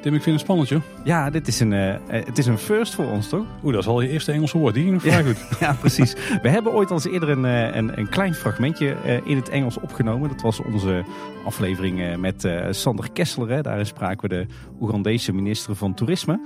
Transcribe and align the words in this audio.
Tim, 0.00 0.14
ik 0.14 0.22
vind 0.22 0.34
het 0.34 0.44
spannend 0.44 0.68
joh. 0.68 0.80
Ja, 1.04 1.30
dit 1.30 1.48
is 1.48 1.60
een, 1.60 1.72
uh, 1.72 1.94
het 2.06 2.38
is 2.38 2.46
een 2.46 2.58
first 2.58 2.94
voor 2.94 3.06
ons 3.06 3.28
toch? 3.28 3.46
Oeh, 3.64 3.72
dat 3.72 3.82
is 3.82 3.88
al 3.88 4.00
je 4.00 4.08
eerste 4.08 4.32
Engelse 4.32 4.58
woord. 4.58 4.74
Die 4.74 4.84
ging 4.84 5.00
vrij 5.00 5.22
ja, 5.22 5.22
goed. 5.22 5.46
Ja, 5.60 5.72
precies. 5.72 6.14
We 6.42 6.48
hebben 6.48 6.72
ooit 6.72 6.90
al 6.90 6.96
eens 6.96 7.04
eerder 7.04 7.28
een, 7.28 7.44
een, 7.44 7.98
een 7.98 8.08
klein 8.08 8.34
fragmentje 8.34 8.96
in 9.24 9.36
het 9.36 9.48
Engels 9.48 9.80
opgenomen. 9.80 10.28
Dat 10.28 10.40
was 10.40 10.60
onze 10.60 11.04
aflevering 11.44 12.16
met 12.16 12.48
Sander 12.70 13.12
Kessler. 13.12 13.48
Hè. 13.48 13.60
Daarin 13.60 13.86
spraken 13.86 14.28
we 14.28 14.36
de 14.36 14.46
Oegandese 14.80 15.32
minister 15.32 15.76
van 15.76 15.94
Toerisme. 15.94 16.40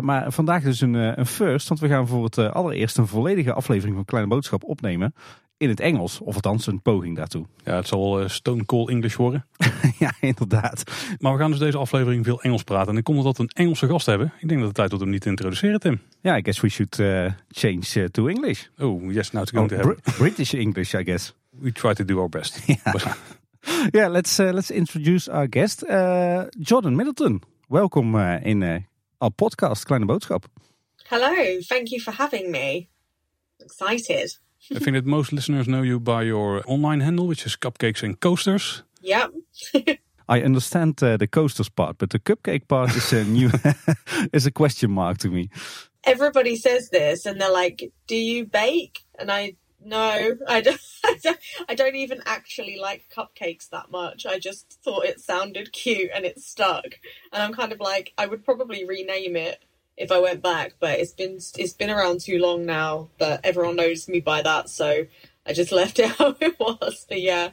Maar 0.00 0.32
vandaag 0.32 0.62
dus 0.62 0.80
een, 0.80 0.94
een 0.94 1.26
first, 1.26 1.68
want 1.68 1.80
we 1.80 1.88
gaan 1.88 2.06
voor 2.06 2.24
het 2.24 2.38
allereerst 2.38 2.98
een 2.98 3.06
volledige 3.06 3.52
aflevering 3.52 3.96
van 3.96 4.04
Kleine 4.04 4.28
Boodschap 4.28 4.64
opnemen 4.64 5.14
in 5.58 5.68
het 5.68 5.80
Engels. 5.80 6.20
Of 6.20 6.34
althans 6.34 6.66
een 6.66 6.82
poging 6.82 7.16
daartoe. 7.16 7.46
Ja, 7.64 7.76
het 7.76 7.88
zal 7.88 8.22
uh, 8.22 8.28
Stone 8.28 8.64
Cold 8.64 8.88
English 8.88 9.14
worden. 9.14 9.46
ja, 9.98 10.12
inderdaad. 10.20 10.82
Maar 11.18 11.32
we 11.32 11.38
gaan 11.38 11.50
dus 11.50 11.58
deze 11.58 11.78
aflevering 11.78 12.24
veel 12.24 12.42
Engels 12.42 12.62
praten. 12.62 12.92
En 12.92 12.98
ik 12.98 13.04
kom 13.04 13.16
omdat 13.16 13.36
we 13.36 13.42
een 13.42 13.48
Engelse 13.48 13.86
gast 13.86 14.06
hebben. 14.06 14.32
Ik 14.38 14.48
denk 14.48 14.58
dat 14.58 14.68
het 14.68 14.76
tijd 14.76 14.90
wordt 14.90 15.04
om 15.04 15.10
niet 15.10 15.20
te 15.20 15.28
introduceren, 15.28 15.80
Tim. 15.80 16.00
Ja, 16.20 16.36
I 16.36 16.42
guess 16.42 16.60
we 16.60 16.68
should 16.68 16.98
uh, 16.98 17.32
change 17.48 17.84
uh, 17.94 18.04
to 18.04 18.26
English. 18.26 18.66
Oh, 18.78 19.12
yes, 19.12 19.30
now 19.30 19.42
it's 19.42 19.50
going 19.50 19.72
oh, 19.72 19.78
to 19.78 19.84
happen. 19.84 20.02
Br 20.02 20.18
British 20.22 20.52
English, 20.52 20.94
I 20.94 21.02
guess. 21.02 21.34
We 21.50 21.72
try 21.72 21.94
to 21.94 22.04
do 22.04 22.18
our 22.18 22.28
best. 22.28 22.60
yeah, 22.66 23.14
yeah 23.90 24.10
let's, 24.10 24.38
uh, 24.38 24.50
let's 24.52 24.70
introduce 24.70 25.32
our 25.32 25.46
guest. 25.50 25.82
Uh, 25.82 26.42
Jordan 26.58 26.96
Middleton, 26.96 27.42
welkom 27.68 28.14
uh, 28.14 28.44
in 28.44 28.62
uh, 28.62 28.76
our 29.18 29.32
podcast 29.32 29.84
Kleine 29.84 30.06
Boodschap. 30.06 30.44
Hello, 31.08 31.60
thank 31.66 31.88
you 31.88 32.00
for 32.00 32.14
having 32.14 32.50
me. 32.50 32.88
Excited. 33.58 34.47
I 34.74 34.78
think 34.78 34.96
that 34.96 35.06
most 35.06 35.32
listeners 35.32 35.66
know 35.66 35.82
you 35.82 35.98
by 35.98 36.22
your 36.22 36.62
online 36.66 37.00
handle, 37.00 37.26
which 37.26 37.46
is 37.46 37.56
Cupcakes 37.56 38.02
and 38.02 38.20
Coasters. 38.20 38.82
Yeah. 39.00 39.28
I 40.28 40.42
understand 40.42 41.02
uh, 41.02 41.16
the 41.16 41.26
coasters 41.26 41.70
part, 41.70 41.96
but 41.96 42.10
the 42.10 42.18
cupcake 42.18 42.68
part 42.68 42.94
is 42.94 43.12
a 43.14 43.24
new 43.24 43.50
is 44.32 44.44
a 44.44 44.50
question 44.50 44.90
mark 44.90 45.18
to 45.18 45.30
me. 45.30 45.48
Everybody 46.04 46.56
says 46.56 46.90
this, 46.90 47.24
and 47.24 47.40
they're 47.40 47.50
like, 47.50 47.90
"Do 48.06 48.14
you 48.14 48.44
bake?" 48.44 49.04
And 49.18 49.32
I 49.32 49.56
no, 49.82 50.36
I 50.46 50.60
don't, 50.60 50.80
I 51.04 51.16
don't. 51.22 51.38
I 51.68 51.74
don't 51.74 51.96
even 51.96 52.20
actually 52.26 52.76
like 52.78 53.04
cupcakes 53.14 53.70
that 53.70 53.90
much. 53.90 54.26
I 54.26 54.38
just 54.38 54.78
thought 54.84 55.06
it 55.06 55.20
sounded 55.20 55.72
cute 55.72 56.10
and 56.14 56.26
it 56.26 56.40
stuck, 56.40 56.98
and 57.32 57.42
I'm 57.42 57.54
kind 57.54 57.72
of 57.72 57.80
like, 57.80 58.12
I 58.18 58.26
would 58.26 58.44
probably 58.44 58.84
rename 58.84 59.34
it 59.34 59.62
if 59.98 60.12
I 60.12 60.20
went 60.20 60.42
back, 60.42 60.74
but 60.80 60.98
it's 60.98 61.12
been 61.12 61.38
it's 61.58 61.72
been 61.72 61.90
around 61.90 62.20
too 62.20 62.38
long 62.38 62.64
now 62.64 63.10
that 63.18 63.40
everyone 63.44 63.76
knows 63.76 64.08
me 64.08 64.20
by 64.20 64.42
that, 64.42 64.70
so 64.70 65.06
I 65.44 65.52
just 65.52 65.72
left 65.80 65.98
it 65.98 66.10
how 66.12 66.36
it 66.40 66.58
was. 66.58 67.04
But 67.08 67.20
yeah. 67.20 67.50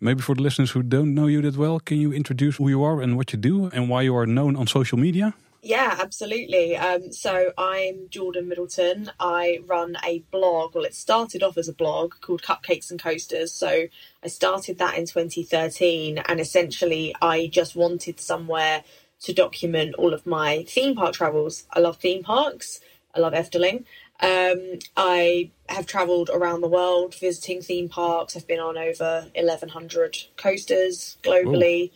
Maybe 0.00 0.22
for 0.22 0.36
the 0.36 0.42
listeners 0.42 0.70
who 0.70 0.84
don't 0.84 1.12
know 1.12 1.26
you 1.26 1.42
that 1.42 1.56
well, 1.56 1.80
can 1.80 1.98
you 1.98 2.12
introduce 2.12 2.56
who 2.56 2.68
you 2.68 2.84
are 2.84 3.02
and 3.02 3.16
what 3.16 3.32
you 3.32 3.38
do 3.38 3.66
and 3.66 3.88
why 3.88 4.02
you 4.02 4.14
are 4.16 4.26
known 4.26 4.54
on 4.54 4.68
social 4.68 4.96
media? 4.96 5.34
Yeah, 5.60 5.96
absolutely. 6.00 6.76
Um, 6.76 7.12
so 7.12 7.52
I'm 7.58 8.08
Jordan 8.10 8.48
Middleton. 8.48 9.10
I 9.18 9.58
run 9.66 9.96
a 10.04 10.20
blog. 10.30 10.76
Well, 10.76 10.84
it 10.84 10.94
started 10.94 11.42
off 11.42 11.58
as 11.58 11.68
a 11.68 11.72
blog 11.72 12.14
called 12.20 12.42
Cupcakes 12.42 12.92
and 12.92 13.02
Coasters. 13.02 13.52
So 13.52 13.86
I 14.22 14.28
started 14.28 14.78
that 14.78 14.96
in 14.96 15.06
2013, 15.06 16.18
and 16.18 16.38
essentially 16.38 17.12
I 17.20 17.48
just 17.48 17.74
wanted 17.74 18.20
somewhere 18.20 18.84
to 19.20 19.32
document 19.32 19.94
all 19.96 20.14
of 20.14 20.26
my 20.26 20.64
theme 20.68 20.94
park 20.94 21.14
travels. 21.14 21.64
I 21.72 21.80
love 21.80 21.96
theme 21.98 22.22
parks. 22.22 22.80
I 23.14 23.20
love 23.20 23.32
Efteling. 23.32 23.84
Um, 24.20 24.78
I 24.96 25.50
have 25.68 25.86
travelled 25.86 26.30
around 26.32 26.60
the 26.60 26.68
world 26.68 27.14
visiting 27.14 27.62
theme 27.62 27.88
parks. 27.88 28.36
I've 28.36 28.46
been 28.46 28.60
on 28.60 28.76
over 28.76 29.26
1,100 29.34 30.16
coasters 30.36 31.18
globally. 31.22 31.90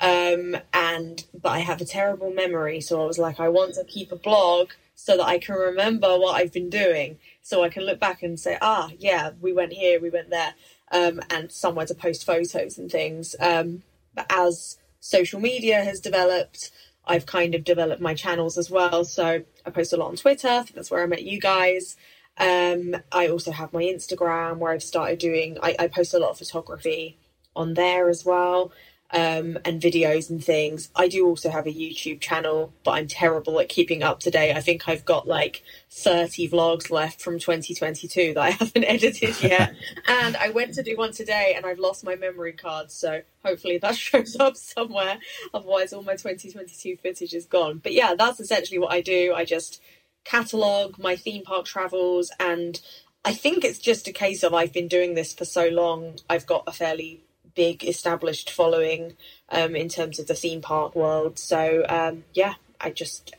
Um, 0.00 0.56
and 0.74 1.24
but 1.34 1.50
I 1.50 1.60
have 1.60 1.80
a 1.80 1.86
terrible 1.86 2.30
memory, 2.30 2.80
so 2.80 3.02
I 3.02 3.06
was 3.06 3.18
like, 3.18 3.40
I 3.40 3.48
want 3.48 3.74
to 3.74 3.84
keep 3.84 4.12
a 4.12 4.16
blog 4.16 4.72
so 4.94 5.16
that 5.16 5.26
I 5.26 5.38
can 5.38 5.54
remember 5.54 6.18
what 6.18 6.36
I've 6.36 6.52
been 6.52 6.70
doing, 6.70 7.18
so 7.42 7.62
I 7.62 7.68
can 7.68 7.84
look 7.84 7.98
back 7.98 8.22
and 8.22 8.38
say, 8.38 8.58
ah, 8.60 8.90
yeah, 8.98 9.30
we 9.40 9.52
went 9.52 9.72
here, 9.72 10.00
we 10.00 10.10
went 10.10 10.30
there, 10.30 10.54
um, 10.92 11.20
and 11.30 11.50
somewhere 11.50 11.86
to 11.86 11.94
post 11.94 12.26
photos 12.26 12.78
and 12.78 12.90
things. 12.90 13.36
Um, 13.40 13.82
but 14.14 14.26
as 14.30 14.78
social 15.06 15.40
media 15.40 15.84
has 15.84 16.00
developed. 16.00 16.70
I've 17.04 17.26
kind 17.26 17.54
of 17.54 17.62
developed 17.62 18.02
my 18.02 18.14
channels 18.14 18.58
as 18.58 18.70
well. 18.70 19.04
So 19.04 19.42
I 19.64 19.70
post 19.70 19.92
a 19.92 19.96
lot 19.96 20.08
on 20.08 20.16
Twitter. 20.16 20.64
that's 20.74 20.90
where 20.90 21.02
I 21.02 21.06
met 21.06 21.22
you 21.22 21.40
guys. 21.40 21.96
Um, 22.38 22.96
I 23.12 23.28
also 23.28 23.52
have 23.52 23.72
my 23.72 23.82
Instagram 23.82 24.58
where 24.58 24.72
I've 24.72 24.82
started 24.82 25.18
doing, 25.18 25.58
I, 25.62 25.76
I 25.78 25.86
post 25.88 26.12
a 26.12 26.18
lot 26.18 26.30
of 26.30 26.38
photography 26.38 27.18
on 27.54 27.74
there 27.74 28.08
as 28.08 28.24
well 28.24 28.72
um, 29.10 29.58
and 29.64 29.80
videos 29.80 30.30
and 30.30 30.42
things. 30.42 30.90
I 30.96 31.08
do 31.08 31.26
also 31.26 31.50
have 31.50 31.66
a 31.66 31.72
YouTube 31.72 32.20
channel, 32.20 32.72
but 32.84 32.92
I'm 32.92 33.06
terrible 33.06 33.60
at 33.60 33.68
keeping 33.68 34.02
up 34.02 34.20
to 34.20 34.30
date. 34.30 34.54
I 34.54 34.60
think 34.60 34.88
I've 34.88 35.04
got 35.04 35.28
like 35.28 35.62
30 35.90 36.50
vlogs 36.50 36.90
left 36.90 37.20
from 37.20 37.38
2022 37.38 38.34
that 38.34 38.40
I 38.40 38.50
haven't 38.62 38.84
edited 38.84 39.40
yet. 39.42 39.74
and 40.08 40.36
I 40.36 40.50
went 40.50 40.74
to 40.74 40.82
do 40.82 40.96
one 40.96 41.12
today 41.12 41.54
and 41.56 41.64
I've 41.64 41.78
lost 41.78 42.04
my 42.04 42.16
memory 42.16 42.52
card. 42.52 42.90
So 42.90 43.22
hopefully 43.44 43.78
that 43.78 43.96
shows 43.96 44.36
up 44.38 44.56
somewhere. 44.56 45.18
Otherwise, 45.54 45.92
all 45.92 46.02
my 46.02 46.16
2022 46.16 46.96
footage 46.96 47.34
is 47.34 47.46
gone. 47.46 47.78
But 47.82 47.92
yeah, 47.92 48.14
that's 48.18 48.40
essentially 48.40 48.78
what 48.78 48.92
I 48.92 49.00
do. 49.00 49.32
I 49.34 49.44
just 49.44 49.80
catalogue 50.24 50.98
my 50.98 51.14
theme 51.14 51.44
park 51.44 51.66
travels 51.66 52.32
and 52.40 52.80
I 53.24 53.32
think 53.32 53.64
it's 53.64 53.78
just 53.78 54.06
a 54.06 54.12
case 54.12 54.44
of 54.44 54.54
I've 54.54 54.72
been 54.72 54.86
doing 54.86 55.14
this 55.14 55.32
for 55.32 55.44
so 55.44 55.68
long. 55.68 56.16
I've 56.30 56.46
got 56.46 56.62
a 56.68 56.72
fairly 56.72 57.22
big 57.56 57.84
established 57.84 58.50
following 58.50 59.14
um, 59.48 59.74
in 59.74 59.88
terms 59.88 60.18
of 60.20 60.28
the 60.28 60.34
theme 60.34 60.60
park 60.60 60.94
world. 60.94 61.38
So 61.38 61.84
um, 61.88 62.24
yeah, 62.34 62.54
I 62.80 62.90
just 62.90 63.34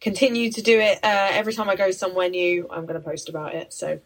continue 0.00 0.50
to 0.52 0.60
do 0.60 0.78
it. 0.78 0.98
Uh, 1.02 1.28
every 1.32 1.54
time 1.54 1.70
I 1.70 1.76
go 1.76 1.90
somewhere 1.90 2.28
new, 2.28 2.68
I'm 2.70 2.84
going 2.84 3.00
to 3.00 3.08
post 3.08 3.28
about 3.30 3.54
it. 3.54 3.72
So 3.72 4.00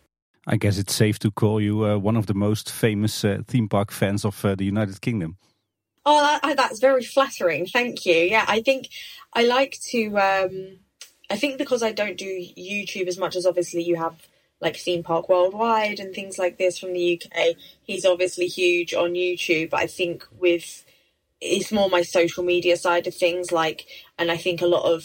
I 0.46 0.56
guess 0.56 0.78
it's 0.78 0.94
safe 0.94 1.18
to 1.20 1.30
call 1.30 1.60
you 1.60 1.84
uh, 1.84 1.98
one 1.98 2.16
of 2.16 2.26
the 2.26 2.34
most 2.34 2.70
famous 2.70 3.24
uh, 3.24 3.38
theme 3.46 3.68
park 3.68 3.90
fans 3.90 4.24
of 4.24 4.44
uh, 4.44 4.54
the 4.54 4.64
United 4.64 5.00
Kingdom. 5.00 5.36
Oh, 6.06 6.22
that, 6.22 6.56
that's 6.56 6.78
very 6.78 7.04
flattering. 7.04 7.66
Thank 7.66 8.06
you. 8.06 8.14
Yeah, 8.14 8.44
I 8.48 8.62
think 8.62 8.88
I 9.34 9.44
like 9.44 9.78
to. 9.90 10.16
Um, 10.16 10.78
I 11.30 11.36
think 11.36 11.58
because 11.58 11.82
I 11.82 11.92
don't 11.92 12.16
do 12.16 12.46
YouTube 12.56 13.08
as 13.08 13.18
much 13.18 13.36
as 13.36 13.44
obviously 13.44 13.82
you 13.82 13.96
have 13.96 14.26
like 14.60 14.76
Theme 14.76 15.02
Park 15.02 15.28
Worldwide 15.28 16.00
and 16.00 16.14
things 16.14 16.38
like 16.38 16.58
this 16.58 16.78
from 16.78 16.92
the 16.92 17.20
UK. 17.20 17.56
He's 17.82 18.04
obviously 18.04 18.46
huge 18.46 18.92
on 18.94 19.12
YouTube, 19.12 19.70
but 19.70 19.80
I 19.80 19.86
think 19.86 20.24
with 20.38 20.84
it's 21.40 21.70
more 21.70 21.88
my 21.88 22.02
social 22.02 22.42
media 22.42 22.76
side 22.76 23.06
of 23.06 23.14
things. 23.14 23.52
Like, 23.52 23.86
and 24.18 24.30
I 24.30 24.36
think 24.36 24.60
a 24.60 24.66
lot 24.66 24.84
of 24.84 25.04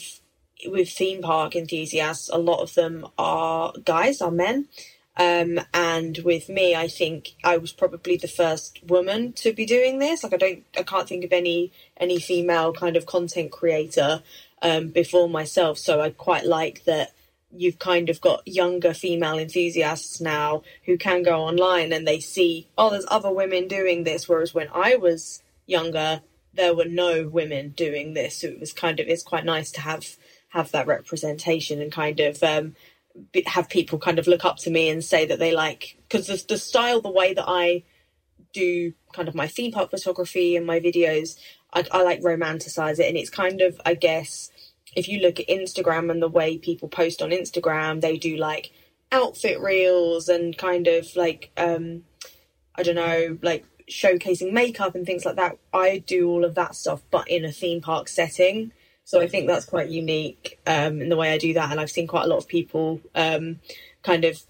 with 0.66 0.90
theme 0.90 1.22
park 1.22 1.56
enthusiasts, 1.56 2.30
a 2.30 2.38
lot 2.38 2.62
of 2.62 2.74
them 2.74 3.06
are 3.18 3.74
guys, 3.84 4.22
are 4.22 4.32
men. 4.32 4.68
Um, 5.16 5.60
and 5.76 6.18
with 6.26 6.50
me, 6.50 6.76
I 6.76 6.88
think 6.88 7.34
I 7.44 7.58
was 7.58 7.72
probably 7.72 8.18
the 8.18 8.28
first 8.28 8.80
woman 8.84 9.34
to 9.34 9.54
be 9.54 9.66
doing 9.66 10.00
this. 10.00 10.24
Like, 10.24 10.34
I 10.34 10.38
don't, 10.38 10.64
I 10.76 10.82
can't 10.82 11.08
think 11.08 11.24
of 11.24 11.32
any 11.32 11.72
any 11.98 12.20
female 12.20 12.74
kind 12.74 12.96
of 12.96 13.06
content 13.06 13.52
creator 13.52 14.24
um, 14.64 14.88
before 14.88 15.30
myself. 15.30 15.78
So 15.78 16.02
I 16.02 16.10
quite 16.10 16.46
like 16.46 16.86
that 16.86 17.12
you've 17.56 17.80
kind 17.80 18.10
of 18.10 18.20
got 18.22 18.48
younger 18.48 18.94
female 18.94 19.38
enthusiasts 19.38 20.20
now 20.20 20.64
who 20.86 20.98
can 20.98 21.24
go 21.24 21.42
online 21.42 21.94
and 21.94 22.08
they 22.08 22.20
see, 22.20 22.68
oh, 22.78 22.90
there's 22.90 23.06
other 23.10 23.32
women 23.32 23.68
doing 23.68 24.04
this. 24.04 24.28
Whereas 24.28 24.54
when 24.54 24.70
I 24.74 24.96
was 24.96 25.44
younger, 25.66 26.22
there 26.54 26.76
were 26.76 26.86
no 26.86 27.28
women 27.28 27.70
doing 27.70 28.14
this. 28.14 28.38
So 28.38 28.48
it 28.48 28.60
was 28.60 28.74
kind 28.74 29.00
of, 29.00 29.08
it's 29.08 29.24
quite 29.24 29.46
nice 29.46 29.72
to 29.72 29.82
have, 29.82 30.18
have 30.50 30.72
that 30.72 30.88
representation 30.88 31.82
and 31.82 31.92
kind 31.92 32.20
of, 32.20 32.42
um, 32.44 32.76
have 33.46 33.70
people 33.70 34.00
kind 34.00 34.18
of 34.18 34.28
look 34.28 34.46
up 34.46 34.58
to 34.58 34.72
me 34.72 34.90
and 34.90 35.04
say 35.04 35.26
that 35.26 35.40
they 35.40 35.54
like, 35.54 35.98
because 36.10 36.28
the, 36.28 36.44
the 36.48 36.58
style, 36.58 37.02
the 37.02 37.12
way 37.12 37.34
that 37.34 37.46
I 37.48 37.84
do 38.52 38.94
kind 39.14 39.28
of 39.28 39.36
my 39.36 39.48
theme 39.48 39.72
park 39.72 39.92
photography 39.92 40.56
and 40.56 40.66
my 40.66 40.80
videos, 40.80 41.38
I, 41.74 41.86
I 41.92 42.04
like 42.04 42.22
romanticize 42.22 43.00
it. 43.00 43.08
And 43.08 43.18
it's 43.18 43.30
kind 43.30 43.62
of, 43.62 43.80
I 43.86 43.94
guess, 43.94 44.52
if 44.96 45.08
you 45.08 45.20
look 45.20 45.40
at 45.40 45.48
Instagram 45.48 46.12
and 46.12 46.22
the 46.22 46.28
way 46.28 46.58
people 46.58 46.88
post 46.88 47.22
on 47.22 47.32
Instagram, 47.32 48.02
they 48.02 48.18
do 48.18 48.38
like 48.38 48.72
outfit 49.12 49.60
reels 49.60 50.30
and 50.30 50.58
kind 50.58 50.88
of 50.88 51.08
like 51.16 51.52
um 51.58 52.04
I 52.76 52.84
don't 52.84 52.96
know, 52.96 53.38
like 53.42 53.66
showcasing 53.90 54.52
makeup 54.52 54.96
and 54.96 55.06
things 55.06 55.26
like 55.26 55.36
that. 55.36 55.58
I 55.74 56.00
do 56.00 56.30
all 56.30 56.46
of 56.46 56.56
that 56.56 56.76
stuff 56.76 57.02
but 57.12 57.28
in 57.28 57.46
a 57.46 57.52
theme 57.52 57.82
park 57.82 58.08
setting. 58.08 58.72
So 59.06 59.20
I 59.20 59.28
think 59.28 59.48
that's 59.48 59.66
quite 59.66 59.90
unique 59.90 60.60
um 60.66 61.02
in 61.02 61.10
the 61.10 61.18
way 61.18 61.32
I 61.34 61.38
do 61.38 61.54
that 61.54 61.72
and 61.72 61.80
I've 61.80 61.92
seen 61.92 62.08
quite 62.08 62.26
a 62.26 62.30
lot 62.30 62.38
of 62.38 62.48
people 62.48 63.02
um 63.16 63.60
kind 64.02 64.26
of 64.26 64.42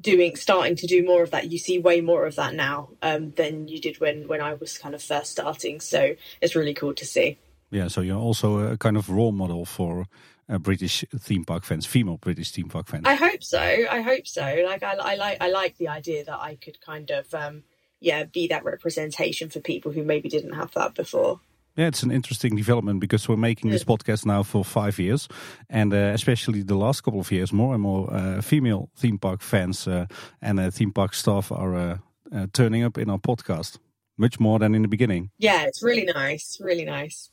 doing 0.00 0.36
starting 0.36 0.76
to 0.76 0.86
do 0.86 1.04
more 1.04 1.22
of 1.22 1.30
that 1.32 1.50
you 1.50 1.58
see 1.58 1.78
way 1.78 2.00
more 2.00 2.26
of 2.26 2.36
that 2.36 2.54
now 2.54 2.90
um, 3.02 3.32
than 3.32 3.68
you 3.68 3.80
did 3.80 3.98
when 4.00 4.28
when 4.28 4.40
I 4.40 4.54
was 4.54 4.78
kind 4.78 4.94
of 4.94 5.02
first 5.02 5.32
starting 5.32 5.80
so 5.80 6.14
it's 6.40 6.54
really 6.54 6.74
cool 6.74 6.94
to 6.94 7.04
see 7.04 7.38
Yeah, 7.70 7.88
so 7.88 8.00
you're 8.00 8.18
also 8.18 8.58
a 8.72 8.76
kind 8.76 8.96
of 8.96 9.10
role 9.10 9.32
model 9.32 9.64
for 9.64 10.06
uh, 10.48 10.58
British 10.58 11.04
theme 11.18 11.44
park 11.44 11.64
fans, 11.64 11.86
female 11.86 12.16
British 12.16 12.50
theme 12.52 12.68
park 12.68 12.86
fans. 12.88 13.04
I 13.06 13.14
hope 13.14 13.42
so. 13.42 13.60
I 13.60 14.00
hope 14.00 14.26
so. 14.26 14.62
Like 14.64 14.82
I, 14.82 14.94
I 14.94 15.14
like 15.16 15.38
I 15.40 15.50
like 15.50 15.76
the 15.76 15.88
idea 15.88 16.24
that 16.24 16.38
I 16.40 16.56
could 16.56 16.80
kind 16.80 17.10
of 17.10 17.32
um, 17.34 17.64
yeah 18.00 18.24
be 18.24 18.48
that 18.48 18.64
representation 18.64 19.50
for 19.50 19.60
people 19.60 19.92
who 19.92 20.02
maybe 20.02 20.28
didn't 20.28 20.54
have 20.54 20.72
that 20.72 20.94
before. 20.94 21.40
Yeah, 21.76 21.86
it's 21.86 22.02
an 22.02 22.10
interesting 22.10 22.56
development 22.56 22.98
because 22.98 23.28
we're 23.28 23.36
making 23.36 23.70
this 23.70 23.84
podcast 23.84 24.26
now 24.26 24.42
for 24.42 24.64
five 24.64 24.98
years, 24.98 25.28
and 25.70 25.94
uh, 25.94 26.10
especially 26.12 26.64
the 26.64 26.74
last 26.74 27.02
couple 27.02 27.20
of 27.20 27.30
years, 27.30 27.52
more 27.52 27.72
and 27.72 27.80
more 27.80 28.12
uh, 28.12 28.40
female 28.40 28.90
theme 28.96 29.16
park 29.16 29.42
fans 29.42 29.86
uh, 29.86 30.06
and 30.42 30.58
uh, 30.58 30.72
theme 30.72 30.90
park 30.90 31.14
staff 31.14 31.52
are 31.52 31.76
uh, 31.76 31.98
uh, 32.34 32.46
turning 32.52 32.82
up 32.82 32.98
in 32.98 33.08
our 33.08 33.18
podcast, 33.18 33.78
much 34.16 34.40
more 34.40 34.58
than 34.58 34.74
in 34.74 34.82
the 34.82 34.88
beginning. 34.88 35.30
Yeah, 35.38 35.66
it's 35.66 35.80
really 35.80 36.04
nice, 36.04 36.58
really 36.60 36.84
nice. 36.84 37.30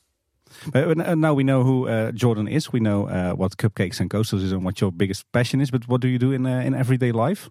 But 0.72 0.96
now 0.96 1.34
we 1.34 1.44
know 1.44 1.62
who 1.62 2.12
Jordan 2.12 2.48
is. 2.48 2.72
We 2.72 2.80
know 2.80 3.34
what 3.36 3.56
cupcakes 3.56 4.00
and 4.00 4.10
coasters 4.10 4.42
is 4.42 4.52
and 4.52 4.64
what 4.64 4.80
your 4.80 4.92
biggest 4.92 5.30
passion 5.32 5.60
is. 5.60 5.70
But 5.70 5.88
what 5.88 6.00
do 6.00 6.08
you 6.08 6.18
do 6.18 6.32
in 6.32 6.46
in 6.46 6.74
everyday 6.74 7.12
life? 7.12 7.50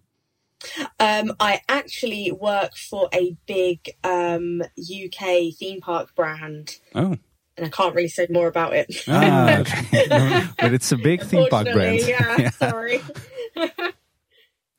Um, 0.98 1.32
I 1.38 1.60
actually 1.68 2.32
work 2.32 2.76
for 2.76 3.08
a 3.12 3.36
big 3.46 3.90
um, 4.04 4.62
UK 4.78 5.54
theme 5.58 5.80
park 5.80 6.14
brand. 6.14 6.78
Oh. 6.94 7.16
And 7.56 7.66
I 7.66 7.68
can't 7.70 7.94
really 7.94 8.08
say 8.08 8.26
more 8.28 8.48
about 8.48 8.74
it. 8.74 8.94
Ah, 9.08 9.58
okay. 9.60 10.46
but 10.58 10.74
it's 10.74 10.92
a 10.92 10.96
big 10.96 11.22
theme 11.22 11.48
park 11.48 11.68
brand. 11.72 12.00
Yeah, 12.00 12.36
yeah. 12.38 12.50
sorry. 12.50 13.00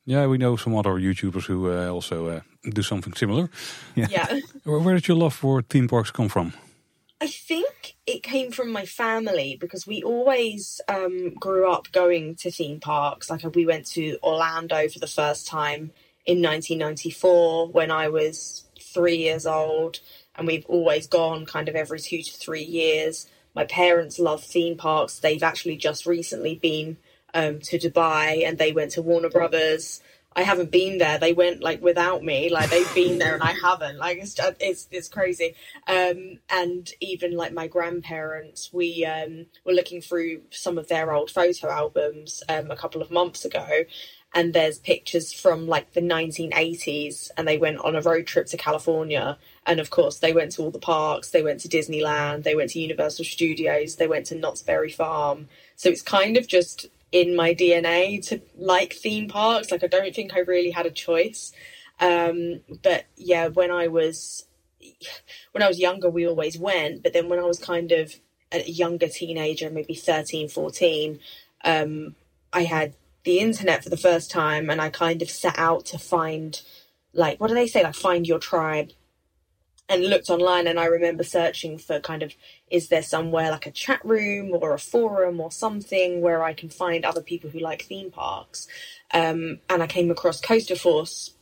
yeah, 0.04 0.26
we 0.26 0.38
know 0.38 0.56
some 0.56 0.76
other 0.76 0.90
YouTubers 0.90 1.46
who 1.46 1.72
uh, 1.72 1.88
also 1.88 2.28
uh, 2.28 2.40
do 2.70 2.82
something 2.82 3.14
similar. 3.14 3.50
Yeah. 3.96 4.06
yeah. 4.10 4.40
Where 4.64 4.94
did 4.94 5.08
your 5.08 5.16
love 5.16 5.34
for 5.34 5.62
theme 5.62 5.88
parks 5.88 6.10
come 6.10 6.28
from? 6.28 6.52
I 7.20 7.26
think 7.26 7.96
it 8.06 8.22
came 8.22 8.52
from 8.52 8.70
my 8.70 8.86
family 8.86 9.56
because 9.60 9.86
we 9.86 10.02
always 10.02 10.80
um, 10.88 11.34
grew 11.34 11.70
up 11.70 11.90
going 11.90 12.36
to 12.36 12.50
theme 12.50 12.78
parks. 12.78 13.28
Like 13.28 13.42
we 13.54 13.66
went 13.66 13.86
to 13.92 14.18
Orlando 14.22 14.88
for 14.88 15.00
the 15.00 15.08
first 15.08 15.48
time 15.48 15.90
in 16.24 16.42
1994 16.42 17.68
when 17.68 17.90
I 17.90 18.08
was 18.08 18.64
three 18.80 19.16
years 19.16 19.46
old, 19.46 19.98
and 20.36 20.46
we've 20.46 20.66
always 20.66 21.08
gone 21.08 21.44
kind 21.44 21.68
of 21.68 21.74
every 21.74 21.98
two 21.98 22.22
to 22.22 22.32
three 22.32 22.62
years. 22.62 23.28
My 23.52 23.64
parents 23.64 24.20
love 24.20 24.44
theme 24.44 24.76
parks. 24.76 25.18
They've 25.18 25.42
actually 25.42 25.76
just 25.76 26.06
recently 26.06 26.54
been 26.54 26.98
um, 27.34 27.58
to 27.60 27.78
Dubai 27.78 28.46
and 28.46 28.58
they 28.58 28.72
went 28.72 28.92
to 28.92 29.02
Warner 29.02 29.30
Brothers. 29.30 30.00
I 30.38 30.42
haven't 30.42 30.70
been 30.70 30.98
there. 30.98 31.18
They 31.18 31.32
went 31.32 31.64
like 31.64 31.82
without 31.82 32.22
me. 32.22 32.48
Like 32.48 32.70
they've 32.70 32.94
been 32.94 33.18
there 33.18 33.34
and 33.34 33.42
I 33.42 33.56
haven't. 33.60 33.98
Like 33.98 34.18
it's 34.18 34.36
it's 34.60 34.86
it's 34.92 35.08
crazy. 35.08 35.56
Um, 35.88 36.38
and 36.48 36.88
even 37.00 37.36
like 37.36 37.52
my 37.52 37.66
grandparents, 37.66 38.72
we 38.72 39.04
um, 39.04 39.46
were 39.66 39.72
looking 39.72 40.00
through 40.00 40.42
some 40.50 40.78
of 40.78 40.86
their 40.86 41.12
old 41.12 41.32
photo 41.32 41.68
albums 41.70 42.44
um, 42.48 42.70
a 42.70 42.76
couple 42.76 43.02
of 43.02 43.10
months 43.10 43.44
ago, 43.44 43.82
and 44.32 44.54
there's 44.54 44.78
pictures 44.78 45.32
from 45.32 45.66
like 45.66 45.94
the 45.94 46.00
1980s, 46.00 47.32
and 47.36 47.48
they 47.48 47.58
went 47.58 47.78
on 47.78 47.96
a 47.96 48.00
road 48.00 48.28
trip 48.28 48.46
to 48.46 48.56
California. 48.56 49.38
And 49.66 49.80
of 49.80 49.90
course, 49.90 50.20
they 50.20 50.32
went 50.32 50.52
to 50.52 50.62
all 50.62 50.70
the 50.70 50.78
parks. 50.78 51.30
They 51.30 51.42
went 51.42 51.58
to 51.60 51.68
Disneyland. 51.68 52.44
They 52.44 52.54
went 52.54 52.70
to 52.70 52.80
Universal 52.80 53.24
Studios. 53.24 53.96
They 53.96 54.06
went 54.06 54.26
to 54.26 54.36
Knott's 54.36 54.62
Berry 54.62 54.92
Farm. 54.92 55.48
So 55.74 55.88
it's 55.88 56.00
kind 56.00 56.36
of 56.36 56.46
just 56.46 56.86
in 57.12 57.34
my 57.34 57.54
DNA 57.54 58.26
to 58.28 58.40
like 58.56 58.92
theme 58.92 59.28
parks. 59.28 59.70
Like 59.70 59.84
I 59.84 59.86
don't 59.86 60.14
think 60.14 60.34
I 60.34 60.40
really 60.40 60.70
had 60.70 60.86
a 60.86 60.90
choice. 60.90 61.52
Um, 62.00 62.60
but 62.82 63.06
yeah, 63.16 63.48
when 63.48 63.70
I 63.70 63.88
was 63.88 64.46
when 65.52 65.62
I 65.62 65.68
was 65.68 65.80
younger, 65.80 66.10
we 66.10 66.26
always 66.26 66.58
went. 66.58 67.02
But 67.02 67.12
then 67.12 67.28
when 67.28 67.38
I 67.38 67.44
was 67.44 67.58
kind 67.58 67.92
of 67.92 68.14
a 68.52 68.62
younger 68.62 69.08
teenager, 69.08 69.70
maybe 69.70 69.94
13, 69.94 70.48
14, 70.48 71.20
um, 71.64 72.14
I 72.52 72.64
had 72.64 72.94
the 73.24 73.40
internet 73.40 73.82
for 73.82 73.90
the 73.90 73.96
first 73.96 74.30
time, 74.30 74.70
and 74.70 74.80
I 74.80 74.88
kind 74.90 75.20
of 75.20 75.30
set 75.30 75.58
out 75.58 75.86
to 75.86 75.98
find 75.98 76.60
like 77.14 77.40
what 77.40 77.48
do 77.48 77.54
they 77.54 77.66
say 77.66 77.82
like 77.82 77.94
find 77.94 78.26
your 78.26 78.38
tribe 78.38 78.90
and 79.88 80.04
looked 80.04 80.28
online 80.28 80.66
and 80.66 80.78
I 80.78 80.84
remember 80.84 81.24
searching 81.24 81.78
for 81.78 81.98
kind 82.00 82.22
of 82.22 82.34
is 82.70 82.88
there 82.88 83.02
somewhere 83.02 83.50
like 83.50 83.66
a 83.66 83.70
chat 83.70 84.04
room 84.04 84.50
or 84.52 84.74
a 84.74 84.78
forum 84.78 85.40
or 85.40 85.50
something 85.50 86.20
where 86.20 86.44
I 86.44 86.52
can 86.52 86.68
find 86.68 87.04
other 87.04 87.22
people 87.22 87.50
who 87.50 87.58
like 87.58 87.82
theme 87.82 88.10
parks. 88.10 88.68
Um, 89.12 89.60
and 89.70 89.82
I 89.82 89.86
came 89.86 90.10
across 90.10 90.40
Coaster 90.40 90.76
Force 90.76 91.34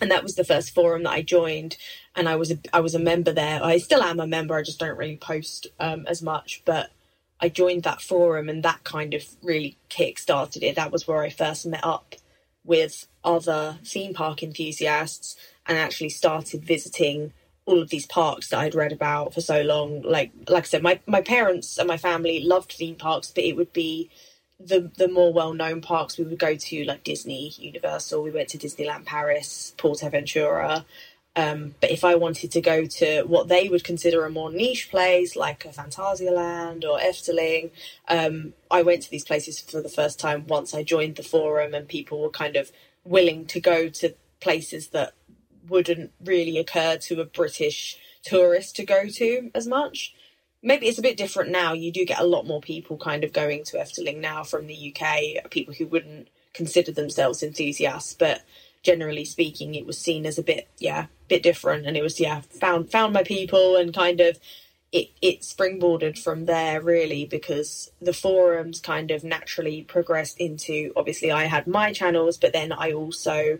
and 0.00 0.10
that 0.10 0.24
was 0.24 0.34
the 0.34 0.44
first 0.44 0.74
forum 0.74 1.04
that 1.04 1.12
I 1.12 1.22
joined 1.22 1.76
and 2.16 2.28
I 2.28 2.34
was 2.36 2.50
a, 2.50 2.58
I 2.72 2.80
was 2.80 2.94
a 2.94 2.98
member 2.98 3.32
there. 3.32 3.62
I 3.62 3.78
still 3.78 4.02
am 4.02 4.18
a 4.18 4.26
member. 4.26 4.56
I 4.56 4.62
just 4.62 4.80
don't 4.80 4.98
really 4.98 5.16
post 5.16 5.68
um, 5.78 6.06
as 6.08 6.20
much, 6.20 6.62
but 6.64 6.90
I 7.40 7.48
joined 7.48 7.84
that 7.84 8.02
forum 8.02 8.48
and 8.48 8.62
that 8.64 8.82
kind 8.84 9.14
of 9.14 9.22
really 9.42 9.76
kick-started 9.88 10.62
it. 10.64 10.76
That 10.76 10.90
was 10.90 11.06
where 11.06 11.22
I 11.22 11.30
first 11.30 11.66
met 11.66 11.84
up 11.84 12.16
with 12.64 13.06
other 13.22 13.78
theme 13.84 14.14
park 14.14 14.42
enthusiasts 14.42 15.36
and 15.66 15.78
actually 15.78 16.08
started 16.08 16.64
visiting 16.64 17.32
all 17.66 17.80
of 17.80 17.90
these 17.90 18.06
parks 18.06 18.48
that 18.48 18.58
I'd 18.60 18.74
read 18.74 18.92
about 18.92 19.34
for 19.34 19.40
so 19.40 19.62
long. 19.62 20.02
Like 20.02 20.32
like 20.48 20.64
I 20.64 20.66
said, 20.66 20.82
my, 20.82 21.00
my 21.06 21.20
parents 21.20 21.78
and 21.78 21.88
my 21.88 21.96
family 21.96 22.42
loved 22.42 22.72
theme 22.72 22.96
parks, 22.96 23.30
but 23.30 23.44
it 23.44 23.56
would 23.56 23.72
be 23.72 24.10
the 24.60 24.90
the 24.96 25.08
more 25.08 25.32
well 25.32 25.54
known 25.54 25.80
parks 25.80 26.18
we 26.18 26.24
would 26.24 26.38
go 26.38 26.54
to, 26.54 26.84
like 26.84 27.04
Disney, 27.04 27.52
Universal. 27.58 28.22
We 28.22 28.30
went 28.30 28.48
to 28.50 28.58
Disneyland 28.58 29.06
Paris, 29.06 29.74
Portaventura. 29.78 30.84
Um, 31.36 31.74
but 31.80 31.90
if 31.90 32.04
I 32.04 32.14
wanted 32.14 32.52
to 32.52 32.60
go 32.60 32.86
to 32.86 33.22
what 33.24 33.48
they 33.48 33.68
would 33.68 33.82
consider 33.82 34.24
a 34.24 34.30
more 34.30 34.52
niche 34.52 34.88
place, 34.88 35.34
like 35.34 35.64
a 35.64 35.68
Phantasialand 35.70 36.84
or 36.84 36.98
Efteling, 37.00 37.72
um, 38.06 38.52
I 38.70 38.82
went 38.82 39.02
to 39.02 39.10
these 39.10 39.24
places 39.24 39.58
for 39.58 39.80
the 39.80 39.88
first 39.88 40.20
time 40.20 40.46
once 40.46 40.74
I 40.74 40.84
joined 40.84 41.16
the 41.16 41.24
forum, 41.24 41.74
and 41.74 41.88
people 41.88 42.20
were 42.20 42.30
kind 42.30 42.54
of 42.54 42.70
willing 43.04 43.46
to 43.46 43.60
go 43.60 43.88
to 43.88 44.14
places 44.40 44.88
that 44.88 45.14
wouldn't 45.68 46.12
really 46.24 46.58
occur 46.58 46.96
to 46.98 47.20
a 47.20 47.24
British 47.24 47.98
tourist 48.22 48.76
to 48.76 48.84
go 48.84 49.06
to 49.08 49.50
as 49.54 49.66
much. 49.66 50.14
Maybe 50.62 50.86
it's 50.86 50.98
a 50.98 51.02
bit 51.02 51.16
different 51.16 51.50
now. 51.50 51.74
You 51.74 51.92
do 51.92 52.06
get 52.06 52.20
a 52.20 52.26
lot 52.26 52.46
more 52.46 52.60
people 52.60 52.96
kind 52.96 53.22
of 53.22 53.32
going 53.32 53.64
to 53.64 53.76
Efteling 53.76 54.20
now 54.20 54.44
from 54.44 54.66
the 54.66 54.94
UK, 54.94 55.50
people 55.50 55.74
who 55.74 55.86
wouldn't 55.86 56.28
consider 56.54 56.92
themselves 56.92 57.42
enthusiasts, 57.42 58.14
but 58.14 58.42
generally 58.82 59.24
speaking, 59.24 59.74
it 59.74 59.86
was 59.86 59.98
seen 59.98 60.24
as 60.24 60.38
a 60.38 60.42
bit, 60.42 60.68
yeah, 60.78 61.06
bit 61.28 61.42
different. 61.42 61.86
And 61.86 61.96
it 61.96 62.02
was, 62.02 62.18
yeah, 62.18 62.40
found 62.40 62.90
found 62.90 63.12
my 63.12 63.22
people 63.22 63.76
and 63.76 63.94
kind 63.94 64.20
of 64.20 64.38
it 64.92 65.10
it 65.20 65.40
springboarded 65.40 66.16
from 66.16 66.46
there 66.46 66.80
really 66.80 67.26
because 67.26 67.90
the 68.00 68.12
forums 68.12 68.80
kind 68.80 69.10
of 69.10 69.24
naturally 69.24 69.82
progressed 69.82 70.38
into 70.38 70.92
obviously 70.96 71.32
I 71.32 71.44
had 71.44 71.66
my 71.66 71.92
channels, 71.92 72.38
but 72.38 72.52
then 72.52 72.72
I 72.72 72.92
also 72.92 73.58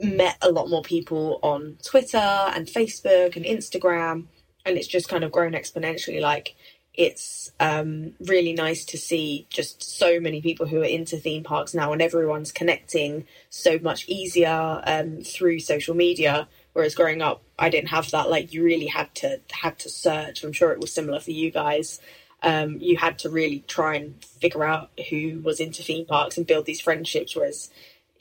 met 0.00 0.36
a 0.42 0.50
lot 0.50 0.68
more 0.68 0.82
people 0.82 1.38
on 1.42 1.78
Twitter 1.82 2.18
and 2.18 2.66
Facebook 2.66 3.36
and 3.36 3.44
Instagram, 3.44 4.26
and 4.64 4.76
it's 4.76 4.86
just 4.86 5.08
kind 5.08 5.24
of 5.24 5.32
grown 5.32 5.52
exponentially. 5.52 6.20
Like 6.20 6.54
it's 6.94 7.50
um, 7.58 8.12
really 8.20 8.52
nice 8.52 8.84
to 8.84 8.98
see 8.98 9.46
just 9.48 9.82
so 9.82 10.20
many 10.20 10.42
people 10.42 10.66
who 10.66 10.82
are 10.82 10.86
into 10.86 11.16
theme 11.16 11.42
parks 11.42 11.74
now, 11.74 11.92
and 11.92 12.02
everyone's 12.02 12.52
connecting 12.52 13.26
so 13.50 13.78
much 13.80 14.08
easier 14.08 14.82
um, 14.86 15.22
through 15.22 15.60
social 15.60 15.94
media. 15.94 16.48
Whereas 16.74 16.94
growing 16.94 17.20
up, 17.20 17.42
I 17.58 17.68
didn't 17.68 17.88
have 17.88 18.10
that. 18.10 18.30
Like 18.30 18.52
you 18.52 18.62
really 18.64 18.86
had 18.86 19.14
to 19.16 19.40
had 19.50 19.78
to 19.80 19.88
search. 19.88 20.42
I'm 20.42 20.52
sure 20.52 20.72
it 20.72 20.80
was 20.80 20.92
similar 20.92 21.20
for 21.20 21.30
you 21.30 21.50
guys. 21.50 22.00
Um, 22.42 22.78
you 22.80 22.96
had 22.96 23.20
to 23.20 23.30
really 23.30 23.62
try 23.68 23.94
and 23.94 24.22
figure 24.24 24.64
out 24.64 24.90
who 25.10 25.40
was 25.44 25.60
into 25.60 25.82
theme 25.82 26.06
parks 26.06 26.36
and 26.36 26.46
build 26.46 26.66
these 26.66 26.80
friendships. 26.80 27.36
Whereas 27.36 27.70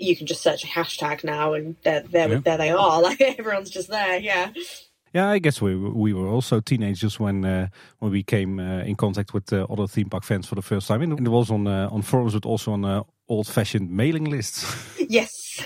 you 0.02 0.16
can 0.16 0.28
just 0.28 0.42
search 0.42 0.64
a 0.64 0.68
hashtag 0.68 1.24
now 1.24 1.54
and 1.54 1.76
there, 1.84 2.02
there, 2.02 2.30
yeah. 2.30 2.40
there 2.40 2.58
they 2.58 2.72
are. 2.72 3.02
Like 3.12 3.22
everyone's 3.22 3.70
just 3.70 3.90
there. 3.90 4.18
Yeah. 4.20 4.52
Yeah, 5.14 5.30
I 5.30 5.40
guess 5.40 5.62
we 5.62 5.76
we 5.76 6.14
were 6.14 6.28
also 6.28 6.62
teenagers 6.62 7.20
when 7.20 7.44
uh, 7.44 7.68
when 8.00 8.12
we 8.12 8.24
came 8.24 8.60
uh, 8.60 8.84
in 8.84 8.96
contact 8.96 9.34
with 9.34 9.52
uh, 9.52 9.66
other 9.70 9.88
theme 9.88 10.10
park 10.10 10.24
fans 10.24 10.48
for 10.48 10.56
the 10.56 10.62
first 10.62 10.88
time. 10.88 11.02
And 11.02 11.28
it 11.28 11.30
was 11.30 11.52
on 11.52 11.68
uh, 11.68 11.90
on 11.92 12.02
forums, 12.02 12.34
but 12.34 12.46
also 12.46 12.72
on 12.72 12.86
uh, 12.86 13.04
old-fashioned 13.28 13.92
mailing 13.92 14.26
lists. 14.26 14.66
yes, 15.10 15.62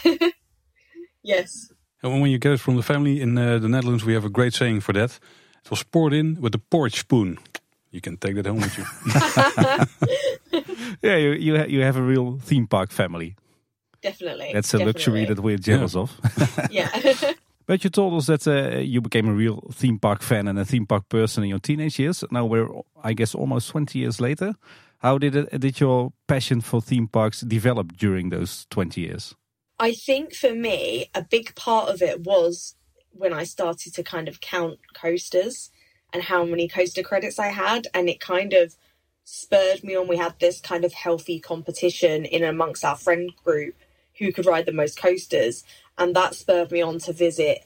yes. 1.24 1.72
And 2.02 2.22
when 2.22 2.32
you 2.32 2.40
get 2.40 2.54
it 2.54 2.60
from 2.60 2.76
the 2.76 2.84
family 2.84 3.22
in 3.22 3.38
uh, 3.38 3.60
the 3.60 3.68
Netherlands, 3.68 4.04
we 4.04 4.14
have 4.14 4.26
a 4.26 4.30
great 4.30 4.54
saying 4.54 4.82
for 4.82 4.94
that. 4.94 5.20
It 5.64 5.70
was 5.70 5.84
poured 5.84 6.14
in 6.14 6.42
with 6.42 6.56
a 6.56 6.60
porch 6.60 7.00
spoon. 7.00 7.38
You 7.92 8.02
can 8.02 8.18
take 8.18 8.36
that 8.36 8.48
home 8.48 8.62
with 8.62 8.78
you. 8.78 8.86
yeah, 11.04 11.18
you 11.18 11.32
you, 11.34 11.58
ha 11.58 11.66
you 11.66 11.82
have 11.82 11.98
a 11.98 12.02
real 12.02 12.40
theme 12.40 12.68
park 12.68 12.92
family 12.92 13.36
definitely. 14.06 14.52
That's 14.54 14.74
a 14.74 14.78
definitely. 14.78 14.94
luxury 14.94 15.26
that 15.26 15.40
we're 15.40 15.58
jealous 15.58 15.96
yeah. 15.96 16.02
of. 16.02 16.12
yeah. 16.72 17.34
But 17.68 17.84
you 17.84 17.90
told 17.90 18.14
us 18.14 18.28
that 18.28 18.48
uh, 18.48 18.78
you 18.78 19.02
became 19.02 19.28
a 19.28 19.34
real 19.34 19.60
theme 19.74 19.98
park 19.98 20.22
fan 20.22 20.48
and 20.48 20.60
a 20.60 20.66
theme 20.66 20.86
park 20.86 21.10
person 21.10 21.44
in 21.44 21.50
your 21.50 21.58
teenage 21.60 21.98
years. 21.98 22.24
Now 22.30 22.46
we're, 22.46 22.70
I 23.04 23.14
guess, 23.14 23.34
almost 23.34 23.70
20 23.70 23.98
years 23.98 24.22
later. 24.22 24.54
How 25.00 25.18
did 25.18 25.36
it, 25.36 25.60
did 25.60 25.80
your 25.80 26.14
passion 26.28 26.62
for 26.62 26.80
theme 26.80 27.08
parks 27.08 27.42
develop 27.42 27.98
during 27.98 28.30
those 28.30 28.68
20 28.70 29.02
years? 29.02 29.34
I 29.80 29.94
think 29.94 30.36
for 30.36 30.54
me, 30.54 31.10
a 31.16 31.24
big 31.24 31.56
part 31.56 31.90
of 31.90 32.04
it 32.04 32.22
was 32.22 32.76
when 33.10 33.34
I 33.34 33.46
started 33.46 33.96
to 33.96 34.04
kind 34.04 34.28
of 34.28 34.42
count 34.42 34.78
coasters. 34.94 35.72
and 36.14 36.24
how 36.24 36.46
many 36.46 36.68
coaster 36.68 37.04
credits 37.04 37.40
I 37.40 37.48
had, 37.48 37.88
and 37.94 38.08
it 38.08 38.20
kind 38.20 38.54
of 38.54 38.76
spurred 39.24 39.84
me 39.84 39.96
on. 39.98 40.08
We 40.08 40.18
had 40.18 40.36
this 40.40 40.62
kind 40.62 40.86
of 40.86 40.94
healthy 40.94 41.40
competition 41.40 42.26
in 42.26 42.44
amongst 42.44 42.86
our 42.86 42.96
friend 42.96 43.32
group 43.44 43.76
who 44.20 44.32
could 44.32 44.46
ride 44.46 44.66
the 44.66 44.72
most 44.72 45.00
coasters, 45.00 45.64
and 45.98 46.16
that 46.16 46.36
spurred 46.36 46.72
me 46.72 46.82
on 46.82 47.00
to 47.00 47.14
visit 47.14 47.66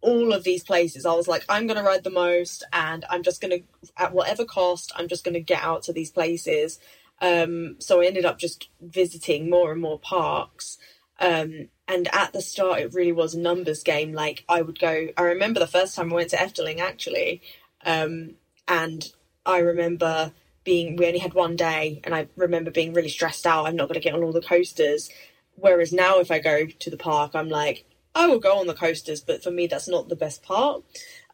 all 0.00 0.32
of 0.32 0.44
these 0.44 0.64
places. 0.64 1.06
I 1.06 1.14
was 1.14 1.28
like, 1.28 1.44
I'm 1.48 1.66
going 1.66 1.76
to 1.78 1.84
ride 1.84 2.04
the 2.04 2.10
most, 2.10 2.64
and 2.72 3.04
I'm 3.08 3.22
just 3.22 3.40
going 3.40 3.60
to, 3.60 3.64
at 3.96 4.12
whatever 4.12 4.44
cost, 4.44 4.92
I'm 4.96 5.08
just 5.08 5.24
going 5.24 5.34
to 5.34 5.40
get 5.40 5.62
out 5.62 5.82
to 5.84 5.92
these 5.92 6.10
places. 6.10 6.80
Um, 7.20 7.76
so 7.78 8.00
I 8.00 8.06
ended 8.06 8.24
up 8.24 8.38
just 8.38 8.68
visiting 8.80 9.48
more 9.48 9.70
and 9.70 9.80
more 9.80 9.98
parks. 9.98 10.76
Um, 11.20 11.68
and 11.86 12.08
at 12.12 12.32
the 12.32 12.42
start, 12.42 12.80
it 12.80 12.94
really 12.94 13.12
was 13.12 13.34
a 13.34 13.38
numbers 13.38 13.84
game. 13.84 14.12
Like 14.12 14.44
I 14.48 14.60
would 14.60 14.78
go. 14.80 15.08
I 15.16 15.22
remember 15.22 15.60
the 15.60 15.66
first 15.68 15.94
time 15.94 16.10
I 16.10 16.16
went 16.16 16.30
to 16.30 16.36
Efteling 16.36 16.80
actually, 16.80 17.42
um, 17.84 18.34
and 18.66 19.12
I 19.46 19.58
remember 19.58 20.32
being. 20.64 20.96
We 20.96 21.06
only 21.06 21.20
had 21.20 21.34
one 21.34 21.54
day, 21.54 22.00
and 22.02 22.14
I 22.14 22.26
remember 22.34 22.72
being 22.72 22.92
really 22.92 23.08
stressed 23.08 23.46
out. 23.46 23.66
I'm 23.66 23.76
not 23.76 23.88
going 23.88 24.00
to 24.00 24.04
get 24.04 24.14
on 24.14 24.24
all 24.24 24.32
the 24.32 24.40
coasters. 24.40 25.10
Whereas 25.56 25.92
now, 25.92 26.18
if 26.18 26.30
I 26.30 26.38
go 26.38 26.66
to 26.66 26.90
the 26.90 26.96
park, 26.96 27.32
I'm 27.34 27.48
like, 27.48 27.84
I 28.14 28.26
will 28.26 28.40
go 28.40 28.58
on 28.58 28.66
the 28.66 28.74
coasters, 28.74 29.20
but 29.20 29.42
for 29.42 29.50
me, 29.50 29.66
that's 29.66 29.88
not 29.88 30.08
the 30.08 30.16
best 30.16 30.42
part. 30.42 30.82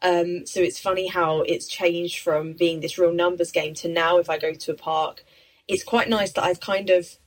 Um, 0.01 0.45
so 0.45 0.61
it's 0.61 0.79
funny 0.79 1.07
how 1.07 1.41
it's 1.41 1.67
changed 1.67 2.19
from 2.19 2.53
being 2.53 2.79
this 2.79 2.97
real 2.97 3.13
numbers 3.13 3.51
game 3.51 3.73
to 3.75 3.89
now, 3.89 4.17
if 4.17 4.29
I 4.29 4.37
go 4.37 4.53
to 4.53 4.71
a 4.71 4.75
park, 4.75 5.25
it's 5.67 5.83
quite 5.83 6.09
nice 6.09 6.31
that 6.33 6.43
I've 6.43 6.61
kind 6.61 6.89
of, 6.89 7.17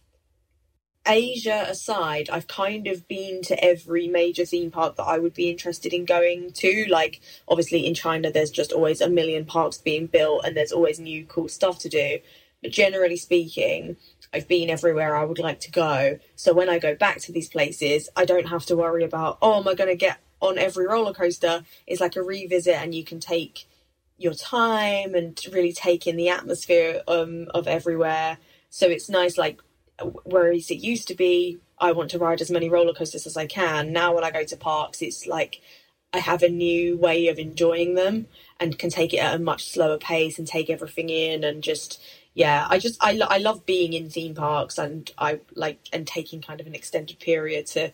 Asia 1.07 1.67
aside, 1.69 2.31
I've 2.31 2.47
kind 2.47 2.87
of 2.87 3.09
been 3.09 3.43
to 3.43 3.63
every 3.63 4.07
major 4.09 4.45
theme 4.45 4.71
park 4.71 4.97
that 4.97 5.03
I 5.05 5.19
would 5.19 5.35
be 5.35 5.51
interested 5.51 5.93
in 5.93 6.05
going 6.05 6.53
to. 6.53 6.87
Like, 6.89 7.21
obviously, 7.49 7.87
in 7.87 7.95
China, 7.95 8.31
there's 8.31 8.53
just 8.53 8.73
always 8.73 9.01
a 9.01 9.11
million 9.11 9.45
parks 9.45 9.79
being 9.79 10.07
built 10.07 10.45
and 10.45 10.57
there's 10.57 10.73
always 10.73 11.01
new 11.01 11.27
cool 11.27 11.49
stuff 11.49 11.79
to 11.81 11.89
do. 11.89 12.21
But 12.63 12.71
generally 12.71 13.17
speaking, 13.17 13.97
I've 14.33 14.49
been 14.49 14.71
everywhere 14.71 15.15
I 15.15 15.25
would 15.25 15.39
like 15.39 15.61
to 15.61 15.71
go. 15.71 16.19
So 16.37 16.55
when 16.55 16.69
I 16.69 16.79
go 16.79 16.95
back 16.95 17.19
to 17.21 17.33
these 17.33 17.49
places, 17.49 18.09
I 18.17 18.25
don't 18.25 18.49
have 18.49 18.65
to 18.67 18.77
worry 18.77 19.05
about, 19.05 19.39
oh, 19.43 19.61
am 19.61 19.69
I 19.69 19.75
going 19.75 19.91
to 19.91 19.97
get 19.97 20.19
on 20.41 20.59
every 20.59 20.87
roller 20.87 21.13
coaster? 21.13 21.65
It's 21.87 22.01
like 22.01 22.17
a 22.17 22.23
revisit, 22.23 22.77
and 22.77 22.95
you 22.95 23.05
can 23.05 23.21
take 23.21 23.67
your 24.19 24.35
time 24.35 25.15
and 25.15 25.39
really 25.53 25.73
take 25.73 26.07
in 26.07 26.17
the 26.17 26.29
atmosphere 26.29 27.03
um, 27.09 27.49
of 27.55 27.67
everywhere. 27.67 28.39
So 28.71 28.87
it's 28.87 29.09
nice, 29.09 29.37
like, 29.37 29.61
whereas 30.25 30.71
it 30.71 30.77
used 30.77 31.09
to 31.09 31.15
be, 31.15 31.59
I 31.79 31.93
want 31.93 32.11
to 32.13 32.19
ride 32.19 32.41
as 32.41 32.51
many 32.51 32.69
roller 32.69 32.95
coasters 32.95 33.27
as 33.27 33.37
I 33.37 33.47
can. 33.47 33.93
Now, 33.93 34.15
when 34.15 34.25
I 34.25 34.31
go 34.31 34.45
to 34.45 34.57
parks, 34.57 35.03
it's 35.03 35.27
like 35.27 35.61
I 36.15 36.19
have 36.19 36.43
a 36.43 36.49
new 36.49 36.97
way 36.97 37.29
of 37.29 37.39
enjoying 37.39 37.95
them 37.95 38.29
and 38.61 38.79
can 38.79 38.91
take 38.91 39.13
it 39.13 39.19
at 39.19 39.35
a 39.35 39.39
much 39.39 39.71
slower 39.71 39.99
pace 39.99 40.39
and 40.39 40.47
take 40.47 40.71
everything 40.71 41.09
in 41.09 41.43
and 41.43 41.63
just 41.63 42.01
yeah, 42.35 42.67
I 42.69 42.79
just 42.79 43.03
I, 43.03 43.21
I 43.29 43.39
love 43.39 43.67
being 43.67 43.93
in 43.93 44.09
theme 44.09 44.35
parks 44.35 44.79
and 44.79 45.11
I 45.19 45.41
like 45.55 45.81
and 45.93 46.07
taking 46.07 46.41
kind 46.41 46.61
of 46.61 46.67
an 46.67 46.75
extended 46.75 47.19
period 47.19 47.67
to 47.69 47.93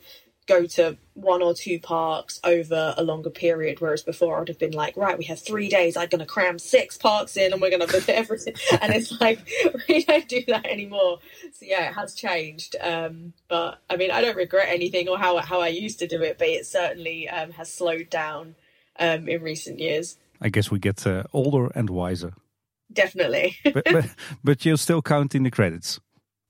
go 0.48 0.66
to 0.66 0.96
one 1.14 1.42
or 1.42 1.54
two 1.54 1.78
parks 1.78 2.40
over 2.42 2.94
a 2.96 3.02
longer 3.04 3.30
period. 3.30 3.80
Whereas 3.80 4.02
before 4.02 4.40
I'd 4.40 4.48
have 4.48 4.58
been 4.58 4.72
like, 4.72 4.96
right, 4.96 5.18
we 5.18 5.26
have 5.26 5.38
three 5.38 5.68
days. 5.68 5.96
I'm 5.96 6.08
going 6.08 6.20
to 6.20 6.26
cram 6.26 6.58
six 6.58 6.96
parks 6.96 7.36
in 7.36 7.52
and 7.52 7.60
we're 7.60 7.70
going 7.70 7.86
to 7.86 7.86
visit 7.86 8.14
everything. 8.16 8.54
and 8.80 8.92
it's 8.92 9.20
like, 9.20 9.46
we 9.88 10.04
don't 10.04 10.26
do 10.26 10.42
that 10.48 10.66
anymore. 10.66 11.18
So 11.52 11.66
yeah, 11.66 11.90
it 11.90 11.94
has 11.94 12.14
changed. 12.14 12.74
Um, 12.80 13.34
but 13.48 13.80
I 13.90 13.96
mean, 13.96 14.10
I 14.10 14.22
don't 14.22 14.36
regret 14.36 14.68
anything 14.70 15.08
or 15.08 15.18
how, 15.18 15.36
how 15.38 15.60
I 15.60 15.68
used 15.68 15.98
to 16.00 16.08
do 16.08 16.22
it, 16.22 16.38
but 16.38 16.48
it 16.48 16.66
certainly 16.66 17.28
um, 17.28 17.50
has 17.52 17.72
slowed 17.72 18.08
down 18.08 18.56
um, 18.98 19.28
in 19.28 19.42
recent 19.42 19.78
years. 19.78 20.16
I 20.40 20.48
guess 20.48 20.70
we 20.70 20.78
get 20.78 21.06
uh, 21.06 21.24
older 21.32 21.70
and 21.74 21.90
wiser. 21.90 22.32
Definitely. 22.92 23.56
but, 23.64 23.84
but, 23.84 24.06
but 24.42 24.64
you're 24.64 24.76
still 24.76 25.02
counting 25.02 25.42
the 25.42 25.50
credits. 25.50 26.00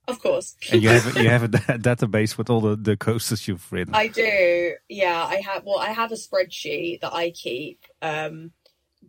Of 0.08 0.22
course. 0.22 0.56
and 0.72 0.82
you 0.82 0.88
have 0.88 1.16
you 1.18 1.28
have 1.28 1.44
a 1.44 1.48
database 1.48 2.38
with 2.38 2.48
all 2.48 2.62
the, 2.62 2.76
the 2.76 2.96
coasters 2.96 3.46
you've 3.46 3.70
ridden. 3.70 3.94
I 3.94 4.08
do. 4.08 4.74
Yeah, 4.88 5.22
I 5.22 5.36
have. 5.36 5.64
Well, 5.64 5.78
I 5.78 5.90
have 5.90 6.12
a 6.12 6.14
spreadsheet 6.14 7.02
that 7.02 7.12
I 7.12 7.30
keep. 7.30 7.84
Um, 8.00 8.52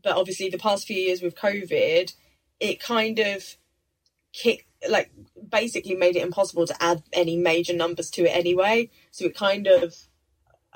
but 0.03 0.17
obviously, 0.17 0.50
the 0.50 0.57
past 0.57 0.86
few 0.86 0.98
years 0.98 1.21
with 1.21 1.36
COVID, 1.36 2.13
it 2.59 2.81
kind 2.81 3.19
of 3.19 3.55
kicked 4.33 4.65
like 4.89 5.12
basically 5.50 5.95
made 5.95 6.17
it 6.17 6.24
impossible 6.24 6.67
to 6.67 6.83
add 6.83 7.03
any 7.13 7.38
major 7.38 7.74
numbers 7.74 8.09
to 8.12 8.24
it 8.24 8.36
anyway. 8.36 8.89
So 9.12 9.25
it 9.25 9.36
kind 9.36 9.67
of 9.67 9.95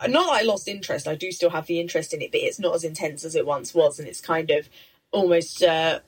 not 0.08 0.32
that 0.32 0.42
I 0.42 0.44
lost 0.44 0.70
interest. 0.70 1.06
I 1.06 1.16
do 1.16 1.34
still 1.34 1.50
have 1.50 1.68
the 1.68 1.82
interest 1.82 2.14
in 2.14 2.22
it, 2.22 2.32
but 2.32 2.42
it's 2.42 2.60
not 2.60 2.76
as 2.76 2.86
intense 2.86 3.26
as 3.26 3.36
it 3.36 3.46
once 3.46 3.74
was, 3.74 4.00
and 4.00 4.08
it's 4.08 4.22
kind 4.22 4.52
of 4.52 4.70
almost. 5.12 5.62
Uh, 5.62 6.00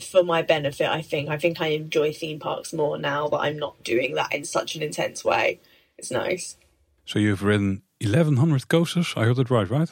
for 0.00 0.22
my 0.22 0.42
benefit, 0.42 0.88
I 0.88 1.02
think. 1.02 1.28
I 1.28 1.38
think 1.38 1.60
I 1.60 1.68
enjoy 1.68 2.12
theme 2.12 2.38
parks 2.38 2.72
more 2.72 2.98
now 2.98 3.28
that 3.28 3.38
I'm 3.38 3.58
not 3.58 3.82
doing 3.82 4.14
that 4.14 4.32
in 4.32 4.44
such 4.44 4.76
an 4.76 4.82
intense 4.82 5.24
way. 5.24 5.60
It's 5.98 6.10
nice. 6.10 6.56
So 7.04 7.18
you've 7.18 7.42
ridden 7.42 7.82
1100 8.00 8.68
coasters. 8.68 9.14
I 9.16 9.24
heard 9.24 9.38
it 9.38 9.50
right, 9.50 9.70
right? 9.70 9.90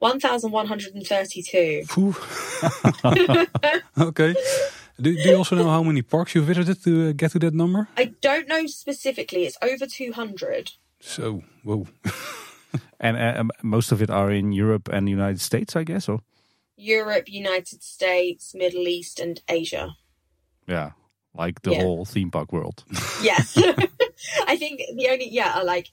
1132. 0.00 1.84
okay. 3.98 4.34
Do, 5.00 5.14
do, 5.14 5.28
you 5.28 5.36
also 5.36 5.56
know 5.56 5.70
how 5.70 5.82
many 5.82 6.02
parks 6.02 6.34
you 6.34 6.42
visited 6.42 6.82
to 6.84 7.08
uh, 7.08 7.12
get 7.12 7.32
to 7.32 7.38
that 7.38 7.54
number? 7.54 7.88
I 7.96 8.12
don't 8.20 8.48
know 8.48 8.66
specifically. 8.66 9.44
It's 9.44 9.56
over 9.62 9.86
200. 9.86 10.72
So, 11.00 11.42
whoa. 11.64 11.86
and 13.00 13.16
uh, 13.16 13.44
most 13.62 13.92
of 13.92 14.02
it 14.02 14.10
are 14.10 14.30
in 14.30 14.52
Europe 14.52 14.88
and 14.92 15.06
the 15.06 15.10
United 15.10 15.40
States, 15.40 15.76
I 15.76 15.84
guess, 15.84 16.08
or? 16.08 16.20
Europe, 16.80 17.28
United 17.28 17.82
States, 17.82 18.54
Middle 18.54 18.88
East, 18.88 19.20
and 19.20 19.40
Asia. 19.48 19.96
Yeah, 20.66 20.92
like 21.34 21.62
the 21.62 21.72
yeah. 21.72 21.82
whole 21.82 22.04
theme 22.04 22.30
park 22.30 22.52
world. 22.52 22.84
Yes, 23.22 23.54
I 24.46 24.56
think 24.56 24.80
the 24.96 25.08
only 25.10 25.28
yeah, 25.28 25.52
I 25.54 25.62
like. 25.62 25.90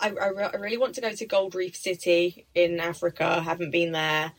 I, 0.00 0.10
I, 0.10 0.28
I 0.28 0.56
really 0.56 0.76
want 0.76 0.94
to 0.94 1.00
go 1.00 1.10
to 1.10 1.26
Gold 1.26 1.56
Reef 1.56 1.74
City 1.74 2.46
in 2.54 2.78
Africa. 2.78 3.24
I 3.24 3.40
haven't 3.40 3.72
been 3.72 3.90
there, 3.90 4.32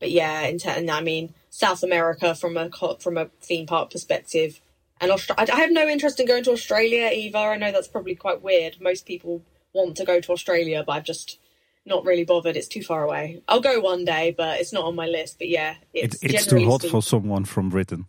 but 0.00 0.10
yeah, 0.10 0.42
in 0.42 0.90
I 0.90 1.00
mean 1.00 1.34
South 1.50 1.84
America 1.84 2.34
from 2.34 2.56
a 2.56 2.68
from 2.98 3.16
a 3.16 3.26
theme 3.40 3.66
park 3.66 3.90
perspective, 3.90 4.60
and 5.00 5.12
Austra- 5.12 5.48
I 5.48 5.60
have 5.60 5.70
no 5.70 5.86
interest 5.86 6.18
in 6.18 6.26
going 6.26 6.44
to 6.44 6.52
Australia 6.52 7.10
either. 7.12 7.38
I 7.38 7.56
know 7.56 7.70
that's 7.70 7.88
probably 7.88 8.16
quite 8.16 8.42
weird. 8.42 8.80
Most 8.80 9.06
people 9.06 9.42
want 9.72 9.96
to 9.98 10.04
go 10.04 10.20
to 10.20 10.32
Australia, 10.32 10.82
but 10.84 10.92
I've 10.92 11.04
just 11.04 11.38
not 11.86 12.04
really 12.04 12.24
bothered. 12.24 12.56
It's 12.56 12.68
too 12.68 12.82
far 12.82 13.04
away. 13.04 13.42
I'll 13.48 13.60
go 13.60 13.80
one 13.80 14.04
day, 14.04 14.34
but 14.36 14.60
it's 14.60 14.72
not 14.72 14.84
on 14.84 14.94
my 14.94 15.06
list. 15.06 15.38
But 15.38 15.48
yeah, 15.48 15.76
it's, 15.94 16.22
it, 16.22 16.34
it's 16.34 16.46
too 16.46 16.64
hot 16.68 16.82
for 16.82 17.02
someone 17.02 17.44
from 17.44 17.70
Britain. 17.70 18.06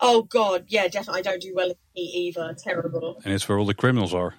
Oh 0.00 0.22
God, 0.22 0.66
yeah, 0.68 0.88
definitely. 0.88 1.20
I 1.20 1.22
don't 1.22 1.42
do 1.42 1.52
well 1.54 1.70
in 1.70 1.76
heat 1.92 2.28
either. 2.28 2.54
Terrible. 2.54 3.20
And 3.24 3.34
it's 3.34 3.48
where 3.48 3.58
all 3.58 3.66
the 3.66 3.74
criminals 3.74 4.14
are. 4.14 4.34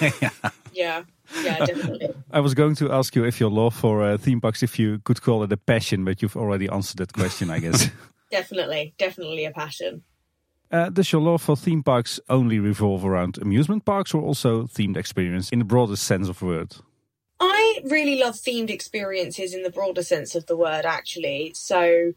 yeah. 0.00 0.30
yeah, 0.72 1.02
yeah, 1.42 1.58
definitely. 1.64 2.08
I 2.30 2.40
was 2.40 2.54
going 2.54 2.74
to 2.76 2.92
ask 2.92 3.16
you 3.16 3.24
if 3.24 3.40
your 3.40 3.50
love 3.50 3.74
for 3.74 4.02
uh, 4.02 4.18
theme 4.18 4.40
parks, 4.40 4.62
if 4.62 4.78
you 4.78 4.98
could 5.00 5.22
call 5.22 5.42
it 5.42 5.52
a 5.52 5.56
passion, 5.56 6.04
but 6.04 6.20
you've 6.20 6.36
already 6.36 6.68
answered 6.68 6.98
that 6.98 7.12
question, 7.12 7.50
I 7.50 7.58
guess. 7.58 7.90
definitely, 8.30 8.94
definitely 8.98 9.46
a 9.46 9.50
passion. 9.50 10.02
Uh, 10.70 10.90
does 10.90 11.10
your 11.10 11.22
love 11.22 11.40
for 11.40 11.56
theme 11.56 11.82
parks 11.82 12.20
only 12.28 12.58
revolve 12.58 13.02
around 13.02 13.38
amusement 13.38 13.86
parks, 13.86 14.12
or 14.12 14.22
also 14.22 14.64
themed 14.64 14.98
experience 14.98 15.48
in 15.50 15.60
the 15.60 15.64
broadest 15.64 16.04
sense 16.04 16.28
of 16.28 16.38
the 16.38 16.44
word? 16.44 16.76
I 17.40 17.80
really 17.84 18.18
love 18.18 18.34
themed 18.34 18.70
experiences 18.70 19.54
in 19.54 19.62
the 19.62 19.70
broader 19.70 20.02
sense 20.02 20.34
of 20.34 20.46
the 20.46 20.56
word, 20.56 20.84
actually. 20.84 21.52
So 21.54 22.14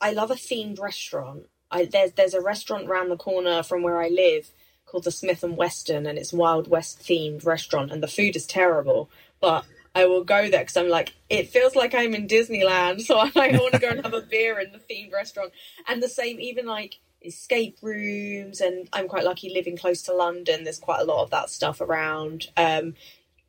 I 0.00 0.12
love 0.12 0.30
a 0.30 0.34
themed 0.34 0.80
restaurant. 0.80 1.46
I, 1.70 1.84
there's 1.84 2.12
there's 2.12 2.34
a 2.34 2.40
restaurant 2.40 2.88
around 2.88 3.08
the 3.08 3.16
corner 3.16 3.62
from 3.62 3.82
where 3.82 4.00
I 4.00 4.08
live 4.08 4.50
called 4.86 5.04
the 5.04 5.10
Smith 5.10 5.42
and 5.42 5.56
Western, 5.56 6.06
and 6.06 6.18
it's 6.18 6.32
Wild 6.32 6.68
West 6.68 7.00
themed 7.00 7.44
restaurant, 7.44 7.90
and 7.90 8.02
the 8.02 8.08
food 8.08 8.36
is 8.36 8.46
terrible, 8.46 9.10
but 9.40 9.64
I 9.96 10.06
will 10.06 10.24
go 10.24 10.48
there 10.48 10.60
because 10.60 10.76
I'm 10.76 10.88
like, 10.88 11.14
it 11.30 11.48
feels 11.48 11.74
like 11.74 11.94
I'm 11.94 12.14
in 12.14 12.28
Disneyland, 12.28 13.00
so 13.06 13.18
I, 13.18 13.30
I 13.34 13.58
want 13.58 13.72
to 13.72 13.80
go 13.80 13.90
and 13.90 14.04
have 14.04 14.14
a 14.14 14.20
beer 14.20 14.60
in 14.60 14.72
the 14.72 14.78
themed 14.78 15.12
restaurant. 15.12 15.52
And 15.88 16.02
the 16.02 16.08
same, 16.08 16.38
even 16.40 16.66
like 16.66 16.98
escape 17.22 17.78
rooms, 17.82 18.60
and 18.60 18.88
I'm 18.92 19.08
quite 19.08 19.24
lucky 19.24 19.52
living 19.52 19.76
close 19.76 20.02
to 20.02 20.14
London. 20.14 20.64
There's 20.64 20.78
quite 20.78 21.00
a 21.00 21.04
lot 21.04 21.22
of 21.22 21.30
that 21.30 21.50
stuff 21.50 21.80
around. 21.80 22.48
Um, 22.56 22.94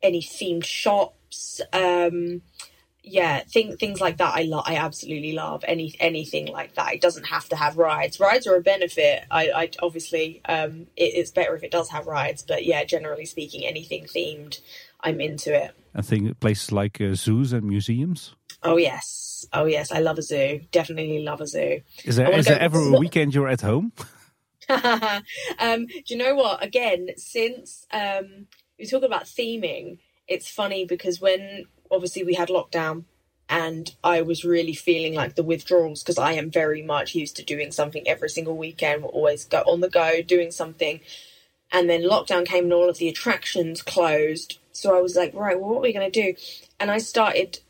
any 0.02 0.20
themed 0.20 0.64
shops. 0.64 1.60
Um, 1.72 2.42
yeah, 3.02 3.40
thing, 3.40 3.76
things 3.76 4.00
like 4.00 4.18
that. 4.18 4.34
I 4.34 4.42
love. 4.42 4.64
I 4.66 4.76
absolutely 4.76 5.32
love 5.32 5.64
any 5.66 5.94
anything 5.98 6.46
like 6.46 6.74
that. 6.74 6.94
It 6.94 7.00
doesn't 7.00 7.24
have 7.24 7.48
to 7.48 7.56
have 7.56 7.76
rides. 7.78 8.20
Rides 8.20 8.46
are 8.46 8.56
a 8.56 8.60
benefit. 8.60 9.24
I, 9.30 9.50
I 9.50 9.70
obviously 9.80 10.42
um, 10.48 10.88
it, 10.96 11.14
it's 11.14 11.30
better 11.30 11.54
if 11.54 11.62
it 11.62 11.70
does 11.70 11.90
have 11.90 12.06
rides. 12.06 12.42
But 12.46 12.66
yeah, 12.66 12.84
generally 12.84 13.24
speaking, 13.24 13.64
anything 13.64 14.04
themed, 14.04 14.60
I'm 15.00 15.20
into 15.20 15.54
it. 15.54 15.74
I 15.94 16.02
think 16.02 16.38
places 16.40 16.72
like 16.72 17.00
uh, 17.00 17.14
zoos 17.14 17.52
and 17.52 17.64
museums. 17.64 18.34
Oh 18.62 18.76
yes, 18.76 19.46
oh 19.52 19.64
yes, 19.64 19.90
I 19.92 20.00
love 20.00 20.18
a 20.18 20.22
zoo. 20.22 20.60
Definitely 20.70 21.22
love 21.22 21.40
a 21.40 21.46
zoo. 21.46 21.80
Is 22.04 22.16
there 22.16 22.30
is 22.36 22.46
there 22.46 22.60
ever 22.60 22.78
a 22.78 22.98
weekend 22.98 23.34
you're 23.34 23.48
at 23.48 23.60
home? 23.60 23.92
um, 24.68 25.86
do 25.86 26.02
you 26.06 26.16
know 26.16 26.34
what? 26.34 26.62
Again, 26.62 27.08
since 27.16 27.86
um, 27.90 28.46
you 28.78 28.86
talk 28.86 29.02
about 29.02 29.24
theming, 29.24 29.98
it's 30.26 30.48
funny 30.48 30.84
because 30.84 31.20
when 31.20 31.66
obviously 31.90 32.22
we 32.22 32.34
had 32.34 32.48
lockdown 32.48 33.04
and 33.48 33.94
I 34.04 34.22
was 34.22 34.44
really 34.44 34.74
feeling 34.74 35.14
like 35.14 35.34
the 35.34 35.42
withdrawals 35.42 36.02
because 36.02 36.18
I 36.18 36.32
am 36.32 36.50
very 36.50 36.82
much 36.82 37.14
used 37.14 37.36
to 37.36 37.44
doing 37.44 37.72
something 37.72 38.06
every 38.06 38.28
single 38.28 38.56
weekend. 38.56 39.02
We're 39.02 39.08
always 39.08 39.46
go 39.46 39.60
on 39.60 39.80
the 39.80 39.88
go 39.88 40.20
doing 40.20 40.50
something, 40.50 41.00
and 41.72 41.88
then 41.88 42.02
lockdown 42.02 42.46
came 42.46 42.64
and 42.64 42.72
all 42.72 42.90
of 42.90 42.98
the 42.98 43.08
attractions 43.08 43.82
closed. 43.82 44.58
So 44.72 44.96
I 44.96 45.00
was 45.00 45.16
like, 45.16 45.34
right, 45.34 45.58
well, 45.58 45.70
what 45.70 45.78
are 45.78 45.82
we 45.82 45.92
going 45.94 46.10
to 46.10 46.22
do? 46.22 46.38
And 46.78 46.90
I 46.90 46.98
started. 46.98 47.60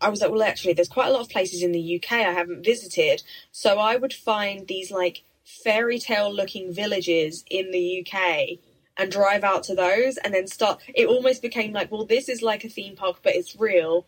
I 0.00 0.08
was 0.08 0.20
like, 0.20 0.30
well, 0.30 0.42
actually, 0.42 0.74
there's 0.74 0.88
quite 0.88 1.08
a 1.08 1.12
lot 1.12 1.22
of 1.22 1.28
places 1.28 1.62
in 1.62 1.72
the 1.72 1.96
UK 1.96 2.12
I 2.12 2.32
haven't 2.32 2.64
visited, 2.64 3.22
so 3.52 3.78
I 3.78 3.96
would 3.96 4.12
find 4.12 4.66
these 4.66 4.90
like 4.90 5.22
fairy 5.44 5.98
tale 5.98 6.32
looking 6.32 6.72
villages 6.72 7.44
in 7.50 7.70
the 7.70 8.04
UK 8.04 8.58
and 8.96 9.10
drive 9.10 9.44
out 9.44 9.62
to 9.64 9.74
those 9.74 10.16
and 10.18 10.34
then 10.34 10.46
start 10.46 10.80
it 10.94 11.06
almost 11.06 11.40
became 11.42 11.72
like 11.72 11.90
well 11.90 12.04
this 12.04 12.28
is 12.28 12.42
like 12.42 12.64
a 12.64 12.68
theme 12.68 12.94
park 12.94 13.18
but 13.22 13.34
it's 13.34 13.56
real 13.56 14.06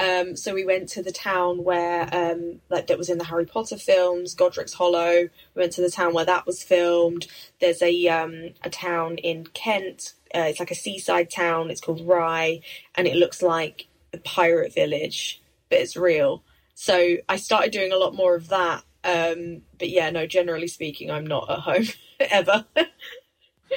um, 0.00 0.36
so 0.36 0.54
we 0.54 0.64
went 0.64 0.88
to 0.90 1.02
the 1.02 1.12
town 1.12 1.62
where 1.64 2.08
um, 2.14 2.60
like 2.70 2.86
that 2.86 2.96
was 2.96 3.10
in 3.10 3.18
the 3.18 3.24
Harry 3.24 3.44
Potter 3.44 3.76
films, 3.76 4.34
Godric's 4.34 4.72
Hollow. 4.72 5.28
We 5.54 5.60
went 5.60 5.72
to 5.72 5.82
the 5.82 5.90
town 5.90 6.14
where 6.14 6.24
that 6.24 6.46
was 6.46 6.62
filmed. 6.62 7.26
There's 7.60 7.82
a 7.82 8.08
um, 8.08 8.50
a 8.62 8.70
town 8.70 9.18
in 9.18 9.46
Kent. 9.48 10.14
Uh, 10.34 10.46
it's 10.46 10.60
like 10.60 10.70
a 10.70 10.76
seaside 10.76 11.30
town. 11.30 11.70
It's 11.70 11.80
called 11.80 12.06
Rye, 12.06 12.60
and 12.94 13.06
it 13.06 13.16
looks 13.16 13.42
like 13.42 13.88
a 14.12 14.18
pirate 14.18 14.72
village, 14.72 15.42
but 15.68 15.80
it's 15.80 15.96
real. 15.96 16.44
So 16.74 17.16
I 17.28 17.36
started 17.36 17.72
doing 17.72 17.92
a 17.92 17.98
lot 17.98 18.14
more 18.14 18.34
of 18.34 18.48
that. 18.48 18.84
Um, 19.04 19.62
but 19.78 19.90
yeah, 19.90 20.08
no. 20.10 20.26
Generally 20.26 20.68
speaking, 20.68 21.10
I'm 21.10 21.26
not 21.26 21.50
at 21.50 21.58
home 21.58 21.86
ever. 22.20 22.64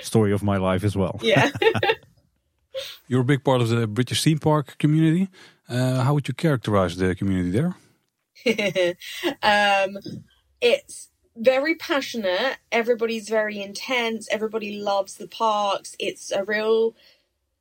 Story 0.02 0.34
of 0.34 0.44
my 0.44 0.58
life 0.58 0.84
as 0.84 0.96
well. 0.96 1.20
Yeah. 1.22 1.52
You're 3.08 3.22
a 3.22 3.26
big 3.26 3.44
part 3.44 3.62
of 3.62 3.70
the 3.70 3.88
British 3.88 4.24
theme 4.24 4.40
park 4.40 4.78
community. 4.78 5.30
Uh, 5.70 6.02
how 6.02 6.14
would 6.14 6.28
you 6.28 6.34
characterize 6.34 6.98
the 6.98 7.16
community 7.16 7.52
there? 7.52 7.76
um, 9.44 9.98
it's 10.62 11.10
very 11.36 11.76
passionate. 11.76 12.58
Everybody's 12.72 13.30
very 13.30 13.62
intense. 13.62 14.28
Everybody 14.32 14.80
loves 14.80 15.16
the 15.16 15.28
parks. 15.28 15.96
It's 16.00 16.32
a 16.32 16.44
real. 16.44 16.96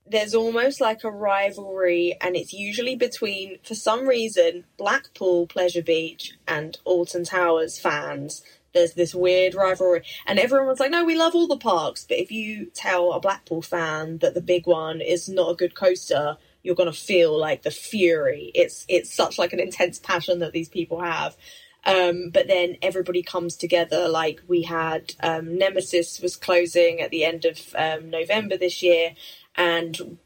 There's 0.04 0.34
almost 0.34 0.80
like 0.80 1.04
a 1.04 1.10
rivalry, 1.10 2.16
and 2.20 2.34
it's 2.34 2.52
usually 2.52 2.96
between, 2.96 3.58
for 3.62 3.76
some 3.76 4.08
reason, 4.08 4.64
Blackpool 4.76 5.46
Pleasure 5.46 5.82
Beach 5.82 6.34
and 6.48 6.76
Alton 6.84 7.24
Towers 7.24 7.78
fans 7.78 8.42
there's 8.74 8.94
this 8.94 9.14
weird 9.14 9.54
rivalry, 9.54 10.02
and 10.26 10.38
everyone's 10.38 10.80
like, 10.80 10.90
"No, 10.90 11.04
we 11.04 11.16
love 11.16 11.34
all 11.34 11.46
the 11.46 11.56
parks." 11.56 12.04
But 12.04 12.18
if 12.18 12.30
you 12.30 12.66
tell 12.66 13.12
a 13.12 13.20
Blackpool 13.20 13.62
fan 13.62 14.18
that 14.18 14.34
the 14.34 14.40
big 14.40 14.66
one 14.66 15.00
is 15.00 15.28
not 15.28 15.50
a 15.50 15.56
good 15.56 15.74
coaster, 15.74 16.36
you're 16.62 16.74
gonna 16.74 16.92
feel 16.92 17.38
like 17.38 17.62
the 17.62 17.70
fury. 17.70 18.50
It's 18.54 18.84
it's 18.88 19.12
such 19.14 19.38
like 19.38 19.52
an 19.52 19.60
intense 19.60 19.98
passion 19.98 20.38
that 20.40 20.52
these 20.52 20.68
people 20.68 21.00
have. 21.00 21.36
Um, 21.84 22.30
but 22.30 22.46
then 22.46 22.76
everybody 22.80 23.22
comes 23.22 23.56
together. 23.56 24.08
Like 24.08 24.40
we 24.46 24.62
had 24.62 25.14
um, 25.20 25.58
Nemesis 25.58 26.20
was 26.20 26.36
closing 26.36 27.00
at 27.00 27.10
the 27.10 27.24
end 27.24 27.44
of 27.44 27.74
um, 27.76 28.10
November 28.10 28.56
this 28.56 28.82
year, 28.82 29.14
and 29.56 30.18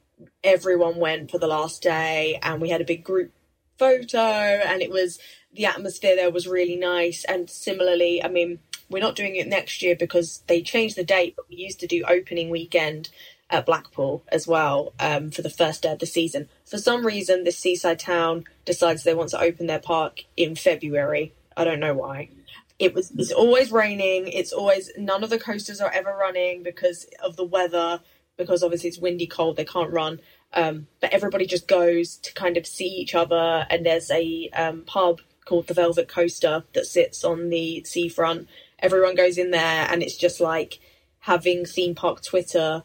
everyone 0.45 0.97
went 0.97 1.31
for 1.31 1.39
the 1.39 1.47
last 1.47 1.83
day, 1.83 2.39
and 2.43 2.61
we 2.61 2.71
had 2.71 2.81
a 2.81 2.85
big 2.85 3.05
group 3.05 3.33
photo, 3.79 4.19
and 4.19 4.83
it 4.83 4.91
was 4.91 5.19
the 5.57 5.67
atmosphere 5.67 6.17
there 6.17 6.31
was 6.31 6.47
really 6.47 6.77
nice. 6.77 7.25
And 7.25 7.49
similarly, 7.51 8.23
I 8.23 8.29
mean, 8.29 8.61
we're 8.89 9.03
not 9.03 9.17
doing 9.17 9.37
it 9.37 9.49
next 9.49 9.83
year 9.83 9.97
because 9.97 10.43
they 10.47 10.63
changed 10.63 10.97
the 10.97 11.05
date, 11.05 11.35
but 11.37 11.49
we 11.49 11.57
used 11.57 11.81
to 11.81 11.87
do 11.87 12.05
opening 12.09 12.51
weekend 12.51 13.11
at 13.51 13.67
Blackpool 13.67 14.25
as 14.29 14.47
well 14.47 14.93
um, 14.99 15.31
for 15.31 15.43
the 15.43 15.51
first 15.51 15.83
day 15.83 15.93
of 15.93 15.99
the 15.99 16.07
season. 16.07 16.49
For 16.65 16.79
some 16.79 17.07
reason, 17.07 17.45
this 17.45 17.59
seaside 17.59 18.01
town 18.01 18.45
decides 18.65 19.03
they 19.05 19.15
want 19.15 19.31
to 19.31 19.41
open 19.41 19.67
their 19.67 19.79
park 19.79 20.25
in 20.37 20.57
February. 20.57 21.33
I 21.57 21.65
don't 21.65 21.81
know 21.81 21.95
why. 21.95 22.31
It 22.79 22.95
was 22.95 23.11
it's 23.13 23.33
always 23.33 23.73
raining. 23.73 24.29
It's 24.29 24.53
always 24.53 24.91
none 24.99 25.25
of 25.25 25.31
the 25.31 25.39
coasters 25.39 25.81
are 25.81 25.91
ever 25.91 26.15
running 26.15 26.63
because 26.63 27.07
of 27.23 27.37
the 27.37 27.45
weather. 27.45 28.01
Because 28.37 28.63
obviously 28.63 28.91
it's 28.91 28.99
windy, 28.99 29.27
cold. 29.27 29.57
They 29.57 29.65
can't 29.65 29.93
run. 29.93 30.21
Um, 30.53 30.89
but 31.01 31.13
everybody 31.13 31.47
just 31.47 31.67
goes 31.67 32.17
to 32.19 32.35
kind 32.35 32.59
of 32.59 32.67
see 32.67 32.87
each 32.87 33.15
other. 33.15 33.67
And 33.71 33.87
there's 33.87 34.11
a 34.11 34.51
um, 34.51 34.83
pub 34.83 35.21
called 35.47 35.69
the 35.69 35.75
Velvet 35.75 36.09
Coaster 36.09 36.65
that 36.75 36.85
sits 36.85 37.25
on 37.25 37.49
the 37.49 37.83
seafront. 37.85 38.49
Everyone 38.79 39.15
goes 39.15 39.39
in 39.39 39.53
there, 39.53 39.87
and 39.91 40.03
it's 40.03 40.17
just 40.17 40.41
like 40.41 40.81
having 41.21 41.65
theme 41.65 41.95
park 41.95 42.23
Twitter 42.23 42.83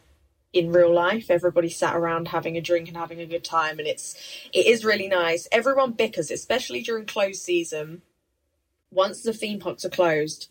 in 0.52 0.72
real 0.72 0.92
life. 0.92 1.30
Everybody 1.30 1.68
sat 1.68 1.94
around 1.94 2.28
having 2.28 2.56
a 2.56 2.62
drink 2.62 2.88
and 2.88 2.96
having 2.96 3.20
a 3.20 3.26
good 3.26 3.44
time, 3.44 3.78
and 3.78 3.86
it's 3.86 4.14
it 4.54 4.66
is 4.66 4.84
really 4.84 5.08
nice. 5.08 5.46
Everyone 5.52 5.92
bickers, 5.92 6.30
especially 6.30 6.80
during 6.80 7.04
closed 7.04 7.42
season. 7.42 8.02
Once 8.90 9.22
the 9.22 9.32
theme 9.32 9.58
parks 9.58 9.84
are 9.84 9.90
closed, 9.90 10.48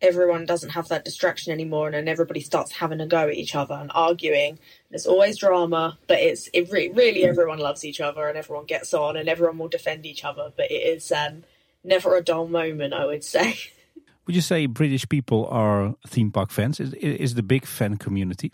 everyone 0.00 0.46
doesn't 0.46 0.70
have 0.70 0.88
that 0.88 1.04
distraction 1.04 1.52
anymore, 1.52 1.86
and 1.86 1.94
then 1.94 2.08
everybody 2.08 2.40
starts 2.40 2.72
having 2.72 3.00
a 3.00 3.06
go 3.06 3.28
at 3.28 3.34
each 3.34 3.54
other 3.54 3.74
and 3.74 3.90
arguing. 3.94 4.58
There's 4.90 5.06
always 5.06 5.38
drama, 5.38 5.98
but 6.06 6.18
it's 6.18 6.48
it 6.52 6.70
re- 6.70 6.90
really 6.90 7.24
everyone 7.24 7.58
loves 7.58 7.84
each 7.84 8.00
other 8.00 8.26
and 8.26 8.36
everyone 8.36 8.66
gets 8.66 8.94
on 8.94 9.16
and 9.16 9.28
everyone 9.28 9.58
will 9.58 9.68
defend 9.68 10.06
each 10.06 10.24
other. 10.24 10.52
But 10.56 10.70
it 10.70 10.82
is 10.82 11.12
um, 11.12 11.44
never 11.84 12.16
a 12.16 12.22
dull 12.22 12.48
moment, 12.48 12.94
I 12.94 13.06
would 13.06 13.24
say. 13.24 13.58
Would 14.26 14.36
you 14.36 14.42
say 14.42 14.66
British 14.66 15.08
people 15.08 15.46
are 15.46 15.96
theme 16.06 16.30
park 16.30 16.50
fans? 16.50 16.78
Is 16.78 16.94
is 16.94 17.34
the 17.34 17.42
big 17.42 17.66
fan 17.66 17.96
community? 17.96 18.52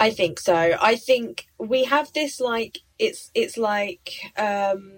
I 0.00 0.10
think 0.10 0.40
so. 0.40 0.76
I 0.80 0.96
think 0.96 1.46
we 1.58 1.84
have 1.84 2.12
this 2.12 2.40
like 2.40 2.78
it's 2.98 3.30
it's 3.34 3.56
like 3.56 4.32
um 4.36 4.92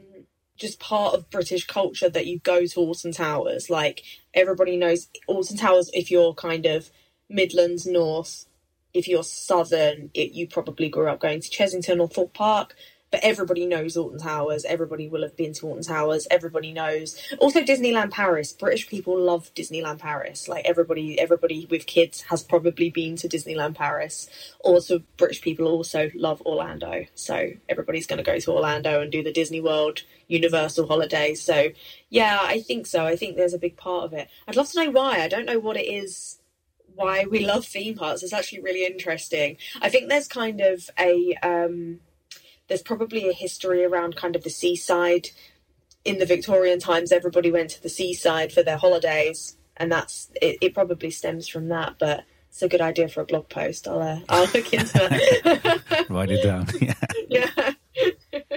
just 0.61 0.79
part 0.79 1.15
of 1.15 1.31
British 1.31 1.67
culture 1.67 2.11
that 2.11 2.27
you 2.27 2.39
go 2.41 2.67
to 2.67 2.81
Alton 2.81 3.13
Towers. 3.13 3.71
Like 3.71 4.03
everybody 4.35 4.77
knows 4.77 5.09
Alton 5.27 5.57
Towers 5.57 5.91
if 5.95 6.11
you're 6.11 6.35
kind 6.35 6.67
of 6.67 6.91
Midlands 7.29 7.87
North, 7.87 8.47
if 8.93 9.09
you're 9.09 9.25
Southern, 9.25 10.11
it, 10.15 10.33
you 10.33 10.47
probably 10.47 10.89
grew 10.89 11.09
up 11.09 11.21
going 11.21 11.41
to 11.41 11.49
Chessington 11.49 12.01
or 12.01 12.09
Thorpe 12.09 12.35
Park. 12.35 12.77
But 13.11 13.21
everybody 13.23 13.67
knows 13.67 13.97
Alton 13.97 14.19
Towers. 14.19 14.65
Everybody 14.65 15.09
will 15.09 15.23
have 15.23 15.37
been 15.37 15.53
to 15.55 15.67
Alton 15.67 15.83
Towers. 15.83 16.29
Everybody 16.31 16.73
knows. 16.73 17.21
Also, 17.39 17.61
Disneyland 17.61 18.13
Paris. 18.13 18.53
British 18.53 18.89
people 18.89 19.19
love 19.19 19.53
Disneyland 19.55 19.99
Paris. 19.99 20.47
Like 20.47 20.65
everybody, 20.65 21.19
everybody 21.19 21.67
with 21.69 21.87
kids 21.87 22.23
has 22.23 22.45
probably 22.45 22.91
been 22.91 23.17
to 23.17 23.29
Disneyland 23.29 23.75
Paris. 23.75 24.29
Also, 24.61 25.03
British 25.17 25.41
people 25.41 25.67
also 25.67 26.11
love 26.15 26.41
Orlando. 26.43 27.07
So 27.15 27.51
everybody's 27.69 28.07
going 28.07 28.19
to 28.19 28.23
go 28.23 28.39
to 28.39 28.53
Orlando 28.53 29.01
and 29.01 29.11
do 29.11 29.23
the 29.23 29.33
Disney 29.33 29.61
World 29.61 30.03
Universal 30.29 30.87
holidays. 30.87 31.43
So 31.43 31.71
yeah, 32.09 32.39
I 32.41 32.61
think 32.61 32.87
so. 32.87 33.05
I 33.05 33.17
think 33.17 33.37
there's 33.37 33.55
a 33.55 33.59
big 33.59 33.77
part 33.77 34.05
of 34.05 34.13
it. 34.13 34.29
I'd 34.47 34.57
love 34.57 34.71
to 34.71 34.85
know 34.85 34.91
why. 34.91 35.21
I 35.21 35.29
don't 35.29 35.47
know 35.47 35.59
what 35.59 35.77
it 35.77 35.87
is 35.87 36.39
why 36.95 37.25
we 37.25 37.45
love 37.45 37.65
theme 37.67 37.97
parks. 37.97 38.23
It's 38.23 38.33
actually 38.33 38.61
really 38.61 38.85
interesting. 38.85 39.57
I 39.81 39.89
think 39.89 40.09
there's 40.09 40.29
kind 40.29 40.61
of 40.61 40.91
a 40.99 41.35
um, 41.43 42.01
there's 42.71 42.83
probably 42.83 43.29
a 43.29 43.33
history 43.33 43.85
around 43.85 44.15
kind 44.15 44.37
of 44.37 44.45
the 44.45 44.51
seaside. 44.51 45.29
In 46.05 46.19
the 46.19 46.25
Victorian 46.25 46.79
times, 46.79 47.11
everybody 47.11 47.51
went 47.51 47.71
to 47.71 47.83
the 47.83 47.89
seaside 47.89 48.53
for 48.53 48.63
their 48.63 48.79
holidays, 48.79 49.57
and 49.77 49.91
that's 49.91 50.31
it. 50.41 50.57
it 50.63 50.73
probably 50.73 51.11
stems 51.11 51.49
from 51.49 51.69
that, 51.69 51.97
but 51.99 52.25
it's 52.49 52.63
a 52.63 52.69
good 52.69 52.81
idea 52.81 53.09
for 53.09 53.23
a 53.23 53.27
blog 53.27 53.49
post. 53.49 53.89
I'll 53.89 54.01
uh, 54.01 54.21
I'll 54.29 54.49
look 54.55 54.73
into 54.73 54.93
that. 54.95 56.07
Write 56.09 56.31
it 56.31 56.45
down. 56.45 56.69
Yeah. 56.81 56.95
yeah. 57.29 58.51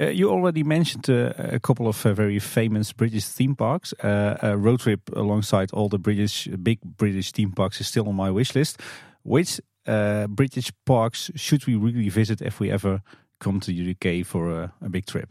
Uh, 0.00 0.06
you 0.06 0.30
already 0.30 0.64
mentioned 0.64 1.08
uh, 1.08 1.34
a 1.36 1.60
couple 1.60 1.86
of 1.86 2.04
uh, 2.04 2.14
very 2.14 2.38
famous 2.38 2.92
British 2.92 3.26
theme 3.26 3.54
parks. 3.54 3.92
Uh, 4.02 4.38
a 4.42 4.56
road 4.56 4.80
trip 4.80 5.02
alongside 5.12 5.70
all 5.72 5.90
the 5.90 5.98
British 5.98 6.48
big 6.62 6.80
British 6.82 7.30
theme 7.30 7.52
parks 7.52 7.78
is 7.78 7.86
still 7.86 8.08
on 8.08 8.16
my 8.16 8.30
wish 8.30 8.54
list. 8.54 8.80
Which 9.22 9.60
uh, 9.86 10.26
British 10.28 10.72
parks 10.86 11.30
should 11.36 11.66
we 11.66 11.76
really 11.76 12.08
visit 12.08 12.40
if 12.40 12.58
we 12.58 12.70
ever 12.70 13.02
come 13.44 13.60
to 13.60 13.90
UK 13.92 14.26
for 14.26 14.50
a, 14.50 14.72
a 14.80 14.88
big 14.88 15.06
trip? 15.06 15.28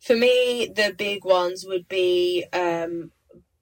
For 0.00 0.16
me, 0.16 0.70
the 0.74 0.94
big 0.96 1.24
ones 1.24 1.64
would 1.66 1.88
be 1.88 2.44
um, 2.52 3.10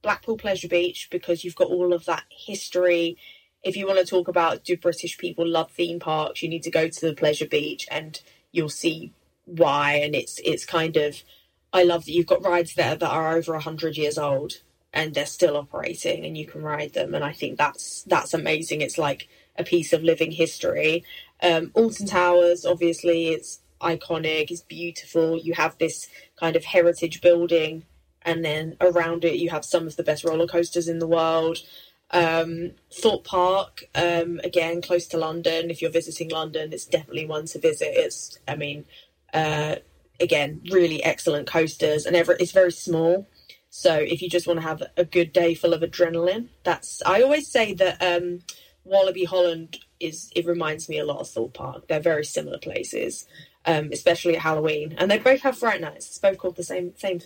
Blackpool 0.03 0.37
Pleasure 0.37 0.69
Beach 0.69 1.09
because 1.11 1.45
you've 1.45 1.57
got 1.57 1.69
all 1.69 1.93
of 1.93 2.05
that 2.05 2.25
history. 2.31 3.17
If 3.63 3.77
you 3.77 3.87
want 3.87 4.01
to 4.01 4.05
talk 4.05 4.29
about 4.29 4.65
do 4.65 4.77
British 4.77 5.17
people 5.19 5.47
love 5.47 5.71
theme 5.71 6.01
parks, 6.01 6.43
you 6.43 6.49
need 6.49 6.65
to 6.65 6.71
go 6.71 6.89
to 6.89 7.01
the 7.07 7.15
Pleasure 7.15 7.47
Beach 7.47 7.87
and 7.91 8.21
you'll 8.51 8.69
see 8.69 9.13
why. 9.45 9.95
And 9.95 10.15
it's 10.15 10.41
it's 10.45 10.67
kind 10.67 10.97
of 10.97 11.23
I 11.73 11.85
love 11.85 12.05
that 12.05 12.13
you've 12.13 12.27
got 12.27 12.45
rides 12.45 12.75
there 12.75 12.97
that 12.97 13.11
are 13.11 13.37
over 13.37 13.59
hundred 13.59 13.97
years 13.97 14.19
old 14.19 14.55
and 14.93 15.15
they're 15.15 15.25
still 15.25 15.57
operating 15.57 16.27
and 16.27 16.37
you 16.37 16.47
can 16.47 16.63
ride 16.63 16.93
them. 16.93 17.15
And 17.15 17.25
I 17.25 17.33
think 17.33 17.57
that's 17.57 18.03
that's 18.03 18.35
amazing. 18.35 18.81
It's 18.81 18.99
like 18.99 19.29
a 19.57 19.65
piece 19.65 19.93
of 19.93 20.03
living 20.03 20.33
history. 20.33 21.05
Um, 21.43 21.71
Alton 21.75 22.07
Towers, 22.07 22.67
obviously, 22.67 23.29
it's 23.29 23.61
iconic, 23.83 24.51
it's 24.51 24.63
beautiful. 24.63 25.39
You 25.39 25.55
have 25.55 25.77
this 25.79 26.09
kind 26.39 26.57
of 26.57 26.65
heritage 26.65 27.21
building, 27.21 27.85
and 28.23 28.45
then 28.45 28.77
around 28.81 29.25
it, 29.25 29.37
you 29.37 29.51
have 29.51 29.65
some 29.65 29.87
of 29.87 29.97
the 29.97 30.03
best 30.03 30.25
roller 30.25 30.47
coasters 30.47 30.89
in 30.89 30.99
the 30.99 31.07
world. 31.07 31.59
Um, 32.11 32.73
Park, 33.25 33.85
um, 33.95 34.41
again, 34.45 34.83
close 34.83 35.07
to 35.09 35.19
London. 35.19 35.71
If 35.71 35.81
you're 35.81 35.91
visiting 35.91 36.31
London, 36.31 36.73
it's 36.73 36.85
definitely 36.85 37.27
one 37.27 37.47
to 37.47 37.59
visit. 37.59 37.89
It's, 37.93 38.39
I 38.47 38.55
mean, 38.57 38.85
uh, 39.33 39.77
again, 40.21 40.61
really 40.71 41.03
excellent 41.03 41.47
coasters, 41.47 42.07
and 42.07 42.15
it's 42.15 42.53
very 42.53 42.73
small. 42.73 43.27
So 43.71 43.95
if 43.95 44.21
you 44.21 44.29
just 44.29 44.47
want 44.47 44.61
to 44.61 44.67
have 44.67 44.83
a 44.99 45.05
good 45.05 45.33
day 45.33 45.55
full 45.55 45.73
of 45.73 45.81
adrenaline, 45.81 46.49
that's 46.63 47.03
I 47.07 47.23
always 47.23 47.49
say 47.49 47.73
that 47.75 48.03
um, 48.03 48.41
Walibi 48.87 49.27
Holland 49.27 49.79
is 49.99 50.31
it 50.37 50.47
reminds 50.47 50.89
me 50.91 50.99
a 50.99 51.07
lot 51.07 51.21
of 51.21 51.29
Thorpe 51.29 51.55
Park. 51.55 51.89
They're 51.89 52.01
very 52.01 52.25
similar 52.25 52.59
places, 52.59 53.27
um, 53.65 53.91
especially 53.93 54.37
at 54.37 54.43
Halloween, 54.43 54.95
and 54.99 55.11
they 55.11 55.19
both 55.19 55.41
have 55.43 55.59
Fright 55.59 55.81
Nights. 55.81 56.09
It's 56.09 56.19
both 56.19 56.39
called 56.39 56.57
the 56.57 56.65
same 56.65 56.93
same. 56.97 57.21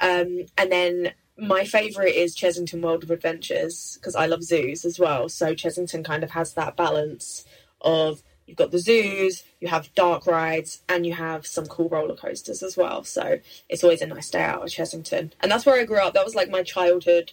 Um, 0.00 0.46
and 0.56 0.70
then 0.70 1.12
my 1.38 1.64
favourite 1.64 2.14
is 2.14 2.36
Chessington 2.36 2.82
World 2.82 3.02
of 3.02 3.10
Adventures 3.10 3.96
because 3.98 4.14
I 4.14 4.26
love 4.26 4.42
zoos 4.42 4.84
as 4.84 4.98
well. 4.98 5.28
So 5.28 5.54
Chessington 5.54 6.04
kind 6.04 6.22
of 6.22 6.30
has 6.30 6.54
that 6.54 6.76
balance 6.76 7.44
of 7.80 8.22
you've 8.46 8.56
got 8.56 8.70
the 8.70 8.78
zoos, 8.78 9.42
you 9.60 9.68
have 9.68 9.94
dark 9.94 10.26
rides, 10.26 10.82
and 10.88 11.06
you 11.06 11.14
have 11.14 11.46
some 11.46 11.66
cool 11.66 11.88
roller 11.88 12.14
coasters 12.14 12.62
as 12.62 12.76
well. 12.76 13.02
So 13.02 13.40
it's 13.68 13.82
always 13.82 14.02
a 14.02 14.06
nice 14.06 14.30
day 14.30 14.42
out 14.42 14.62
at 14.62 14.68
Chessington. 14.68 15.32
And 15.40 15.50
that's 15.50 15.66
where 15.66 15.80
I 15.80 15.84
grew 15.84 15.98
up. 15.98 16.14
That 16.14 16.24
was 16.24 16.34
like 16.34 16.50
my 16.50 16.62
childhood 16.62 17.32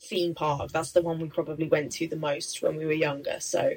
theme 0.00 0.34
park. 0.34 0.72
That's 0.72 0.92
the 0.92 1.02
one 1.02 1.20
we 1.20 1.28
probably 1.28 1.68
went 1.68 1.92
to 1.92 2.08
the 2.08 2.16
most 2.16 2.62
when 2.62 2.76
we 2.76 2.84
were 2.84 2.92
younger. 2.92 3.36
So 3.40 3.74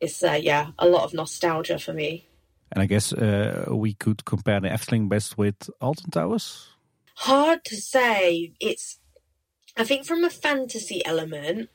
it's, 0.00 0.22
uh, 0.22 0.38
yeah, 0.40 0.68
a 0.78 0.86
lot 0.86 1.04
of 1.04 1.14
nostalgia 1.14 1.78
for 1.78 1.92
me. 1.92 2.28
And 2.72 2.82
I 2.82 2.86
guess 2.86 3.12
uh, 3.12 3.66
we 3.68 3.94
could 3.94 4.24
compare 4.24 4.60
the 4.60 4.68
Efteling 4.68 5.08
best 5.08 5.38
with 5.38 5.70
Alton 5.80 6.10
Towers? 6.10 6.68
Hard 7.16 7.64
to 7.66 7.76
say. 7.76 8.52
It's, 8.60 8.98
I 9.76 9.84
think 9.84 10.04
from 10.04 10.24
a 10.24 10.30
fantasy 10.30 11.04
element, 11.06 11.70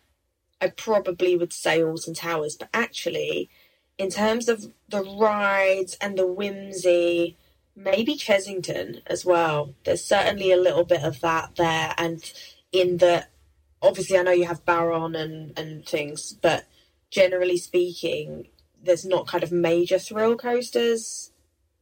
I 0.60 0.68
probably 0.70 1.36
would 1.36 1.54
say 1.54 1.82
Alton 1.82 2.14
Towers, 2.14 2.56
but 2.56 2.70
actually, 2.74 3.50
in 3.98 4.10
terms 4.10 4.48
of 4.50 4.72
the 4.90 5.04
rides 5.04 5.98
and 6.02 6.18
the 6.18 6.28
whimsy, 6.28 7.38
maybe 7.76 8.16
Chessington 8.16 9.02
as 9.08 9.26
well. 9.26 9.74
There's 9.86 10.04
certainly 10.04 10.52
a 10.52 10.58
little 10.58 10.84
bit 10.84 11.04
of 11.04 11.22
that 11.22 11.56
there, 11.56 11.94
and 11.98 12.32
in 12.72 12.98
the 12.98 13.28
obviously 13.82 14.18
I 14.18 14.24
know 14.24 14.32
you 14.32 14.46
have 14.46 14.66
Baron 14.66 15.16
and 15.16 15.58
and 15.58 15.86
things, 15.86 16.34
but 16.34 16.66
generally 17.10 17.58
speaking, 17.58 18.48
there's 18.84 19.06
not 19.06 19.28
kind 19.28 19.44
of 19.44 19.52
major 19.52 20.00
thrill 20.00 20.36
coasters 20.36 21.32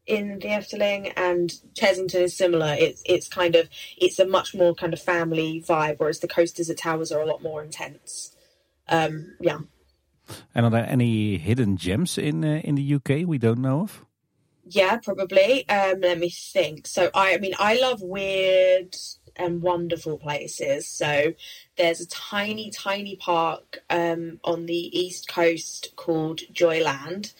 in 0.06 0.40
the 0.40 0.48
Efteling, 0.48 1.14
and 1.16 1.54
Chessington 1.76 2.22
is 2.22 2.36
similar. 2.36 2.76
It's 2.78 3.02
it's 3.06 3.28
kind 3.28 3.56
of 3.56 3.70
it's 3.98 4.20
a 4.20 4.26
much 4.26 4.56
more 4.56 4.74
kind 4.74 4.94
of 4.94 5.02
family 5.02 5.64
vibe, 5.66 6.00
whereas 6.00 6.20
the 6.20 6.28
coasters 6.28 6.70
at 6.70 6.78
Towers 6.78 7.12
are 7.12 7.22
a 7.22 7.26
lot 7.26 7.44
more 7.44 7.64
intense. 7.64 8.36
Um, 8.88 9.36
yeah. 9.40 9.60
And 10.54 10.66
are 10.66 10.70
there 10.70 10.86
any 10.88 11.38
hidden 11.38 11.78
gems 11.78 12.18
in 12.18 12.44
uh, 12.44 12.62
in 12.64 12.76
the 12.76 12.96
UK 12.96 13.28
we 13.28 13.38
don't 13.38 13.60
know 13.62 13.82
of? 13.82 14.06
Yeah, 14.66 14.98
probably. 14.98 15.68
Um, 15.68 16.02
let 16.02 16.20
me 16.20 16.30
think. 16.30 16.86
So 16.86 17.10
I, 17.14 17.36
I 17.36 17.38
mean, 17.38 17.54
I 17.58 17.80
love 17.80 18.02
weird 18.02 18.96
and 19.40 19.62
wonderful 19.62 20.18
places. 20.20 20.86
So 20.88 21.34
there's 21.78 22.02
a 22.02 22.08
tiny, 22.08 22.70
tiny 22.70 23.16
park 23.16 23.80
um, 23.90 24.40
on 24.44 24.66
the 24.66 25.00
east 25.00 25.28
coast 25.28 25.94
called 25.96 26.42
Joyland, 26.54 27.34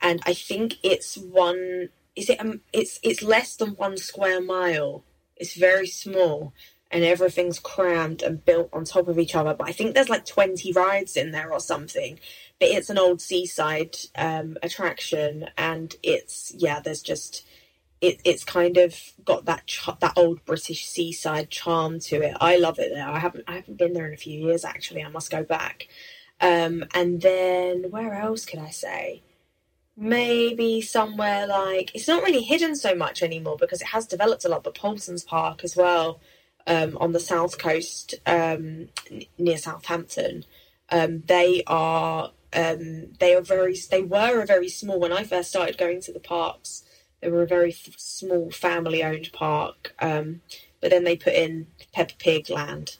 and 0.00 0.20
I 0.26 0.34
think 0.34 0.74
it's 0.82 1.16
one. 1.16 1.88
Is 2.14 2.30
it? 2.30 2.40
Um, 2.40 2.60
it's 2.72 3.00
it's 3.02 3.22
less 3.22 3.56
than 3.56 3.70
one 3.70 3.96
square 3.96 4.40
mile. 4.40 5.04
It's 5.36 5.54
very 5.54 5.86
small, 5.86 6.52
and 6.90 7.02
everything's 7.04 7.58
crammed 7.58 8.22
and 8.22 8.44
built 8.44 8.68
on 8.72 8.84
top 8.84 9.08
of 9.08 9.18
each 9.18 9.34
other. 9.34 9.54
But 9.54 9.68
I 9.68 9.72
think 9.72 9.94
there's 9.94 10.08
like 10.08 10.24
20 10.24 10.72
rides 10.72 11.16
in 11.16 11.32
there 11.32 11.52
or 11.52 11.60
something. 11.60 12.18
But 12.58 12.68
it's 12.68 12.88
an 12.90 12.98
old 12.98 13.20
seaside 13.20 13.96
um, 14.16 14.56
attraction, 14.62 15.48
and 15.56 15.94
it's 16.02 16.52
yeah, 16.56 16.80
there's 16.80 17.02
just 17.02 17.45
it, 18.06 18.20
it's 18.24 18.44
kind 18.44 18.76
of 18.76 18.96
got 19.24 19.44
that 19.46 19.66
ch- 19.66 19.88
that 20.00 20.12
old 20.16 20.44
British 20.44 20.86
seaside 20.86 21.50
charm 21.50 21.98
to 22.00 22.22
it. 22.22 22.36
I 22.40 22.56
love 22.56 22.78
it 22.78 22.92
there. 22.94 23.08
I 23.08 23.18
haven't 23.18 23.44
I 23.48 23.56
haven't 23.56 23.78
been 23.78 23.94
there 23.94 24.06
in 24.06 24.14
a 24.14 24.18
few 24.18 24.38
years 24.38 24.64
actually. 24.64 25.02
I 25.02 25.08
must 25.08 25.30
go 25.30 25.42
back. 25.42 25.88
Um, 26.40 26.84
and 26.94 27.20
then 27.20 27.90
where 27.90 28.14
else 28.14 28.44
could 28.44 28.60
I 28.60 28.70
say? 28.70 29.22
Maybe 29.96 30.80
somewhere 30.82 31.46
like 31.46 31.94
it's 31.94 32.08
not 32.08 32.22
really 32.22 32.42
hidden 32.42 32.76
so 32.76 32.94
much 32.94 33.22
anymore 33.22 33.56
because 33.58 33.80
it 33.80 33.88
has 33.88 34.06
developed 34.06 34.44
a 34.44 34.48
lot. 34.48 34.62
But 34.62 34.74
Paultons 34.76 35.24
Park 35.24 35.64
as 35.64 35.74
well 35.76 36.20
um, 36.66 36.96
on 36.98 37.12
the 37.12 37.20
south 37.20 37.58
coast 37.58 38.14
um, 38.26 38.88
near 39.38 39.58
Southampton. 39.58 40.44
Um, 40.90 41.22
they 41.26 41.64
are 41.66 42.30
um, 42.52 43.14
they 43.18 43.34
are 43.34 43.40
very 43.40 43.76
they 43.90 44.02
were 44.02 44.42
a 44.42 44.46
very 44.46 44.68
small 44.68 45.00
when 45.00 45.12
I 45.12 45.24
first 45.24 45.48
started 45.48 45.76
going 45.76 46.00
to 46.02 46.12
the 46.12 46.20
parks. 46.20 46.84
They 47.20 47.30
were 47.30 47.42
a 47.42 47.46
very 47.46 47.72
small 47.96 48.50
family 48.50 49.02
owned 49.02 49.30
park, 49.32 49.94
um, 50.00 50.42
but 50.80 50.90
then 50.90 51.04
they 51.04 51.16
put 51.16 51.34
in 51.34 51.66
Peppa 51.92 52.14
Pig 52.18 52.50
Land, 52.50 52.98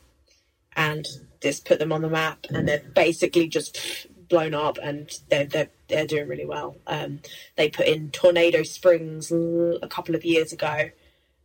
and 0.75 1.07
this 1.41 1.61
put 1.61 1.79
them 1.79 1.93
on 1.93 2.03
the 2.03 2.09
map, 2.09 2.47
and 2.51 2.67
they're 2.67 2.83
basically 2.95 3.47
just 3.49 4.07
blown 4.29 4.55
up, 4.55 4.79
and 4.83 5.11
they're 5.31 5.45
they're 5.45 5.71
they're 5.89 6.07
doing 6.07 6.29
really 6.29 6.47
well. 6.47 6.77
Um, 6.87 7.21
they 7.57 7.69
put 7.69 7.87
in 7.87 8.11
Tornado 8.11 8.63
Springs 8.63 9.31
a 9.31 9.89
couple 9.89 10.15
of 10.15 10.25
years 10.25 10.53
ago, 10.53 10.91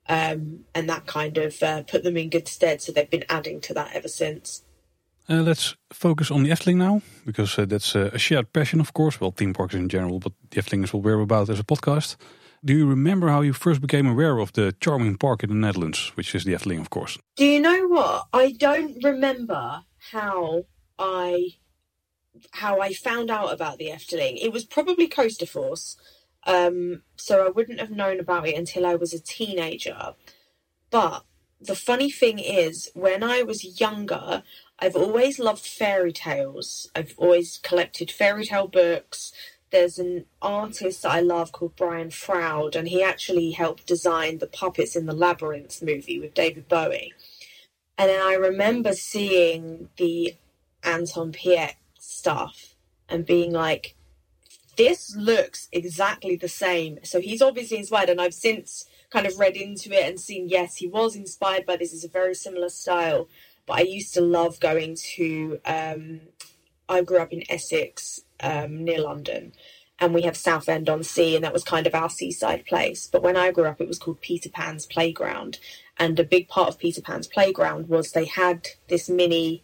um, 0.08 0.66
and 0.74 0.90
that 0.90 1.06
kind 1.06 1.38
of 1.38 1.62
uh, 1.62 1.84
put 1.84 2.04
them 2.04 2.18
in 2.18 2.30
good 2.30 2.48
stead. 2.48 2.82
So 2.82 2.92
they've 2.92 3.10
been 3.10 3.26
adding 3.30 3.62
to 3.62 3.74
that 3.74 3.94
ever 3.94 4.08
since. 4.08 4.64
Uh, 5.30 5.42
let's 5.44 5.76
focus 5.94 6.32
on 6.32 6.44
the 6.44 6.50
Efteling 6.50 6.78
now, 6.78 7.02
because 7.26 7.58
uh, 7.60 7.66
that's 7.66 7.96
uh, 7.96 8.10
a 8.12 8.18
shared 8.18 8.52
passion, 8.54 8.82
of 8.82 8.94
course. 8.94 9.22
Well, 9.22 9.32
theme 9.32 9.54
parks 9.54 9.76
in 9.76 9.88
general, 9.88 10.20
but 10.20 10.34
the 10.50 10.62
Efteling 10.62 10.84
is 10.84 10.94
what 10.94 11.04
we're 11.04 11.20
about 11.20 11.50
as 11.50 11.60
a 11.60 11.64
podcast. 11.64 12.18
Do 12.64 12.76
you 12.76 12.86
remember 12.88 13.30
how 13.30 13.42
you 13.42 13.54
first 13.54 13.82
became 13.82 14.06
aware 14.06 14.38
of 14.38 14.54
the 14.54 14.76
charming 14.80 15.18
park 15.18 15.44
in 15.44 15.50
the 15.50 15.56
Netherlands, 15.56 16.12
which 16.14 16.36
is 16.36 16.44
the 16.44 16.54
Efteling, 16.54 16.80
of 16.80 16.92
course? 16.92 17.18
Do 17.36 17.46
you 17.46 17.60
know 17.60 17.88
what? 17.88 18.28
I 18.34 18.52
don't 18.52 19.04
remember 19.04 19.84
how 20.12 20.66
I 21.00 21.56
how 22.52 22.80
I 22.80 22.94
found 22.94 23.32
out 23.32 23.52
about 23.52 23.78
the 23.80 23.88
Efteling. 23.88 24.38
It 24.40 24.54
was 24.54 24.64
probably 24.64 25.08
Coaster 25.08 25.48
Force, 25.48 25.98
um, 26.46 27.02
so 27.16 27.46
I 27.46 27.50
wouldn't 27.50 27.80
have 27.80 27.92
known 27.92 28.20
about 28.20 28.48
it 28.48 28.56
until 28.56 28.86
I 28.86 28.96
was 28.96 29.14
a 29.14 29.20
teenager. 29.20 30.14
But 30.92 31.24
the 31.60 31.76
funny 31.76 32.12
thing 32.12 32.38
is, 32.38 32.92
when 32.94 33.24
I 33.24 33.42
was 33.42 33.80
younger, 33.80 34.44
I've 34.78 34.96
always 34.96 35.40
loved 35.40 35.66
fairy 35.66 36.12
tales. 36.12 36.90
I've 36.96 37.16
always 37.18 37.58
collected 37.58 38.12
fairy 38.12 38.46
tale 38.46 38.68
books. 38.68 39.32
There's 39.72 40.00
an 40.00 40.26
artist 40.42 41.04
that 41.04 41.12
I 41.12 41.22
love 41.22 41.54
called 41.54 41.78
Brian 41.78 42.10
Froud, 42.10 42.76
and 42.76 42.90
he 42.90 43.02
actually 43.02 43.52
helped 43.52 43.88
design 43.88 44.38
the 44.38 44.48
puppets 44.48 44.96
in 44.96 45.06
the 45.06 45.16
Labyrinth 45.16 45.82
movie 45.82 46.20
with 46.20 46.34
David 46.34 46.68
Bowie. 46.68 47.14
And 47.98 48.10
then 48.10 48.22
I 48.22 48.34
remember 48.34 48.94
seeing 48.94 49.90
the 49.98 50.36
Anton 50.84 51.32
Pieck 51.32 51.76
stuff 52.00 52.76
and 53.08 53.26
being 53.26 53.54
like, 53.54 53.96
this 54.76 55.16
looks 55.16 55.70
exactly 55.72 56.36
the 56.36 56.50
same. 56.50 57.00
So 57.04 57.22
he's 57.22 57.42
obviously 57.42 57.78
inspired, 57.78 58.10
and 58.10 58.20
I've 58.20 58.34
since 58.34 58.86
kind 59.10 59.26
of 59.26 59.38
read 59.40 59.56
into 59.56 59.92
it 59.92 60.08
and 60.08 60.20
seen, 60.20 60.50
yes, 60.50 60.78
he 60.78 60.88
was 60.88 61.16
inspired 61.16 61.66
by 61.66 61.76
this. 61.76 61.94
It's 61.94 62.04
a 62.04 62.10
very 62.10 62.34
similar 62.34 62.70
style. 62.70 63.30
But 63.66 63.78
I 63.78 63.82
used 63.82 64.14
to 64.16 64.22
love 64.22 64.60
going 64.60 64.98
to, 65.16 65.60
um, 65.66 66.22
I 66.90 67.02
grew 67.02 67.20
up 67.20 67.32
in 67.32 67.44
Essex 67.50 68.22
um, 68.42 68.84
near 68.84 69.02
London, 69.02 69.54
and 70.00 70.14
we 70.14 70.24
have 70.24 70.36
Southend 70.36 70.90
on 70.90 71.04
Sea, 71.04 71.36
and 71.36 71.44
that 71.44 71.54
was 71.54 71.64
kind 71.64 71.88
of 71.88 71.96
our 71.96 72.10
seaside 72.10 72.66
place. 72.66 73.08
But 73.08 73.24
when 73.24 73.38
I 73.38 73.52
grew 73.52 73.66
up, 73.66 73.80
it 73.80 73.88
was 73.88 74.00
called 74.00 74.22
Peter 74.22 74.50
Pan's 74.50 74.86
Playground. 74.86 75.60
And 75.98 76.20
a 76.20 76.24
big 76.24 76.48
part 76.48 76.70
of 76.70 76.80
Peter 76.80 77.02
Pan's 77.02 77.28
Playground 77.28 77.88
was 77.88 78.12
they 78.12 78.26
had 78.26 78.68
this 78.88 79.08
mini 79.08 79.64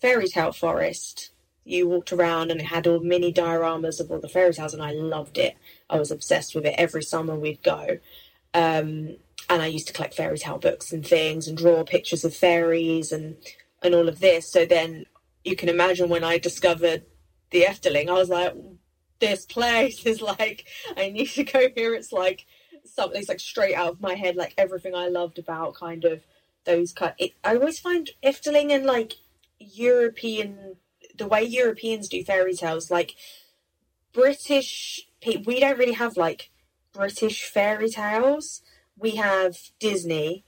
fairy 0.00 0.28
tale 0.28 0.52
forest 0.52 1.30
you 1.66 1.88
walked 1.88 2.12
around 2.12 2.50
and 2.50 2.60
it 2.60 2.66
had 2.66 2.86
all 2.86 3.00
mini 3.00 3.32
dioramas 3.32 3.98
of 3.98 4.10
all 4.10 4.20
the 4.20 4.28
fairy 4.28 4.54
tales, 4.54 4.72
and 4.72 4.82
I 4.82 4.92
loved 4.92 5.36
it. 5.36 5.56
I 5.90 5.98
was 5.98 6.10
obsessed 6.10 6.54
with 6.54 6.64
it. 6.64 6.76
Every 6.78 7.02
summer 7.02 7.34
we'd 7.34 7.62
go. 7.62 7.98
Um, 8.54 9.16
and 9.50 9.62
I 9.62 9.66
used 9.66 9.88
to 9.88 9.92
collect 9.92 10.14
fairy 10.14 10.38
tale 10.38 10.58
books 10.58 10.92
and 10.92 11.04
things 11.06 11.46
and 11.46 11.58
draw 11.58 11.84
pictures 11.84 12.24
of 12.24 12.34
fairies 12.34 13.12
and 13.12 13.36
and 13.82 13.94
all 13.94 14.08
of 14.08 14.20
this. 14.20 14.50
So 14.50 14.64
then 14.64 15.06
you 15.44 15.56
can 15.56 15.68
imagine 15.68 16.08
when 16.08 16.24
I 16.24 16.38
discovered 16.38 17.04
the 17.50 17.62
Efteling, 17.62 18.08
I 18.08 18.12
was 18.12 18.28
like, 18.28 18.54
this 19.18 19.46
place 19.46 20.04
is 20.04 20.20
like 20.20 20.66
I 20.96 21.10
need 21.10 21.28
to 21.30 21.44
go 21.44 21.68
here. 21.74 21.94
It's 21.94 22.12
like 22.12 22.46
something 22.84 23.18
it's 23.18 23.28
like 23.28 23.40
straight 23.40 23.74
out 23.74 23.92
of 23.92 24.00
my 24.00 24.14
head, 24.14 24.36
like 24.36 24.54
everything 24.58 24.94
I 24.94 25.08
loved 25.08 25.38
about 25.38 25.74
kind 25.74 26.04
of 26.04 26.22
those 26.64 26.92
kind. 26.92 27.14
It, 27.18 27.32
I 27.42 27.54
always 27.54 27.78
find 27.78 28.10
Efteling 28.22 28.70
and 28.70 28.84
like 28.84 29.14
European 29.58 30.76
the 31.16 31.26
way 31.26 31.42
Europeans 31.42 32.08
do 32.08 32.22
fairy 32.24 32.54
tales, 32.54 32.90
like 32.90 33.14
British, 34.12 35.06
we 35.44 35.60
don't 35.60 35.78
really 35.78 35.92
have 35.92 36.16
like 36.16 36.50
British 36.92 37.44
fairy 37.44 37.90
tales. 37.90 38.62
We 38.98 39.16
have 39.16 39.56
Disney. 39.78 40.44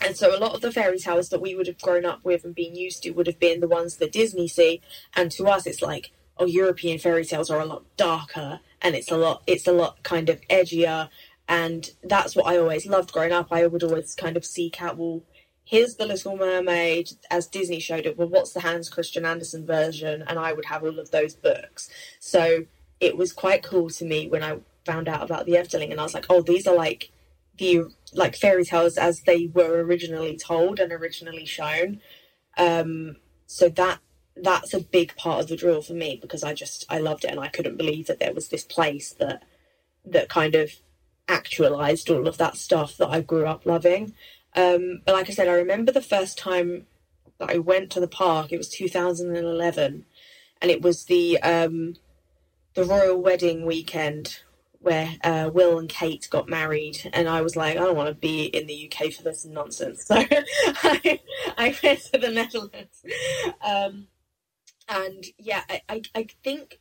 And 0.00 0.16
so 0.16 0.36
a 0.36 0.40
lot 0.40 0.54
of 0.54 0.60
the 0.60 0.72
fairy 0.72 0.98
tales 0.98 1.28
that 1.28 1.40
we 1.40 1.54
would 1.54 1.66
have 1.66 1.80
grown 1.80 2.04
up 2.04 2.24
with 2.24 2.44
and 2.44 2.54
been 2.54 2.74
used 2.74 3.02
to 3.02 3.10
would 3.12 3.26
have 3.26 3.38
been 3.38 3.60
the 3.60 3.68
ones 3.68 3.96
that 3.96 4.12
Disney 4.12 4.48
see. 4.48 4.80
And 5.14 5.30
to 5.32 5.46
us, 5.46 5.66
it's 5.66 5.82
like, 5.82 6.12
oh, 6.36 6.46
European 6.46 6.98
fairy 6.98 7.24
tales 7.24 7.50
are 7.50 7.60
a 7.60 7.64
lot 7.64 7.84
darker 7.96 8.60
and 8.82 8.94
it's 8.94 9.10
a 9.10 9.16
lot, 9.16 9.42
it's 9.46 9.66
a 9.66 9.72
lot 9.72 10.02
kind 10.02 10.28
of 10.28 10.40
edgier 10.48 11.08
And 11.48 11.90
that's 12.02 12.34
what 12.34 12.46
I 12.46 12.58
always 12.58 12.86
loved 12.86 13.12
growing 13.12 13.32
up. 13.32 13.48
I 13.50 13.66
would 13.66 13.82
always 13.82 14.14
kind 14.14 14.36
of 14.36 14.44
seek 14.44 14.80
out, 14.80 14.96
well, 14.96 15.22
here's 15.64 15.96
the 15.96 16.06
Little 16.06 16.36
Mermaid 16.36 17.12
as 17.30 17.46
Disney 17.46 17.80
showed 17.80 18.06
it. 18.06 18.16
Well, 18.16 18.28
what's 18.28 18.52
the 18.52 18.60
Hans 18.60 18.88
Christian 18.88 19.24
Andersen 19.24 19.66
version? 19.66 20.24
And 20.26 20.38
I 20.38 20.52
would 20.52 20.66
have 20.66 20.82
all 20.82 20.98
of 20.98 21.10
those 21.10 21.34
books. 21.34 21.90
So 22.18 22.64
it 23.00 23.16
was 23.16 23.32
quite 23.32 23.62
cool 23.62 23.90
to 23.90 24.04
me 24.04 24.28
when 24.28 24.42
I 24.42 24.58
found 24.86 25.08
out 25.08 25.22
about 25.22 25.46
the 25.46 25.52
Efteling, 25.52 25.90
and 25.90 26.00
I 26.00 26.02
was 26.02 26.14
like, 26.14 26.26
oh, 26.28 26.42
these 26.42 26.66
are 26.66 26.74
like 26.74 27.10
the 27.58 27.84
like 28.12 28.36
fairy 28.36 28.64
tales 28.64 28.96
as 28.96 29.22
they 29.22 29.46
were 29.52 29.82
originally 29.82 30.36
told 30.36 30.80
and 30.80 30.92
originally 30.92 31.44
shown. 31.44 32.00
Um, 32.56 33.16
so 33.46 33.68
that 33.70 34.00
that's 34.36 34.74
a 34.74 34.80
big 34.80 35.16
part 35.16 35.40
of 35.40 35.48
the 35.48 35.56
draw 35.56 35.80
for 35.80 35.94
me 35.94 36.18
because 36.20 36.42
I 36.42 36.54
just 36.54 36.86
I 36.88 36.98
loved 36.98 37.24
it 37.24 37.30
and 37.30 37.40
I 37.40 37.48
couldn't 37.48 37.76
believe 37.76 38.06
that 38.06 38.20
there 38.20 38.34
was 38.34 38.48
this 38.48 38.64
place 38.64 39.12
that 39.14 39.42
that 40.04 40.28
kind 40.28 40.54
of 40.54 40.72
actualized 41.28 42.10
all 42.10 42.28
of 42.28 42.38
that 42.38 42.56
stuff 42.56 42.96
that 42.98 43.08
I 43.08 43.20
grew 43.20 43.46
up 43.46 43.66
loving. 43.66 44.14
Um, 44.54 45.02
but 45.04 45.14
like 45.14 45.28
I 45.28 45.32
said, 45.32 45.48
I 45.48 45.54
remember 45.54 45.92
the 45.92 46.02
first 46.02 46.38
time 46.38 46.86
that 47.38 47.50
I 47.50 47.58
went 47.58 47.90
to 47.92 48.00
the 48.00 48.08
park. 48.08 48.52
It 48.52 48.58
was 48.58 48.68
2011, 48.68 50.04
and 50.60 50.70
it 50.70 50.82
was 50.82 51.04
the 51.04 51.40
um, 51.42 51.96
the 52.74 52.84
royal 52.84 53.20
wedding 53.20 53.66
weekend 53.66 54.40
where 54.84 55.10
uh, 55.24 55.50
Will 55.52 55.78
and 55.78 55.88
Kate 55.88 56.28
got 56.30 56.48
married, 56.48 57.10
and 57.12 57.28
I 57.28 57.40
was 57.42 57.56
like, 57.56 57.76
I 57.76 57.80
don't 57.80 57.96
want 57.96 58.08
to 58.10 58.14
be 58.14 58.44
in 58.44 58.66
the 58.66 58.90
UK 58.92 59.12
for 59.12 59.22
this 59.22 59.44
nonsense. 59.44 60.06
So 60.14 60.16
I, 60.16 61.20
I 61.58 61.76
went 61.82 62.00
to 62.12 62.18
the 62.18 62.30
Netherlands, 62.30 63.04
um, 63.64 64.08
and 64.88 65.24
yeah, 65.38 65.62
I, 65.68 65.82
I, 65.88 66.02
I 66.14 66.26
think 66.44 66.78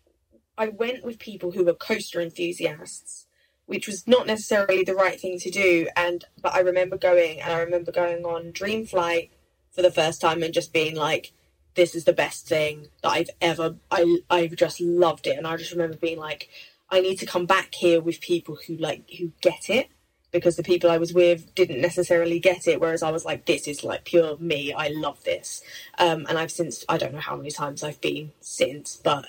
I 0.58 0.68
went 0.68 1.04
with 1.04 1.20
people 1.20 1.52
who 1.52 1.64
were 1.66 1.74
coaster 1.74 2.22
enthusiasts, 2.22 3.26
which 3.66 3.88
was 3.88 4.08
not 4.08 4.28
necessarily 4.28 4.84
the 4.84 4.96
right 4.96 5.20
thing 5.20 5.40
to 5.40 5.50
do. 5.50 5.88
And 5.96 6.26
but 6.42 6.54
I 6.54 6.60
remember 6.60 6.98
going, 6.98 7.42
and 7.42 7.54
I 7.54 7.60
remember 7.62 7.92
going 7.92 8.26
on 8.26 8.52
Dream 8.52 8.86
Flight 8.86 9.32
for 9.72 9.82
the 9.82 9.92
first 9.92 10.22
time 10.22 10.44
and 10.44 10.54
just 10.54 10.74
being 10.74 10.96
like, 10.96 11.34
"This 11.76 11.96
is 11.96 12.04
the 12.04 12.14
best 12.14 12.48
thing 12.48 12.90
that 13.02 13.10
I've 13.10 13.30
ever." 13.42 13.78
I 13.90 14.20
I've 14.30 14.56
just 14.56 14.80
loved 14.82 15.28
it, 15.28 15.38
and 15.38 15.48
I 15.48 15.58
just 15.58 15.72
remember 15.72 15.98
being 15.98 16.20
like, 16.20 16.50
"I 16.94 17.02
need 17.02 17.20
to 17.20 17.26
come 17.26 17.46
back 17.48 17.76
here 17.76 18.02
with 18.02 18.22
people 18.22 18.58
who 18.68 18.78
like 18.78 19.10
who 19.20 19.32
get 19.42 19.70
it." 19.70 19.90
Because 20.32 20.56
the 20.58 20.64
people 20.72 20.90
I 20.92 20.98
was 20.98 21.14
with 21.14 21.54
didn't 21.56 21.82
necessarily 21.82 22.40
get 22.40 22.68
it, 22.68 22.82
whereas 22.82 23.04
I 23.04 23.12
was 23.12 23.26
like, 23.26 23.46
"This 23.46 23.68
is 23.68 23.84
like 23.84 24.06
pure 24.06 24.38
me. 24.38 24.74
I 24.74 24.88
love 24.90 25.24
this." 25.24 25.64
Um, 26.00 26.26
and 26.30 26.38
I've 26.40 26.52
since 26.52 26.86
I 26.90 26.98
don't 26.98 27.14
know 27.14 27.20
how 27.30 27.38
many 27.38 27.52
times 27.52 27.84
I've 27.84 28.02
been 28.02 28.32
since, 28.42 28.98
but 28.98 29.26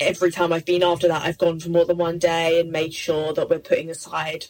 every 0.00 0.30
time 0.30 0.52
I've 0.52 0.66
been 0.66 0.82
after 0.82 1.08
that, 1.08 1.22
I've 1.24 1.38
gone 1.38 1.60
for 1.60 1.70
more 1.70 1.84
than 1.86 1.98
one 1.98 2.18
day 2.18 2.60
and 2.60 2.70
made 2.72 2.94
sure 2.94 3.32
that 3.34 3.48
we're 3.50 3.58
putting 3.58 3.90
aside 3.90 4.46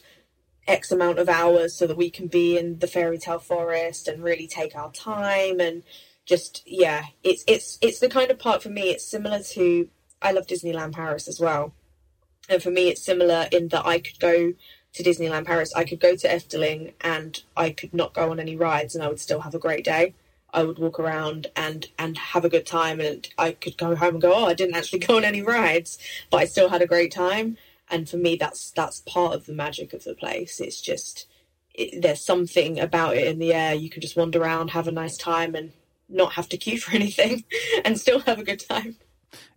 X 0.67 0.91
amount 0.91 1.19
of 1.19 1.29
hours 1.29 1.75
so 1.75 1.87
that 1.87 1.97
we 1.97 2.09
can 2.09 2.27
be 2.27 2.57
in 2.57 2.79
the 2.79 2.87
fairy 2.87 3.17
tale 3.17 3.39
forest 3.39 4.07
and 4.07 4.23
really 4.23 4.47
take 4.47 4.75
our 4.75 4.91
time 4.91 5.59
and 5.59 5.83
just 6.25 6.63
yeah, 6.65 7.05
it's 7.23 7.43
it's 7.47 7.77
it's 7.81 7.99
the 7.99 8.09
kind 8.09 8.31
of 8.31 8.39
part 8.39 8.63
for 8.63 8.69
me. 8.69 8.89
It's 8.89 9.05
similar 9.05 9.41
to 9.53 9.89
I 10.21 10.31
love 10.31 10.47
Disneyland 10.47 10.93
Paris 10.93 11.27
as 11.27 11.39
well, 11.39 11.73
and 12.49 12.61
for 12.61 12.71
me, 12.71 12.89
it's 12.89 13.03
similar 13.03 13.47
in 13.51 13.69
that 13.69 13.85
I 13.85 13.99
could 13.99 14.19
go 14.19 14.53
to 14.95 15.03
Disneyland 15.03 15.45
Paris, 15.45 15.73
I 15.75 15.83
could 15.83 15.99
go 15.99 16.15
to 16.15 16.27
Efteling, 16.27 16.93
and 17.01 17.41
I 17.57 17.71
could 17.71 17.93
not 17.93 18.13
go 18.13 18.31
on 18.31 18.39
any 18.39 18.55
rides, 18.55 18.95
and 18.95 19.03
I 19.03 19.09
would 19.09 19.19
still 19.19 19.41
have 19.41 19.53
a 19.53 19.59
great 19.59 19.83
day. 19.83 20.13
I 20.53 20.63
would 20.63 20.79
walk 20.79 20.99
around 20.99 21.47
and 21.55 21.87
and 21.99 22.17
have 22.17 22.45
a 22.45 22.49
good 22.49 22.65
time, 22.65 23.01
and 23.01 23.27
I 23.37 23.51
could 23.51 23.77
go 23.77 23.95
home 23.95 24.15
and 24.15 24.21
go, 24.21 24.33
oh, 24.33 24.45
I 24.45 24.53
didn't 24.53 24.75
actually 24.75 24.99
go 24.99 25.17
on 25.17 25.25
any 25.25 25.41
rides, 25.41 25.99
but 26.29 26.37
I 26.37 26.45
still 26.45 26.69
had 26.69 26.81
a 26.81 26.87
great 26.87 27.11
time. 27.11 27.57
And 27.89 28.09
for 28.09 28.17
me, 28.17 28.35
that's 28.37 28.71
that's 28.71 29.01
part 29.01 29.35
of 29.35 29.45
the 29.45 29.53
magic 29.53 29.93
of 29.93 30.05
the 30.05 30.15
place. 30.15 30.61
It's 30.61 30.79
just 30.81 31.27
it, 31.73 32.01
there's 32.01 32.25
something 32.25 32.79
about 32.79 33.17
it 33.17 33.27
in 33.27 33.39
the 33.39 33.53
air. 33.53 33.73
You 33.73 33.89
can 33.89 34.01
just 34.01 34.15
wander 34.15 34.41
around, 34.41 34.69
have 34.69 34.87
a 34.87 34.91
nice 34.91 35.17
time, 35.17 35.55
and 35.55 35.73
not 36.07 36.33
have 36.33 36.47
to 36.49 36.57
queue 36.57 36.79
for 36.79 36.95
anything, 36.95 37.43
and 37.83 37.99
still 37.99 38.21
have 38.21 38.39
a 38.39 38.43
good 38.43 38.61
time. 38.61 38.95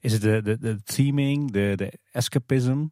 Is 0.03 0.15
it 0.15 0.23
the 0.23 0.41
the, 0.41 0.57
the 0.57 0.75
theming, 0.75 1.53
the 1.53 1.77
the 1.77 1.93
escapism? 2.19 2.91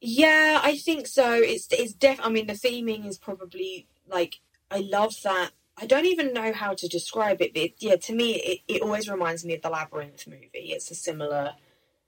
Yeah, 0.00 0.60
I 0.62 0.76
think 0.76 1.06
so. 1.06 1.34
It's 1.34 1.68
it's 1.70 1.92
def. 1.92 2.20
I 2.22 2.28
mean, 2.28 2.46
the 2.46 2.52
theming 2.54 3.06
is 3.06 3.18
probably 3.18 3.88
like 4.06 4.40
I 4.70 4.78
love 4.78 5.14
that 5.24 5.50
I 5.80 5.86
don't 5.86 6.06
even 6.06 6.32
know 6.32 6.52
how 6.52 6.74
to 6.74 6.88
describe 6.88 7.40
it, 7.40 7.54
but 7.54 7.62
it, 7.62 7.74
yeah, 7.78 7.96
to 7.96 8.12
me, 8.12 8.34
it, 8.34 8.60
it 8.66 8.82
always 8.82 9.08
reminds 9.08 9.44
me 9.44 9.54
of 9.54 9.62
the 9.62 9.70
Labyrinth 9.70 10.26
movie. 10.26 10.72
It's 10.72 10.90
a 10.90 10.94
similar 10.94 11.52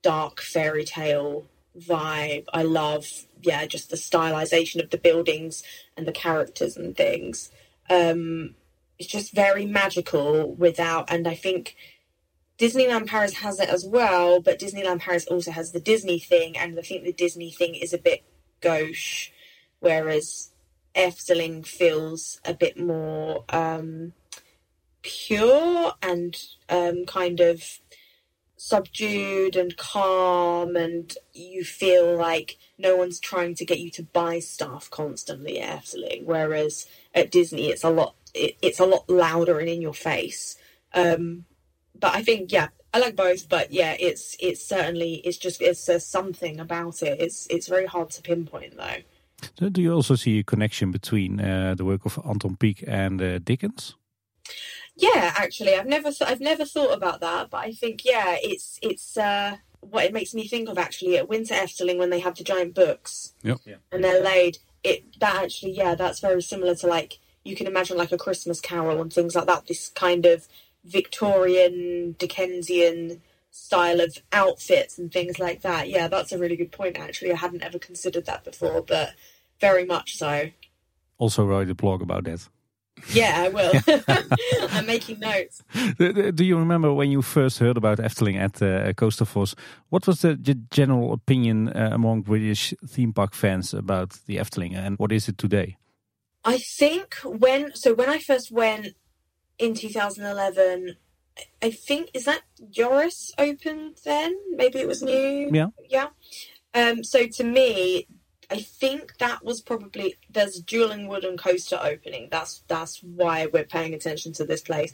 dark 0.02 0.40
fairy 0.40 0.84
tale 0.84 1.46
vibe. 1.78 2.46
I 2.52 2.64
love, 2.64 3.06
yeah, 3.42 3.64
just 3.66 3.90
the 3.90 3.96
stylization 3.96 4.82
of 4.82 4.90
the 4.90 4.98
buildings 4.98 5.62
and 5.96 6.06
the 6.06 6.12
characters 6.12 6.76
and 6.76 6.96
things. 6.96 7.50
Um, 7.88 8.56
it's 8.98 9.08
just 9.08 9.32
very 9.32 9.66
magical 9.66 10.52
without, 10.52 11.10
and 11.10 11.28
I 11.28 11.34
think 11.34 11.76
Disneyland 12.60 13.06
Paris 13.06 13.32
has 13.36 13.58
it 13.58 13.70
as 13.70 13.86
well, 13.86 14.38
but 14.38 14.58
Disneyland 14.58 15.00
Paris 15.00 15.26
also 15.26 15.50
has 15.50 15.72
the 15.72 15.80
Disney 15.80 16.18
thing, 16.18 16.58
and 16.58 16.78
I 16.78 16.82
think 16.82 17.04
the 17.04 17.12
Disney 17.12 17.50
thing 17.50 17.74
is 17.74 17.94
a 17.94 17.98
bit 17.98 18.22
gauche, 18.60 19.30
whereas 19.78 20.50
Efteling 20.94 21.66
feels 21.66 22.38
a 22.44 22.52
bit 22.52 22.78
more 22.78 23.44
um, 23.48 24.12
pure 25.00 25.94
and 26.02 26.36
um, 26.68 27.06
kind 27.06 27.40
of 27.40 27.80
subdued 28.58 29.56
and 29.56 29.78
calm, 29.78 30.76
and 30.76 31.14
you 31.32 31.64
feel 31.64 32.14
like 32.14 32.58
no 32.76 32.94
one's 32.94 33.18
trying 33.18 33.54
to 33.54 33.64
get 33.64 33.80
you 33.80 33.90
to 33.92 34.02
buy 34.02 34.38
stuff 34.38 34.90
constantly 34.90 35.58
at 35.60 35.82
Efteling. 35.82 36.26
Whereas 36.26 36.86
at 37.14 37.30
Disney, 37.30 37.70
it's 37.70 37.84
a 37.84 37.90
lot 37.90 38.16
it, 38.34 38.58
it's 38.60 38.80
a 38.80 38.84
lot 38.84 39.08
louder 39.08 39.60
and 39.60 39.68
in 39.70 39.80
your 39.80 39.94
face. 39.94 40.58
Um, 40.92 41.46
but 42.00 42.14
I 42.14 42.22
think 42.22 42.52
yeah, 42.52 42.68
I 42.92 42.98
like 42.98 43.16
both, 43.16 43.48
but 43.48 43.72
yeah, 43.72 43.96
it's 43.98 44.36
it's 44.40 44.64
certainly 44.64 45.14
it's 45.16 45.38
just 45.38 45.62
it's 45.62 45.88
uh, 45.88 45.98
something 45.98 46.58
about 46.58 47.02
it. 47.02 47.20
It's 47.20 47.46
it's 47.48 47.68
very 47.68 47.86
hard 47.86 48.10
to 48.10 48.22
pinpoint 48.22 48.76
though. 48.76 49.02
So 49.58 49.68
do 49.68 49.80
you 49.80 49.92
also 49.92 50.16
see 50.16 50.38
a 50.38 50.42
connection 50.42 50.90
between 50.90 51.40
uh, 51.40 51.74
the 51.74 51.84
work 51.84 52.04
of 52.04 52.18
Anton 52.28 52.56
Pieck 52.56 52.84
and 52.86 53.22
uh, 53.22 53.38
Dickens? 53.38 53.94
Yeah, 54.96 55.32
actually, 55.36 55.74
I've 55.74 55.86
never 55.86 56.10
th- 56.10 56.28
I've 56.28 56.40
never 56.40 56.64
thought 56.64 56.92
about 56.92 57.20
that, 57.20 57.50
but 57.50 57.58
I 57.58 57.72
think 57.72 58.04
yeah, 58.04 58.36
it's 58.42 58.78
it's 58.82 59.16
uh, 59.16 59.56
what 59.80 60.04
it 60.04 60.12
makes 60.12 60.34
me 60.34 60.46
think 60.46 60.68
of 60.68 60.78
actually 60.78 61.16
at 61.16 61.28
Winter 61.28 61.54
Efteling 61.54 61.98
when 61.98 62.10
they 62.10 62.20
have 62.20 62.36
the 62.36 62.44
giant 62.44 62.74
books 62.74 63.34
yep. 63.42 63.60
and 63.92 64.04
they're 64.04 64.22
laid. 64.22 64.58
It 64.82 65.20
that 65.20 65.36
actually 65.36 65.72
yeah, 65.72 65.94
that's 65.94 66.20
very 66.20 66.42
similar 66.42 66.74
to 66.76 66.86
like 66.86 67.18
you 67.44 67.56
can 67.56 67.66
imagine 67.66 67.96
like 67.96 68.12
a 68.12 68.18
Christmas 68.18 68.60
Carol 68.60 69.00
and 69.00 69.12
things 69.12 69.34
like 69.34 69.46
that. 69.46 69.66
This 69.66 69.88
kind 69.88 70.26
of 70.26 70.46
Victorian 70.84 72.16
Dickensian 72.18 73.22
style 73.50 74.00
of 74.00 74.16
outfits 74.32 74.98
and 74.98 75.12
things 75.12 75.38
like 75.38 75.62
that. 75.62 75.88
Yeah, 75.88 76.08
that's 76.08 76.32
a 76.32 76.38
really 76.38 76.56
good 76.56 76.72
point. 76.72 76.98
Actually, 76.98 77.32
I 77.32 77.36
hadn't 77.36 77.62
ever 77.62 77.78
considered 77.78 78.26
that 78.26 78.44
before, 78.44 78.82
but 78.82 79.14
very 79.60 79.84
much 79.84 80.16
so. 80.16 80.50
Also, 81.18 81.44
write 81.44 81.68
a 81.68 81.74
blog 81.74 82.02
about 82.02 82.24
that. 82.24 82.48
Yeah, 83.12 83.42
I 83.44 83.48
will. 83.48 83.72
I'm 84.70 84.86
making 84.86 85.20
notes. 85.20 85.62
Do 85.98 86.44
you 86.44 86.58
remember 86.58 86.92
when 86.92 87.10
you 87.10 87.22
first 87.22 87.58
heard 87.58 87.76
about 87.76 87.98
Efteling 87.98 88.36
at 88.36 88.62
uh, 88.62 88.92
Coasterforce? 88.92 89.54
What 89.88 90.06
was 90.06 90.20
the 90.20 90.36
general 90.70 91.12
opinion 91.12 91.68
uh, 91.68 91.90
among 91.92 92.22
British 92.22 92.74
theme 92.86 93.12
park 93.12 93.34
fans 93.34 93.74
about 93.74 94.18
the 94.26 94.36
Efteling, 94.36 94.74
and 94.74 94.98
what 94.98 95.12
is 95.12 95.28
it 95.28 95.38
today? 95.38 95.76
I 96.44 96.58
think 96.58 97.14
when 97.24 97.74
so 97.74 97.94
when 97.94 98.08
I 98.08 98.18
first 98.18 98.50
went 98.50 98.94
in 99.60 99.74
2011, 99.74 100.96
I 101.62 101.70
think 101.70 102.10
is 102.14 102.24
that 102.24 102.42
Joris 102.70 103.32
opened 103.38 103.98
then? 104.04 104.36
Maybe 104.50 104.78
it 104.78 104.88
was 104.88 105.02
new. 105.02 105.50
Yeah. 105.52 105.68
Yeah. 105.88 106.08
Um, 106.74 107.04
so 107.04 107.26
to 107.26 107.44
me, 107.44 108.06
I 108.50 108.58
think 108.60 109.18
that 109.18 109.44
was 109.44 109.60
probably 109.60 110.16
there's 110.28 110.60
Dueling 110.60 111.06
Wooden 111.06 111.36
Coaster 111.36 111.78
opening. 111.80 112.28
That's 112.30 112.64
that's 112.66 113.02
why 113.02 113.46
we're 113.52 113.64
paying 113.64 113.94
attention 113.94 114.32
to 114.34 114.44
this 114.44 114.62
place. 114.62 114.92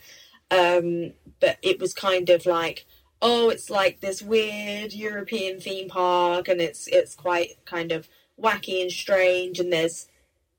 Um, 0.50 1.12
but 1.40 1.58
it 1.62 1.80
was 1.80 1.94
kind 1.94 2.28
of 2.28 2.44
like, 2.44 2.86
oh, 3.22 3.48
it's 3.48 3.70
like 3.70 4.00
this 4.00 4.20
weird 4.20 4.92
European 4.92 5.60
theme 5.60 5.88
park, 5.88 6.48
and 6.48 6.60
it's 6.60 6.86
it's 6.88 7.14
quite 7.14 7.52
kind 7.64 7.92
of 7.92 8.08
wacky 8.40 8.82
and 8.82 8.90
strange, 8.90 9.58
and 9.58 9.72
there's 9.72 10.06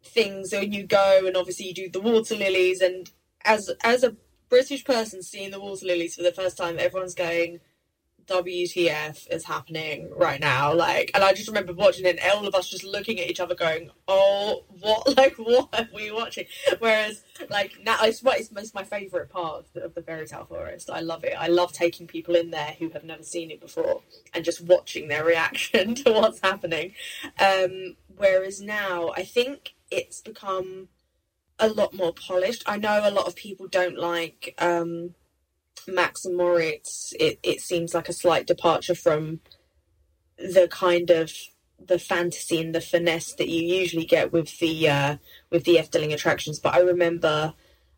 things 0.04 0.54
when 0.54 0.72
you 0.72 0.84
go, 0.84 1.24
and 1.26 1.38
obviously 1.38 1.68
you 1.68 1.74
do 1.74 1.90
the 1.90 2.02
water 2.02 2.36
lilies, 2.36 2.82
and 2.82 3.12
as 3.48 3.72
as 3.84 4.04
a 4.04 4.16
British 4.50 4.86
person 4.86 5.24
seeing 5.24 5.52
the 5.52 5.60
water 5.60 5.86
lilies 5.86 6.16
for 6.16 6.24
the 6.24 6.32
first 6.32 6.58
time, 6.58 6.78
everyone's 6.80 7.16
going, 7.16 7.60
WTF 8.28 9.28
is 9.32 9.46
happening 9.46 10.12
right 10.16 10.40
now? 10.40 10.74
Like, 10.74 11.12
and 11.14 11.24
I 11.24 11.34
just 11.34 11.48
remember 11.48 11.74
watching 11.74 12.06
it, 12.06 12.20
and 12.22 12.32
all 12.34 12.48
of 12.48 12.56
us 12.56 12.70
just 12.70 12.84
looking 12.84 13.20
at 13.20 13.30
each 13.30 13.40
other, 13.40 13.56
going, 13.56 13.90
"Oh, 14.08 14.66
what? 14.82 15.08
Like, 15.18 15.36
what 15.38 15.70
are 15.74 15.88
we 15.96 16.12
watching?" 16.12 16.46
Whereas, 16.80 17.24
like 17.50 17.78
now, 17.84 17.98
it's, 18.02 18.22
it's, 18.24 18.52
it's 18.56 18.74
my 18.74 18.84
favorite 18.84 19.30
part 19.30 19.60
of 19.60 19.74
the, 19.74 19.86
of 19.86 19.96
the 19.96 20.02
fairy 20.02 20.28
tale 20.28 20.46
forest. 20.46 20.90
I 20.90 21.00
love 21.00 21.24
it. 21.24 21.34
I 21.38 21.48
love 21.48 21.74
taking 21.74 22.08
people 22.08 22.36
in 22.36 22.52
there 22.52 22.76
who 22.78 22.90
have 22.90 23.04
never 23.04 23.24
seen 23.24 23.50
it 23.52 23.62
before 23.62 24.02
and 24.34 24.44
just 24.46 24.62
watching 24.62 25.08
their 25.08 25.24
reaction 25.24 25.96
to 26.04 26.12
what's 26.12 26.42
happening. 26.42 26.94
Um, 27.40 27.96
Whereas 28.18 28.62
now, 28.62 29.12
I 29.16 29.24
think 29.24 29.76
it's 29.92 30.22
become 30.22 30.90
a 31.60 31.70
lot 31.70 31.94
more 31.94 32.14
polished. 32.14 32.64
I 32.66 32.78
know 32.78 33.02
a 33.04 33.12
lot 33.12 33.28
of 33.28 33.36
people 33.36 33.68
don't 33.68 33.98
like 33.98 34.54
um, 34.60 35.16
Max 35.88 36.26
and 36.26 36.38
Moritz. 36.38 37.14
It 37.20 37.40
it 37.44 37.62
seems 37.62 37.94
like 37.94 38.10
a 38.10 38.14
slight 38.14 38.48
departure 38.48 38.96
from 38.96 39.40
the 40.38 40.68
kind 40.70 41.10
of 41.10 41.32
the 41.80 42.00
fantasy 42.00 42.60
and 42.60 42.74
the 42.74 42.82
finesse 42.82 43.34
that 43.34 43.50
you 43.50 43.62
usually 43.62 44.06
get 44.06 44.32
with 44.32 44.60
the 44.60 44.90
uh, 44.90 45.18
with 45.50 45.64
the 45.64 45.76
Efteling 45.76 46.14
attractions. 46.14 46.60
But 46.60 46.76
I 46.76 46.80
remember, 46.80 47.54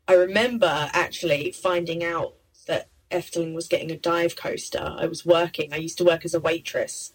I 0.08 0.14
remember 0.14 0.90
actually 0.94 1.52
finding 1.52 2.04
out 2.04 2.36
that 2.68 2.90
Efteling 3.12 3.54
was 3.54 3.68
getting 3.68 3.92
a 3.92 3.98
dive 3.98 4.36
coaster. 4.36 4.96
I 4.98 5.08
was 5.08 5.26
working. 5.26 5.74
I 5.74 5.78
used 5.78 5.98
to 6.00 6.06
work 6.06 6.26
as 6.26 6.34
a 6.34 6.40
waitress, 6.40 7.12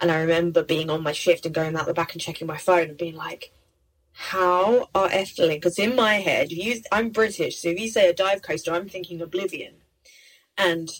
and 0.00 0.10
I 0.10 0.20
remember 0.20 0.62
being 0.62 0.90
on 0.90 1.02
my 1.02 1.12
shift 1.12 1.46
and 1.46 1.54
going 1.54 1.76
out 1.76 1.86
the 1.86 1.94
back 1.94 2.12
and 2.12 2.20
checking 2.20 2.46
my 2.46 2.58
phone 2.58 2.88
and 2.88 2.98
being 2.98 3.16
like, 3.16 3.52
"How 4.16 4.88
are 4.94 5.08
Efteling?" 5.08 5.56
Because 5.56 5.78
in 5.78 5.94
my 5.96 6.16
head, 6.16 6.52
you, 6.52 6.82
I'm 6.92 7.10
British, 7.10 7.60
so 7.60 7.68
if 7.68 7.80
you 7.80 7.88
say 7.88 8.08
a 8.08 8.14
dive 8.14 8.42
coaster, 8.42 8.72
I'm 8.72 8.88
thinking 8.88 9.22
Oblivion, 9.22 9.74
and 10.58 10.90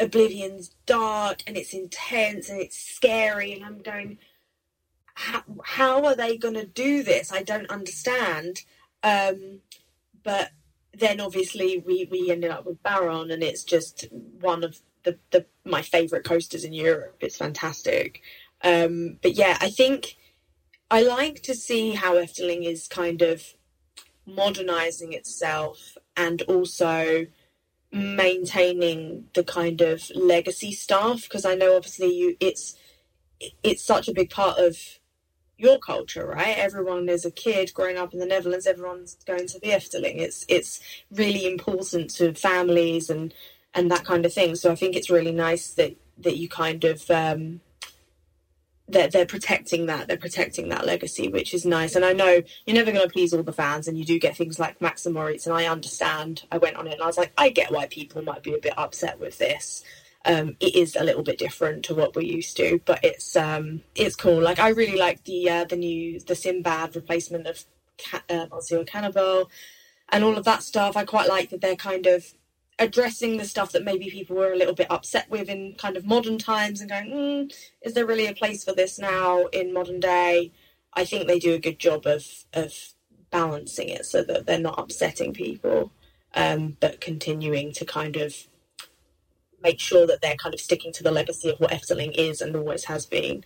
Oblivion's 0.00 0.74
dark 0.86 1.42
and 1.46 1.56
it's 1.56 1.74
intense 1.74 2.48
and 2.48 2.60
it's 2.60 2.78
scary, 2.78 3.52
and 3.52 3.64
I'm 3.64 3.80
going 3.82 4.18
how, 5.18 5.42
how 5.64 6.04
are 6.04 6.14
they 6.14 6.36
going 6.36 6.54
to 6.54 6.64
do 6.64 7.02
this? 7.02 7.32
I 7.32 7.42
don't 7.42 7.68
understand. 7.70 8.62
Um, 9.02 9.62
but 10.22 10.52
then 10.94 11.20
obviously 11.20 11.82
we, 11.84 12.06
we 12.08 12.30
ended 12.30 12.52
up 12.52 12.64
with 12.64 12.82
Baron, 12.84 13.32
and 13.32 13.42
it's 13.42 13.64
just 13.64 14.06
one 14.40 14.62
of 14.62 14.80
the, 15.02 15.18
the 15.32 15.46
my 15.64 15.82
favorite 15.82 16.24
coasters 16.24 16.62
in 16.64 16.72
Europe. 16.72 17.16
It's 17.20 17.36
fantastic. 17.36 18.22
Um, 18.62 19.18
but 19.20 19.32
yeah, 19.34 19.58
I 19.60 19.70
think 19.70 20.16
I 20.90 21.02
like 21.02 21.42
to 21.42 21.54
see 21.54 21.92
how 21.92 22.14
Efteling 22.14 22.64
is 22.64 22.88
kind 22.88 23.20
of 23.20 23.42
modernizing 24.26 25.12
itself 25.12 25.96
and 26.16 26.42
also 26.42 27.26
maintaining 27.92 29.24
the 29.34 29.44
kind 29.44 29.80
of 29.80 30.10
legacy 30.14 30.72
stuff 30.72 31.22
because 31.22 31.44
I 31.44 31.54
know 31.54 31.76
obviously 31.76 32.14
you 32.14 32.36
it's 32.40 32.74
it's 33.62 33.82
such 33.82 34.08
a 34.08 34.12
big 34.12 34.30
part 34.30 34.58
of 34.58 34.76
your 35.56 35.78
culture, 35.78 36.26
right? 36.26 36.56
Everyone 36.56 37.08
is 37.08 37.24
a 37.24 37.30
kid 37.30 37.72
growing 37.74 37.96
up 37.98 38.12
in 38.12 38.20
the 38.20 38.26
Netherlands. 38.26 38.66
Everyone's 38.66 39.16
going 39.26 39.46
to 39.48 39.58
the 39.58 39.68
Efteling. 39.68 40.18
It's 40.18 40.44
it's 40.48 40.80
really 41.10 41.46
important 41.46 42.10
to 42.16 42.34
families 42.34 43.10
and 43.10 43.34
and 43.74 43.90
that 43.90 44.04
kind 44.04 44.24
of 44.24 44.32
thing. 44.32 44.54
So 44.54 44.72
I 44.72 44.74
think 44.74 44.96
it's 44.96 45.10
really 45.10 45.32
nice 45.32 45.68
that 45.74 45.96
that 46.18 46.36
you 46.36 46.48
kind 46.48 46.84
of 46.84 47.10
um, 47.10 47.60
that 48.88 49.12
they're 49.12 49.26
protecting 49.26 49.86
that 49.86 50.08
they're 50.08 50.16
protecting 50.16 50.70
that 50.70 50.86
legacy, 50.86 51.28
which 51.28 51.54
is 51.54 51.66
nice. 51.66 51.96
And 51.96 52.04
I 52.04 52.12
know 52.12 52.42
you're 52.66 52.76
never 52.76 52.92
going 52.92 53.06
to 53.06 53.12
please 53.12 53.34
all 53.34 53.42
the 53.42 53.52
fans, 53.52 53.88
and 53.88 53.98
you 53.98 54.04
do 54.04 54.18
get 54.18 54.36
things 54.36 54.58
like 54.58 54.80
Max 54.80 55.06
and 55.06 55.14
Moritz, 55.14 55.46
and 55.46 55.56
I 55.56 55.66
understand. 55.66 56.44
I 56.52 56.58
went 56.58 56.76
on 56.76 56.86
it 56.88 56.94
and 56.94 57.02
I 57.02 57.06
was 57.06 57.18
like, 57.18 57.32
I 57.38 57.50
get 57.50 57.72
why 57.72 57.86
people 57.86 58.22
might 58.22 58.42
be 58.42 58.54
a 58.54 58.58
bit 58.58 58.78
upset 58.78 59.20
with 59.20 59.38
this 59.38 59.82
um, 60.24 60.56
it 60.60 60.76
is 60.76 60.96
a 60.96 61.04
little 61.04 61.22
bit 61.22 61.38
different 61.38 61.84
to 61.86 61.94
what 61.94 62.14
we're 62.14 62.22
used 62.22 62.56
to, 62.58 62.80
but 62.84 63.00
it's 63.02 63.36
um, 63.36 63.82
it's 63.94 64.16
cool. 64.16 64.42
Like 64.42 64.58
I 64.58 64.70
really 64.70 64.98
like 64.98 65.24
the 65.24 65.48
uh, 65.50 65.64
the 65.64 65.76
new 65.76 66.20
the 66.20 66.34
Sinbad 66.34 66.94
replacement 66.96 67.46
of 67.46 67.64
Ca- 67.98 68.22
uh, 68.30 68.46
Cannibal 68.86 69.50
and 70.10 70.24
all 70.24 70.36
of 70.36 70.44
that 70.44 70.62
stuff. 70.62 70.96
I 70.96 71.04
quite 71.04 71.28
like 71.28 71.50
that 71.50 71.60
they're 71.62 71.76
kind 71.76 72.06
of 72.06 72.34
addressing 72.78 73.36
the 73.36 73.44
stuff 73.44 73.72
that 73.72 73.84
maybe 73.84 74.10
people 74.10 74.36
were 74.36 74.52
a 74.52 74.56
little 74.56 74.74
bit 74.74 74.90
upset 74.90 75.28
with 75.30 75.48
in 75.48 75.74
kind 75.74 75.96
of 75.96 76.06
modern 76.06 76.38
times 76.38 76.80
and 76.80 76.90
going, 76.90 77.10
mm, 77.10 77.54
is 77.82 77.94
there 77.94 78.06
really 78.06 78.26
a 78.26 78.34
place 78.34 78.64
for 78.64 78.72
this 78.72 78.98
now 78.98 79.46
in 79.46 79.72
modern 79.72 80.00
day? 80.00 80.52
I 80.94 81.04
think 81.04 81.26
they 81.26 81.38
do 81.38 81.54
a 81.54 81.58
good 81.58 81.78
job 81.78 82.06
of 82.06 82.24
of 82.52 82.74
balancing 83.30 83.88
it 83.88 84.06
so 84.06 84.22
that 84.22 84.46
they're 84.46 84.58
not 84.58 84.78
upsetting 84.78 85.34
people, 85.34 85.92
um, 86.34 86.76
but 86.80 87.00
continuing 87.00 87.72
to 87.72 87.84
kind 87.84 88.16
of 88.16 88.34
make 89.62 89.80
sure 89.80 90.06
that 90.06 90.20
they're 90.22 90.36
kind 90.36 90.54
of 90.54 90.60
sticking 90.60 90.92
to 90.92 91.02
the 91.02 91.10
legacy 91.10 91.50
of 91.50 91.60
what 91.60 91.70
Efteling 91.70 92.14
is 92.16 92.40
and 92.40 92.56
always 92.56 92.84
has 92.84 93.06
been. 93.06 93.44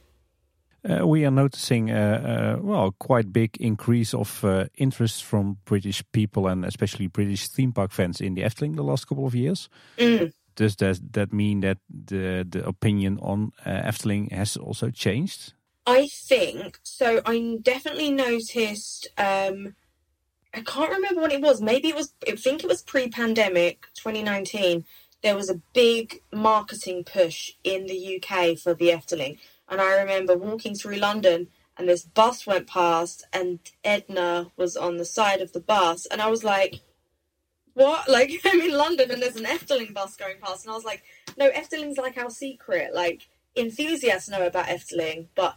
Uh, 0.88 1.06
we 1.06 1.24
are 1.24 1.30
noticing, 1.30 1.90
uh, 1.92 2.56
uh, 2.58 2.62
well, 2.62 2.92
quite 2.98 3.32
big 3.32 3.56
increase 3.58 4.12
of 4.12 4.44
uh, 4.44 4.64
interest 4.76 5.22
from 5.22 5.58
British 5.64 6.02
people 6.12 6.48
and 6.48 6.64
especially 6.64 7.06
British 7.06 7.48
theme 7.48 7.72
park 7.72 7.92
fans 7.92 8.20
in 8.20 8.34
the 8.34 8.42
Efteling 8.42 8.74
the 8.74 8.82
last 8.82 9.06
couple 9.06 9.26
of 9.26 9.34
years. 9.34 9.68
Mm. 9.96 10.32
Does 10.56 10.76
that, 10.76 11.00
that 11.12 11.32
mean 11.32 11.60
that 11.60 11.78
the 11.88 12.46
the 12.48 12.66
opinion 12.66 13.18
on 13.22 13.52
uh, 13.64 13.70
Efteling 13.70 14.30
has 14.32 14.56
also 14.56 14.90
changed? 14.90 15.54
I 15.86 16.08
think 16.08 16.78
so. 16.82 17.22
I 17.24 17.58
definitely 17.62 18.10
noticed. 18.10 19.08
Um, 19.16 19.74
I 20.52 20.60
can't 20.60 20.90
remember 20.90 21.22
when 21.22 21.30
it 21.30 21.40
was. 21.40 21.62
Maybe 21.62 21.88
it 21.88 21.96
was. 21.96 22.12
I 22.28 22.32
think 22.36 22.64
it 22.64 22.68
was 22.68 22.82
pre-pandemic, 22.82 23.86
2019 23.94 24.84
there 25.22 25.36
was 25.36 25.48
a 25.48 25.60
big 25.72 26.20
marketing 26.32 27.04
push 27.04 27.52
in 27.64 27.86
the 27.86 28.16
UK 28.20 28.58
for 28.58 28.74
the 28.74 28.88
Efteling. 28.88 29.38
And 29.72 29.80
I 29.80 29.98
remember 29.98 30.36
walking 30.36 30.74
through 30.74 30.96
London 30.96 31.48
and 31.78 31.88
this 31.88 32.02
bus 32.02 32.46
went 32.46 32.66
past 32.66 33.24
and 33.32 33.58
Edna 33.82 34.52
was 34.54 34.76
on 34.76 34.98
the 34.98 35.06
side 35.06 35.40
of 35.40 35.54
the 35.54 35.60
bus. 35.60 36.04
And 36.04 36.20
I 36.20 36.28
was 36.28 36.44
like, 36.44 36.82
what? 37.72 38.06
Like, 38.08 38.38
I'm 38.44 38.60
in 38.60 38.76
London 38.76 39.10
and 39.10 39.22
there's 39.22 39.36
an 39.36 39.46
Efteling 39.46 39.94
bus 39.94 40.14
going 40.14 40.36
past. 40.42 40.66
And 40.66 40.72
I 40.72 40.76
was 40.76 40.84
like, 40.84 41.04
no, 41.38 41.50
Efteling's 41.50 41.96
like 41.96 42.18
our 42.18 42.28
secret. 42.28 42.94
Like, 42.94 43.30
enthusiasts 43.56 44.28
know 44.28 44.46
about 44.46 44.66
Efteling, 44.66 45.28
but 45.34 45.56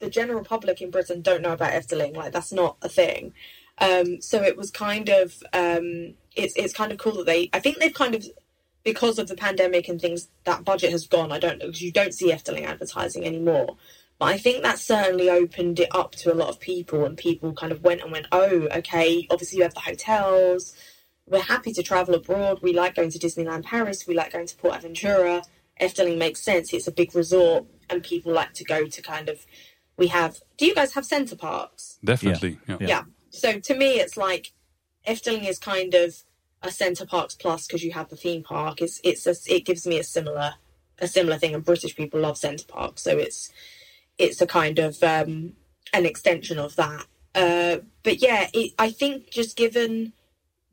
the 0.00 0.10
general 0.10 0.44
public 0.44 0.82
in 0.82 0.90
Britain 0.90 1.22
don't 1.22 1.40
know 1.40 1.54
about 1.54 1.72
Efteling. 1.72 2.14
Like, 2.14 2.34
that's 2.34 2.52
not 2.52 2.76
a 2.82 2.90
thing. 2.90 3.32
Um, 3.78 4.20
so 4.20 4.42
it 4.42 4.58
was 4.58 4.70
kind 4.70 5.08
of, 5.08 5.42
um, 5.54 6.12
it's, 6.34 6.54
it's 6.56 6.74
kind 6.74 6.92
of 6.92 6.98
cool 6.98 7.14
that 7.14 7.26
they, 7.26 7.48
I 7.54 7.60
think 7.60 7.78
they've 7.78 7.94
kind 7.94 8.14
of 8.14 8.26
because 8.86 9.18
of 9.18 9.26
the 9.26 9.34
pandemic 9.34 9.88
and 9.88 10.00
things, 10.00 10.28
that 10.44 10.64
budget 10.64 10.92
has 10.92 11.08
gone. 11.08 11.32
I 11.32 11.40
don't 11.40 11.58
because 11.58 11.82
you 11.82 11.90
don't 11.90 12.14
see 12.14 12.30
Efteling 12.30 12.64
advertising 12.64 13.26
anymore. 13.26 13.76
But 14.20 14.26
I 14.26 14.38
think 14.38 14.62
that 14.62 14.78
certainly 14.78 15.28
opened 15.28 15.80
it 15.80 15.88
up 15.90 16.12
to 16.12 16.32
a 16.32 16.36
lot 16.36 16.48
of 16.48 16.60
people, 16.60 17.04
and 17.04 17.18
people 17.18 17.52
kind 17.52 17.72
of 17.72 17.82
went 17.82 18.00
and 18.00 18.12
went, 18.12 18.26
oh, 18.30 18.68
okay. 18.76 19.26
Obviously, 19.28 19.58
you 19.58 19.64
have 19.64 19.74
the 19.74 19.80
hotels. 19.80 20.72
We're 21.26 21.42
happy 21.42 21.72
to 21.72 21.82
travel 21.82 22.14
abroad. 22.14 22.60
We 22.62 22.72
like 22.72 22.94
going 22.94 23.10
to 23.10 23.18
Disneyland 23.18 23.64
Paris. 23.64 24.06
We 24.06 24.14
like 24.14 24.32
going 24.32 24.46
to 24.46 24.56
Port 24.56 24.80
Aventura. 24.80 25.42
Efteling 25.80 26.16
makes 26.16 26.40
sense. 26.40 26.72
It's 26.72 26.86
a 26.86 26.92
big 26.92 27.12
resort, 27.14 27.66
and 27.90 28.04
people 28.04 28.32
like 28.32 28.54
to 28.54 28.64
go 28.64 28.86
to 28.86 29.02
kind 29.02 29.28
of. 29.28 29.44
We 29.98 30.06
have. 30.06 30.38
Do 30.56 30.64
you 30.64 30.76
guys 30.76 30.94
have 30.94 31.04
Center 31.04 31.34
Parcs? 31.34 31.98
Definitely. 32.04 32.60
Yeah. 32.68 32.76
yeah. 32.80 32.86
yeah. 32.88 33.02
So 33.30 33.58
to 33.58 33.74
me, 33.74 33.98
it's 33.98 34.16
like 34.16 34.52
Efteling 35.08 35.48
is 35.48 35.58
kind 35.58 35.92
of 35.94 36.22
a 36.66 36.72
Center 36.72 37.06
Parcs 37.06 37.34
Plus 37.34 37.66
because 37.66 37.84
you 37.84 37.92
have 37.92 38.08
the 38.08 38.16
theme 38.16 38.42
park. 38.42 38.82
It's 38.82 39.00
it's 39.04 39.26
a, 39.26 39.34
it 39.52 39.64
gives 39.64 39.86
me 39.86 39.98
a 39.98 40.04
similar 40.04 40.54
a 40.98 41.08
similar 41.08 41.38
thing, 41.38 41.54
and 41.54 41.64
British 41.64 41.96
people 41.96 42.20
love 42.20 42.38
Center 42.38 42.64
Parcs, 42.66 43.02
so 43.02 43.16
it's 43.18 43.50
it's 44.18 44.40
a 44.40 44.46
kind 44.46 44.78
of 44.78 45.02
um, 45.02 45.54
an 45.92 46.06
extension 46.06 46.58
of 46.58 46.76
that. 46.76 47.06
Uh, 47.34 47.78
but 48.02 48.22
yeah, 48.22 48.48
it, 48.54 48.72
I 48.78 48.90
think 48.90 49.30
just 49.30 49.56
given 49.56 50.12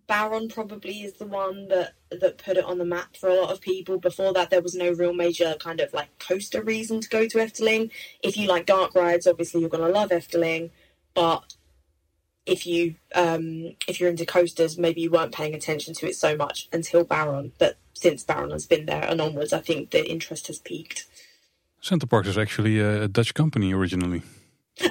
Baron 0.07 0.47
probably 0.47 1.01
is 1.01 1.13
the 1.13 1.25
one 1.25 1.67
that 1.69 1.93
that 2.11 2.37
put 2.37 2.57
it 2.57 2.65
on 2.65 2.77
the 2.77 2.85
map 2.85 3.15
for 3.17 3.29
a 3.29 3.35
lot 3.35 3.51
of 3.51 3.61
people. 3.61 3.97
Before 3.97 4.33
that, 4.33 4.49
there 4.49 4.61
was 4.61 4.75
no 4.75 4.91
real 4.91 5.13
major 5.13 5.55
kind 5.59 5.79
of 5.79 5.93
like 5.93 6.17
coaster 6.19 6.61
reason 6.61 7.01
to 7.01 7.09
go 7.09 7.27
to 7.27 7.37
Efteling. 7.37 7.91
If 8.21 8.37
you 8.37 8.47
like 8.47 8.65
dark 8.65 8.95
rides, 8.95 9.27
obviously 9.27 9.61
you're 9.61 9.69
going 9.69 9.83
to 9.83 9.99
love 9.99 10.09
Efteling, 10.09 10.71
but 11.13 11.55
if 12.45 12.67
you 12.67 12.95
um, 13.15 13.75
if 13.87 13.99
you're 13.99 14.09
into 14.09 14.25
coasters, 14.25 14.77
maybe 14.77 15.01
you 15.01 15.11
weren't 15.11 15.33
paying 15.33 15.53
attention 15.53 15.93
to 15.95 16.07
it 16.07 16.15
so 16.15 16.35
much 16.35 16.67
until 16.73 17.03
Baron. 17.03 17.51
But 17.57 17.77
since 17.93 18.23
Baron 18.23 18.51
has 18.51 18.65
been 18.65 18.85
there 18.85 19.03
and 19.03 19.21
onwards, 19.21 19.53
I 19.53 19.59
think 19.59 19.91
the 19.91 20.09
interest 20.09 20.47
has 20.47 20.59
peaked. 20.59 21.05
Center 21.81 22.07
Parcs 22.07 22.27
is 22.27 22.37
actually 22.37 22.79
a 22.79 23.07
Dutch 23.07 23.33
company 23.33 23.73
originally. 23.73 24.21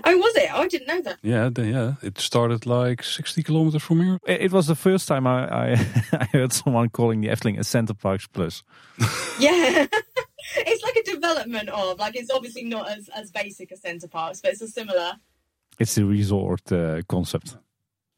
Oh, 0.05 0.17
was 0.17 0.37
it? 0.37 0.49
Oh, 0.53 0.63
I 0.63 0.69
didn't 0.69 0.87
know 0.87 1.03
that. 1.03 1.19
Yeah, 1.23 1.49
the, 1.49 1.67
yeah. 1.67 1.95
It 2.03 2.19
started 2.19 2.67
like 2.67 3.03
60 3.03 3.43
kilometers 3.43 3.83
from 3.83 4.01
here. 4.01 4.19
It 4.27 4.53
was 4.53 4.69
the 4.69 4.77
first 4.77 5.09
time 5.09 5.27
I, 5.27 5.49
I, 5.49 5.73
I 6.13 6.25
heard 6.27 6.53
someone 6.53 6.91
calling 6.91 7.21
the 7.21 7.29
Efteling 7.29 7.59
a 7.59 7.65
Center 7.65 7.95
Parcs 7.95 8.27
Plus. 8.29 8.63
yeah. 9.41 9.87
it's 10.57 10.85
like 10.85 10.97
a 10.97 11.03
development 11.03 11.69
of, 11.71 11.99
like, 11.99 12.15
it's 12.15 12.31
obviously 12.31 12.65
not 12.65 12.91
as, 12.91 13.09
as 13.09 13.31
basic 13.33 13.73
as 13.73 13.81
Center 13.81 14.07
Parcs, 14.07 14.41
but 14.41 14.53
it's 14.53 14.63
a 14.63 14.69
similar 14.69 15.15
it's 15.79 15.95
the 15.95 16.05
resort 16.05 16.71
uh, 16.73 17.03
concept. 17.09 17.57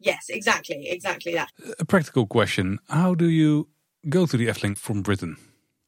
Yes, 0.00 0.26
exactly, 0.28 0.88
exactly 0.88 1.34
that. 1.34 1.50
A 1.78 1.84
practical 1.84 2.26
question: 2.26 2.78
How 2.88 3.14
do 3.14 3.28
you 3.28 3.68
go 4.08 4.26
to 4.26 4.36
the 4.36 4.48
Efteling 4.48 4.76
from 4.76 5.02
Britain? 5.02 5.36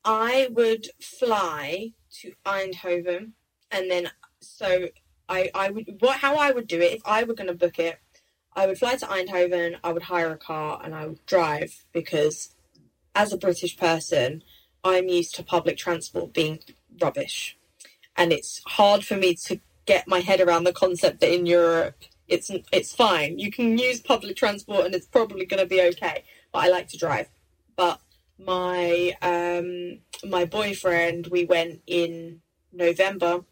I 0.04 0.48
would 0.52 0.88
fly 1.00 1.92
to 2.20 2.32
Eindhoven, 2.44 3.32
and 3.70 3.90
then 3.90 4.10
so 4.40 4.88
I 5.28 5.50
I 5.54 5.70
would 5.70 5.96
what 6.00 6.18
how 6.18 6.36
I 6.36 6.50
would 6.50 6.66
do 6.66 6.80
it 6.80 6.92
if 6.94 7.02
I 7.04 7.24
were 7.24 7.34
going 7.34 7.48
to 7.48 7.54
book 7.54 7.78
it. 7.78 7.98
I 8.54 8.66
would 8.66 8.78
fly 8.78 8.96
to 8.96 9.06
Eindhoven. 9.06 9.76
I 9.84 9.92
would 9.92 10.04
hire 10.04 10.32
a 10.32 10.38
car 10.38 10.80
and 10.82 10.94
I 10.94 11.06
would 11.06 11.26
drive 11.26 11.84
because, 11.92 12.54
as 13.14 13.32
a 13.32 13.36
British 13.36 13.76
person, 13.76 14.42
I'm 14.82 15.08
used 15.08 15.34
to 15.34 15.42
public 15.42 15.76
transport 15.76 16.32
being 16.32 16.60
rubbish, 17.02 17.58
and 18.16 18.32
it's 18.32 18.62
hard 18.66 19.04
for 19.04 19.16
me 19.16 19.34
to 19.46 19.60
get 19.86 20.08
my 20.08 20.20
head 20.20 20.40
around 20.40 20.64
the 20.64 20.72
concept 20.72 21.20
that 21.20 21.32
in 21.32 21.46
Europe 21.46 21.94
it's 22.28 22.50
it's 22.72 22.94
fine. 22.94 23.38
You 23.38 23.50
can 23.50 23.78
use 23.78 24.00
public 24.00 24.36
transport 24.36 24.86
and 24.86 24.94
it's 24.94 25.06
probably 25.06 25.46
going 25.46 25.60
to 25.60 25.66
be 25.66 25.82
okay. 25.82 26.24
But 26.52 26.64
I 26.64 26.68
like 26.68 26.88
to 26.88 26.98
drive. 26.98 27.28
But 27.76 28.00
my 28.38 29.16
um, 29.22 30.00
my 30.28 30.44
boyfriend, 30.44 31.28
we 31.28 31.44
went 31.44 31.82
in 31.86 32.40
November, 32.72 33.44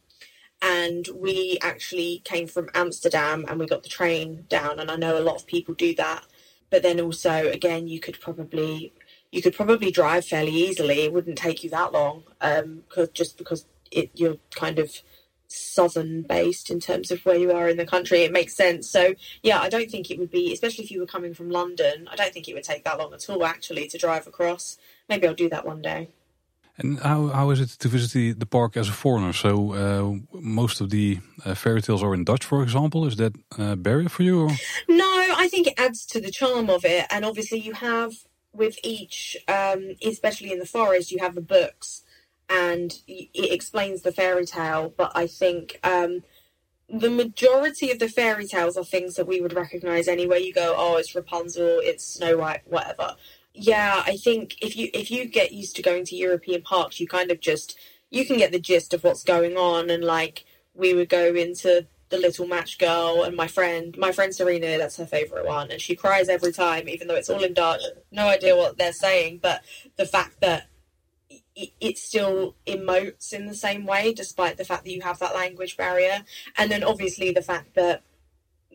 and 0.61 1.09
we 1.15 1.59
actually 1.63 2.23
came 2.25 2.47
from 2.47 2.69
Amsterdam 2.75 3.45
and 3.49 3.59
we 3.59 3.67
got 3.67 3.83
the 3.83 3.89
train 3.89 4.47
down. 4.49 4.81
And 4.81 4.91
I 4.91 4.97
know 4.97 5.19
a 5.19 5.21
lot 5.21 5.37
of 5.37 5.47
people 5.47 5.75
do 5.75 5.95
that. 5.97 6.25
But 6.71 6.83
then 6.83 7.01
also, 7.01 7.49
again, 7.51 7.87
you 7.87 8.01
could 8.01 8.21
probably 8.21 8.93
you 9.31 9.43
could 9.43 9.55
probably 9.55 9.91
drive 9.91 10.25
fairly 10.27 10.53
easily. 10.53 11.03
It 11.03 11.13
wouldn't 11.13 11.39
take 11.39 11.63
you 11.63 11.71
that 11.71 11.93
long, 11.93 12.25
um, 12.41 12.83
just 13.13 13.39
because 13.39 13.67
it 13.91 14.11
you're 14.15 14.39
kind 14.55 14.79
of 14.81 15.01
southern 15.49 16.23
based 16.23 16.71
in 16.71 16.81
terms 16.81 17.11
of 17.11 17.25
where 17.25 17.37
you 17.37 17.53
are 17.53 17.69
in 17.69 17.77
the 17.77 17.87
country. 17.87 18.23
It 18.23 18.33
makes 18.33 18.57
sense. 18.57 18.91
So 18.91 19.15
yeah, 19.43 19.61
I 19.61 19.69
don't 19.69 19.91
think 19.91 20.11
it 20.11 20.19
would 20.19 20.31
be, 20.31 20.53
especially 20.53 20.85
if 20.85 20.91
you 20.91 21.01
were 21.01 21.07
coming 21.07 21.35
from 21.35 21.51
London. 21.51 22.09
I 22.11 22.17
don't 22.17 22.33
think 22.33 22.49
it 22.49 22.55
would 22.55 22.65
take 22.65 22.85
that 22.85 22.99
long 22.99 23.13
at 23.13 23.29
all 23.29 23.45
actually 23.45 23.89
to 23.89 23.99
drive 23.99 24.27
across. 24.27 24.79
Maybe 25.09 25.27
I'll 25.27 25.35
do 25.35 25.49
that 25.51 25.67
one 25.67 25.83
day. 25.83 26.11
And 26.77 26.99
how, 26.99 27.29
how 27.29 27.51
is 27.51 27.61
it 27.61 27.69
to 27.81 27.89
visit 27.89 28.13
the, 28.13 28.33
the 28.33 28.47
park 28.47 28.77
as 28.77 28.89
a 28.89 28.93
foreigner? 28.93 29.33
So 29.33 29.75
uh, 29.75 30.39
most 30.39 30.81
of 30.81 30.91
the 30.91 31.21
uh, 31.45 31.55
fairy 31.55 31.81
tales 31.81 32.03
are 32.03 32.15
in 32.15 32.25
Dutch, 32.25 32.45
for 32.45 32.65
example. 32.65 33.07
Is 33.07 33.17
that 33.17 33.33
a 33.57 33.77
barrier 33.77 34.09
for 34.09 34.25
you? 34.25 34.43
Or? 34.43 34.51
No, 34.89 35.05
I 35.37 35.47
think 35.49 35.69
it 35.69 35.75
adds 35.79 36.05
to 36.07 36.21
the 36.21 36.33
charm 36.33 36.69
of 36.71 36.85
it. 36.85 37.07
And 37.11 37.25
obviously, 37.25 37.61
you 37.61 37.75
have 37.75 38.13
with 38.53 38.77
each, 38.83 39.37
um, 39.47 39.95
especially 40.05 40.53
in 40.53 40.59
the 40.59 40.67
forest, 40.67 41.13
you 41.13 41.19
have 41.21 41.37
the 41.37 41.41
books 41.41 42.03
and 42.49 42.99
it 43.07 43.53
explains 43.53 44.03
the 44.03 44.13
fairy 44.13 44.47
tale. 44.47 44.93
But 44.97 45.13
I 45.15 45.27
think 45.27 45.79
um, 45.83 46.23
the 46.89 47.11
majority 47.11 47.91
of 47.91 47.99
the 47.99 48.09
fairy 48.09 48.47
tales 48.47 48.77
are 48.77 48.85
things 48.85 49.15
that 49.15 49.27
we 49.27 49.41
would 49.41 49.53
recognize 49.53 50.09
anywhere 50.09 50.39
you 50.39 50.53
go. 50.53 50.75
Oh, 50.77 50.97
it's 50.97 51.15
Rapunzel, 51.15 51.81
it's 51.83 52.07
Snow 52.07 52.39
White, 52.39 52.63
whatever. 52.67 53.17
Yeah, 53.55 54.03
I 54.05 54.17
think 54.17 54.57
if 54.63 54.77
you 54.77 54.91
if 54.93 55.11
you 55.11 55.27
get 55.27 55.53
used 55.53 55.77
to 55.77 55.83
going 55.83 56.05
to 56.07 56.17
European 56.17 56.63
parks, 56.63 56.99
you 57.01 57.07
kind 57.07 57.31
of 57.31 57.41
just 57.41 57.79
you 58.11 58.27
can 58.27 58.37
get 58.37 58.53
the 58.53 58.59
gist 58.59 58.93
of 58.93 59.05
what's 59.05 59.23
going 59.23 59.57
on. 59.57 59.91
And 59.91 60.05
like 60.05 60.45
we 60.75 60.93
would 60.93 61.09
go 61.09 61.35
into 61.35 61.87
the 62.11 62.19
Little 62.19 62.47
Match 62.47 62.79
Girl, 62.79 63.23
and 63.23 63.37
my 63.37 63.49
friend, 63.49 63.97
my 63.99 64.13
friend 64.13 64.35
Serena, 64.35 64.79
that's 64.79 64.97
her 64.99 65.07
favorite 65.07 65.47
one, 65.47 65.71
and 65.71 65.81
she 65.81 65.97
cries 65.97 66.29
every 66.29 66.53
time, 66.53 66.89
even 66.89 67.09
though 67.09 67.15
it's 67.15 67.31
all 67.31 67.43
in 67.43 67.55
Dutch. 67.55 67.81
No 68.13 68.29
idea 68.29 68.57
what 68.57 68.77
they're 68.77 68.93
saying, 68.93 69.41
but 69.43 69.63
the 69.97 70.07
fact 70.07 70.41
that 70.41 70.69
it, 71.57 71.99
still 71.99 72.57
emotes 72.67 73.33
in 73.33 73.47
the 73.47 73.55
same 73.55 73.87
way, 73.87 74.13
despite 74.13 74.57
the 74.57 74.65
fact 74.65 74.85
that 74.85 74.91
you 74.91 75.03
have 75.03 75.19
that 75.21 75.35
language 75.35 75.77
barrier. 75.77 76.25
And 76.57 76.71
then 76.71 76.83
obviously 76.83 77.31
the 77.31 77.43
fact 77.43 77.75
that 77.75 78.03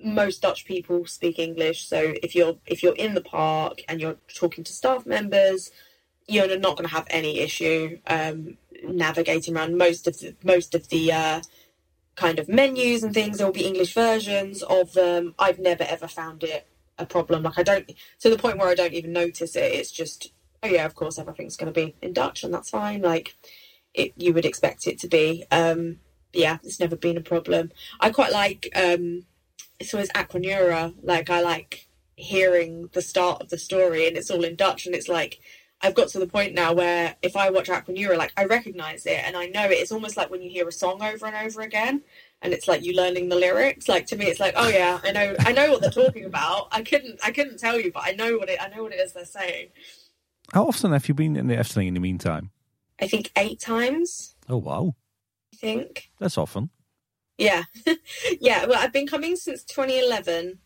most 0.04 0.42
Dutch 0.42 0.66
people 0.66 1.06
speak 1.06 1.40
English. 1.40 1.86
So 1.88 2.14
if 2.24 2.36
you're 2.36 2.58
if 2.66 2.84
you're 2.84 2.96
in 2.96 3.16
the 3.16 3.22
park 3.22 3.82
and 3.88 4.00
you're 4.00 4.18
talking 4.34 4.64
to 4.64 4.72
staff 4.72 5.06
members, 5.06 5.72
you're 6.28 6.48
not 6.58 6.78
going 6.78 6.88
to 6.88 6.96
have 6.96 7.08
any 7.10 7.40
issue 7.40 8.00
um, 8.08 8.58
navigating 8.84 9.58
around 9.58 9.78
most 9.78 10.08
of 10.08 10.20
the 10.20 10.36
most 10.44 10.74
of 10.76 10.88
the 10.90 11.12
uh, 11.12 11.42
kind 12.16 12.40
of 12.40 12.48
menus 12.48 13.04
and 13.04 13.14
things. 13.14 13.38
There 13.38 13.48
will 13.48 13.54
be 13.54 13.66
English 13.66 13.94
versions 13.94 14.64
of 14.64 14.94
them. 14.94 15.36
I've 15.38 15.60
never 15.60 15.84
ever 15.84 16.08
found 16.08 16.44
it 16.44 16.68
a 16.98 17.06
problem. 17.06 17.44
Like 17.44 17.60
I 17.60 17.64
don't 17.64 17.92
to 18.20 18.30
the 18.30 18.38
point 18.38 18.58
where 18.58 18.70
I 18.70 18.76
don't 18.76 18.94
even 18.94 19.12
notice 19.12 19.56
it. 19.56 19.74
It's 19.74 19.92
just 19.92 20.32
oh 20.64 20.68
yeah, 20.68 20.86
of 20.86 20.96
course 20.96 21.18
everything's 21.18 21.58
going 21.58 21.72
to 21.72 21.80
be 21.80 21.96
in 22.02 22.14
Dutch 22.14 22.44
and 22.44 22.54
that's 22.54 22.70
fine. 22.70 23.02
Like 23.02 23.36
it, 23.94 24.14
you 24.18 24.34
would 24.34 24.46
expect 24.46 24.88
it 24.88 25.00
to 25.00 25.08
be. 25.08 25.46
Um, 25.52 26.00
yeah, 26.34 26.58
it's 26.64 26.80
never 26.80 26.96
been 26.96 27.18
a 27.18 27.22
problem. 27.22 27.72
I 28.00 28.12
quite 28.12 28.32
like. 28.32 28.70
Um, 28.76 29.26
it's 29.80 29.94
always 29.94 30.10
Aquanura. 30.10 30.94
Like 31.02 31.30
I 31.30 31.42
like 31.42 31.88
hearing 32.16 32.90
the 32.94 33.02
start 33.02 33.42
of 33.42 33.50
the 33.50 33.58
story 33.58 34.06
and 34.06 34.18
it's 34.18 34.30
all 34.30 34.44
in 34.44 34.56
Dutch 34.56 34.86
and 34.86 34.94
it's 34.94 35.08
like 35.08 35.40
I've 35.82 35.96
got 35.96 36.10
to 36.10 36.20
the 36.20 36.28
point 36.28 36.54
now 36.54 36.74
where 36.74 37.16
if 37.22 37.38
I 37.38 37.50
watch 37.50 37.70
Aquanura, 37.70 38.18
like 38.18 38.34
I 38.36 38.44
recognize 38.44 39.06
it 39.06 39.22
and 39.24 39.38
I 39.38 39.46
know 39.46 39.66
it. 39.66 39.78
It's 39.78 39.94
almost 39.94 40.18
like 40.18 40.30
when 40.30 40.42
you 40.42 40.50
hear 40.50 40.68
a 40.68 40.72
song 40.74 41.02
over 41.02 41.26
and 41.26 41.36
over 41.36 41.62
again 41.62 42.02
and 42.42 42.52
it's 42.52 42.68
like 42.68 42.84
you 42.84 42.94
learning 42.94 43.30
the 43.30 43.38
lyrics. 43.38 43.88
Like 43.88 44.06
to 44.08 44.18
me, 44.18 44.26
it's 44.26 44.42
like, 44.42 44.54
oh 44.58 44.68
yeah, 44.68 45.00
I 45.04 45.12
know, 45.14 45.36
I 45.40 45.54
know 45.54 45.72
what 45.72 45.82
they're 45.82 45.90
talking 45.90 46.26
about. 46.26 46.68
I 46.74 46.82
couldn't, 46.82 47.20
I 47.24 47.32
couldn't 47.32 47.60
tell 47.60 47.80
you, 47.80 47.94
but 47.94 48.04
I 48.06 48.12
know 48.12 48.38
what 48.38 48.50
it, 48.50 48.62
I 48.62 48.68
know 48.68 48.84
what 48.84 48.92
it 48.92 49.00
is 49.00 49.14
they're 49.14 49.24
saying. 49.24 49.68
How 50.54 50.66
often 50.66 50.92
have 50.92 51.08
you 51.08 51.14
been 51.14 51.36
in 51.36 51.48
the 51.48 51.56
Efteling 51.56 51.88
in 51.88 51.94
the 51.94 52.00
meantime? 52.00 52.52
I 53.02 53.08
think 53.08 53.32
eight 53.38 53.60
times. 53.60 54.36
Oh 54.50 54.58
wow! 54.58 54.96
I 55.54 55.58
think 55.58 56.10
that's 56.20 56.38
often. 56.38 56.70
Yeah, 57.38 57.64
yeah. 58.42 58.66
Well, 58.66 58.80
I've 58.80 58.94
been 58.94 59.08
coming 59.08 59.36
since 59.36 59.64
2011, 59.64 60.60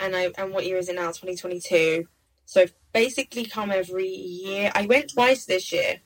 and 0.00 0.16
I 0.16 0.30
and 0.38 0.52
what 0.52 0.66
year 0.66 0.78
is 0.78 0.88
it 0.88 0.94
now? 0.94 1.08
2022. 1.08 2.06
So 2.46 2.62
I've 2.62 2.74
basically 2.92 3.44
come 3.46 3.70
every 3.70 4.08
year. 4.08 4.70
I 4.74 4.86
went 4.86 5.12
twice 5.12 5.46
this 5.46 5.72
year. 5.72 6.00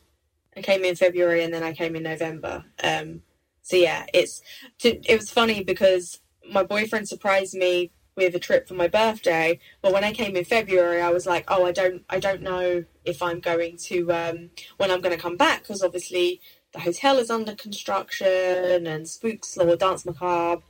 I 0.56 0.62
came 0.62 0.84
in 0.84 0.96
February 0.96 1.44
and 1.44 1.52
then 1.52 1.62
I 1.62 1.72
came 1.72 1.96
in 1.96 2.04
November. 2.04 2.64
Um, 2.82 3.22
so 3.62 3.76
yeah, 3.76 4.06
it's 4.14 4.40
it 4.82 5.16
was 5.16 5.30
funny 5.30 5.62
because 5.62 6.20
my 6.50 6.62
boyfriend 6.62 7.08
surprised 7.08 7.54
me 7.54 7.92
with 8.18 8.34
a 8.34 8.38
trip 8.38 8.68
for 8.68 8.74
my 8.74 8.88
birthday. 8.88 9.58
But 9.80 9.92
when 9.92 10.04
I 10.04 10.12
came 10.12 10.36
in 10.36 10.44
February, 10.44 11.00
I 11.00 11.10
was 11.10 11.24
like, 11.24 11.44
oh, 11.48 11.64
I 11.64 11.72
don't, 11.72 12.04
I 12.10 12.18
don't 12.18 12.42
know 12.42 12.84
if 13.08 13.22
I'm 13.22 13.40
going 13.40 13.76
to 13.88 14.12
um, 14.12 14.50
when 14.76 14.90
I'm 14.90 15.00
going 15.00 15.16
to 15.16 15.22
come 15.22 15.36
back 15.36 15.62
because 15.62 15.82
obviously 15.82 16.40
the 16.72 16.80
hotel 16.80 17.18
is 17.18 17.30
under 17.30 17.54
construction 17.54 18.86
and 18.86 19.08
Spooks 19.08 19.56
or 19.56 19.76
Danse 19.76 20.06
Macabre, 20.06 20.62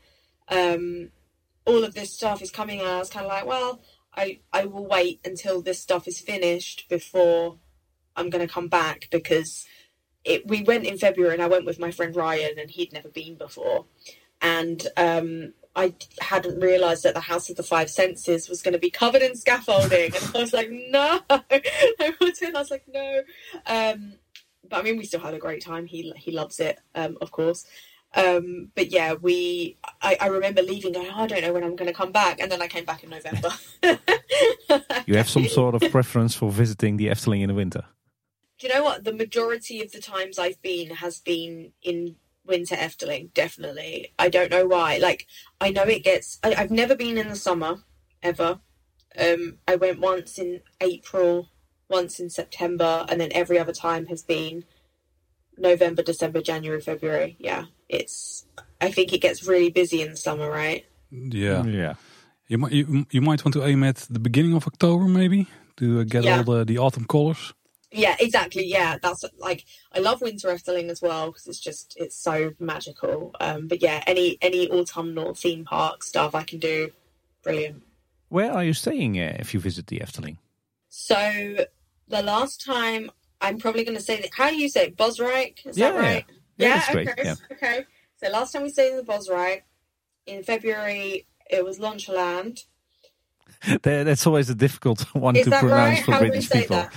um, 0.48 1.10
all 1.66 1.84
of 1.84 1.94
this 1.94 2.14
stuff 2.14 2.42
is 2.42 2.50
coming. 2.50 2.80
And 2.80 2.88
I 2.88 2.98
was 2.98 3.10
kind 3.10 3.26
of 3.26 3.32
like, 3.32 3.46
well, 3.46 3.80
I 4.16 4.40
I 4.52 4.66
will 4.66 4.86
wait 4.86 5.20
until 5.24 5.62
this 5.62 5.80
stuff 5.80 6.08
is 6.08 6.20
finished 6.20 6.88
before 6.88 7.58
I'm 8.16 8.30
going 8.30 8.46
to 8.46 8.52
come 8.52 8.68
back 8.68 9.08
because. 9.10 9.66
It, 10.24 10.46
we 10.46 10.62
went 10.62 10.84
in 10.84 10.98
February 10.98 11.32
and 11.32 11.42
I 11.42 11.48
went 11.48 11.64
with 11.64 11.78
my 11.78 11.90
friend 11.90 12.14
Ryan 12.14 12.58
and 12.58 12.70
he'd 12.70 12.92
never 12.92 13.08
been 13.08 13.36
before 13.36 13.86
and 14.40 14.86
um, 14.96 15.54
I 15.78 15.94
hadn't 16.20 16.58
realised 16.58 17.04
that 17.04 17.14
the 17.14 17.20
House 17.20 17.48
of 17.50 17.56
the 17.56 17.62
Five 17.62 17.88
Senses 17.88 18.48
was 18.48 18.62
going 18.62 18.72
to 18.72 18.80
be 18.80 18.90
covered 18.90 19.22
in 19.22 19.36
scaffolding, 19.36 20.12
and 20.12 20.30
I 20.34 20.40
was 20.40 20.52
like, 20.52 20.70
no. 20.72 21.20
I 21.30 22.14
was 22.20 22.70
like, 22.72 22.82
no. 22.92 23.22
Um, 23.64 24.14
but 24.68 24.80
I 24.80 24.82
mean, 24.82 24.98
we 24.98 25.04
still 25.04 25.20
had 25.20 25.34
a 25.34 25.38
great 25.38 25.64
time. 25.64 25.86
He 25.86 26.12
he 26.16 26.32
loves 26.32 26.58
it, 26.58 26.80
um, 26.96 27.16
of 27.20 27.30
course. 27.30 27.64
Um, 28.16 28.72
but 28.74 28.90
yeah, 28.90 29.14
we. 29.14 29.78
I, 30.02 30.16
I 30.20 30.26
remember 30.26 30.62
leaving, 30.62 30.94
going, 30.94 31.10
oh, 31.14 31.22
I 31.22 31.26
don't 31.28 31.42
know 31.42 31.52
when 31.52 31.62
I'm 31.62 31.76
going 31.76 31.86
to 31.86 31.94
come 31.94 32.10
back, 32.10 32.40
and 32.40 32.50
then 32.50 32.60
I 32.60 32.66
came 32.66 32.84
back 32.84 33.04
in 33.04 33.10
November. 33.10 33.50
you 35.06 35.16
have 35.16 35.30
some 35.30 35.46
sort 35.46 35.76
of 35.76 35.92
preference 35.92 36.34
for 36.34 36.50
visiting 36.50 36.96
the 36.96 37.06
Efteling 37.06 37.42
in 37.42 37.48
the 37.48 37.54
winter? 37.54 37.84
Do 38.58 38.66
you 38.66 38.74
know 38.74 38.82
what? 38.82 39.04
The 39.04 39.12
majority 39.12 39.80
of 39.80 39.92
the 39.92 40.00
times 40.00 40.40
I've 40.40 40.60
been 40.60 40.90
has 40.90 41.20
been 41.20 41.70
in 41.82 42.16
winter 42.48 42.74
Efteling, 42.74 43.32
definitely. 43.34 44.12
I 44.18 44.28
don't 44.28 44.50
know 44.50 44.66
why. 44.66 44.98
Like, 44.98 45.26
I 45.60 45.70
know 45.70 45.84
it 45.84 46.02
gets. 46.02 46.38
I, 46.42 46.54
have 46.54 46.70
never 46.70 46.96
been 46.96 47.18
in 47.18 47.28
the 47.28 47.36
summer 47.36 47.78
ever. 48.22 48.60
Um, 49.18 49.58
I 49.66 49.76
went 49.76 50.00
once 50.00 50.38
in 50.38 50.60
April, 50.80 51.48
once 51.88 52.18
in 52.18 52.30
September, 52.30 53.06
and 53.08 53.20
then 53.20 53.30
every 53.32 53.58
other 53.58 53.72
time 53.72 54.06
has 54.06 54.22
been 54.22 54.64
November, 55.56 56.02
December, 56.02 56.40
January, 56.40 56.80
February. 56.80 57.36
Yeah, 57.38 57.64
it's. 57.88 58.46
I 58.80 58.90
think 58.90 59.12
it 59.12 59.20
gets 59.20 59.46
really 59.46 59.70
busy 59.70 60.02
in 60.02 60.10
the 60.10 60.16
summer, 60.16 60.50
right? 60.50 60.84
Yeah, 61.10 61.64
yeah. 61.64 61.94
You 62.46 62.58
might 62.58 62.72
you, 62.72 63.06
you 63.10 63.20
might 63.20 63.44
want 63.44 63.54
to 63.54 63.64
aim 63.64 63.84
at 63.84 63.96
the 64.08 64.20
beginning 64.20 64.54
of 64.54 64.66
October, 64.66 65.04
maybe, 65.04 65.46
to 65.76 66.00
uh, 66.00 66.04
get 66.04 66.24
yeah. 66.24 66.38
all 66.38 66.44
the 66.44 66.64
the 66.64 66.78
autumn 66.78 67.04
colors. 67.04 67.52
Yeah, 67.90 68.16
exactly. 68.20 68.66
Yeah, 68.66 68.98
that's 69.00 69.24
like 69.38 69.64
I 69.92 70.00
love 70.00 70.20
winter 70.20 70.48
Efteling 70.48 70.90
as 70.90 71.00
well 71.00 71.28
because 71.28 71.46
it's 71.46 71.60
just 71.60 71.94
it's 71.96 72.16
so 72.16 72.52
magical. 72.58 73.34
Um, 73.40 73.66
but 73.66 73.82
yeah, 73.82 74.02
any 74.06 74.36
any 74.42 74.70
autumnal 74.70 75.34
theme 75.34 75.64
park 75.64 76.04
stuff 76.04 76.34
I 76.34 76.42
can 76.42 76.58
do, 76.58 76.90
brilliant. 77.42 77.82
Where 78.28 78.52
are 78.52 78.64
you 78.64 78.74
staying 78.74 79.18
uh, 79.18 79.36
if 79.38 79.54
you 79.54 79.60
visit 79.60 79.86
the 79.86 80.00
Efteling? 80.00 80.36
So 80.90 81.66
the 82.08 82.22
last 82.22 82.62
time 82.64 83.10
I'm 83.40 83.58
probably 83.58 83.84
going 83.84 83.96
to 83.96 84.02
say 84.02 84.20
that. 84.20 84.30
How 84.34 84.50
do 84.50 84.56
you 84.56 84.68
say 84.68 84.86
it? 84.86 84.96
Bosrijk? 84.96 85.66
Is 85.66 85.78
yeah, 85.78 85.92
that 85.92 85.98
right? 85.98 86.24
Yeah, 86.56 86.82
yeah 86.90 87.00
okay. 87.00 87.22
Great. 87.22 87.36
Okay. 87.52 87.86
So 88.16 88.28
last 88.30 88.52
time 88.52 88.62
we 88.62 88.70
stayed 88.70 88.90
in 88.90 88.96
the 88.96 89.04
Bosrijk 89.04 89.62
in 90.26 90.42
February, 90.42 91.26
it 91.48 91.64
was 91.64 91.78
Launcherland. 91.78 92.64
That's 93.82 94.26
always 94.26 94.50
a 94.50 94.54
difficult 94.54 95.02
one 95.14 95.36
Is 95.36 95.44
to 95.44 95.50
pronounce 95.50 95.98
right? 95.98 96.04
for 96.04 96.12
How 96.12 96.18
British 96.18 96.50
people. 96.50 96.88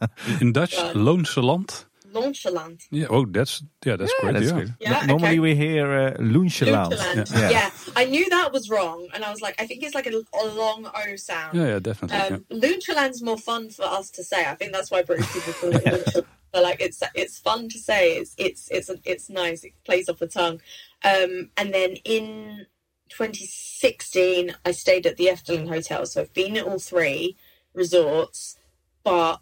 In 0.40 0.52
Dutch, 0.52 0.76
uh, 0.76 0.92
Loonseland. 0.94 1.84
Nonchalant. 2.12 2.84
Yeah. 2.90 3.06
Oh, 3.10 3.26
that's 3.26 3.62
yeah, 3.84 3.96
that's 3.96 4.12
yeah, 4.18 4.30
great. 4.30 4.32
That's 4.34 4.46
yeah. 4.46 4.58
Good. 4.58 4.74
Yeah, 4.80 5.06
Normally 5.06 5.28
okay. 5.28 5.38
we 5.40 5.54
hear 5.54 5.92
uh, 5.92 6.16
Loonchaland. 6.18 7.30
Yeah. 7.32 7.50
yeah. 7.50 7.70
I 7.96 8.04
knew 8.06 8.28
that 8.30 8.52
was 8.52 8.70
wrong, 8.70 9.08
and 9.14 9.24
I 9.24 9.30
was 9.30 9.40
like, 9.40 9.60
I 9.60 9.66
think 9.66 9.82
it's 9.82 9.94
like 9.94 10.06
a, 10.06 10.10
a 10.10 10.46
long 10.46 10.86
O 10.86 11.16
sound. 11.16 11.56
Yeah, 11.56 11.66
yeah, 11.66 11.78
definitely. 11.78 12.16
Um, 12.16 12.44
yeah. 12.50 13.10
more 13.22 13.38
fun 13.38 13.70
for 13.70 13.84
us 13.84 14.10
to 14.12 14.24
say. 14.24 14.46
I 14.46 14.54
think 14.54 14.72
that's 14.72 14.90
why 14.90 15.02
British 15.02 15.30
people 15.32 15.52
call 15.54 15.70
it 15.74 16.26
but 16.52 16.62
like 16.62 16.80
it's 16.80 17.02
it's 17.14 17.38
fun 17.38 17.68
to 17.68 17.78
say. 17.78 18.16
It's 18.16 18.34
it's 18.38 18.70
it's 18.70 18.90
it's 19.04 19.30
nice. 19.30 19.64
It 19.64 19.72
plays 19.84 20.08
off 20.08 20.18
the 20.18 20.26
tongue. 20.26 20.60
Um, 21.04 21.50
and 21.56 21.72
then 21.72 21.96
in 22.04 22.66
2016, 23.10 24.54
I 24.64 24.70
stayed 24.72 25.06
at 25.06 25.16
the 25.16 25.26
Efteling 25.26 25.68
Hotel. 25.68 26.06
So 26.06 26.22
I've 26.22 26.32
been 26.32 26.56
at 26.56 26.64
all 26.64 26.78
three 26.78 27.36
resorts, 27.74 28.56
but 29.04 29.40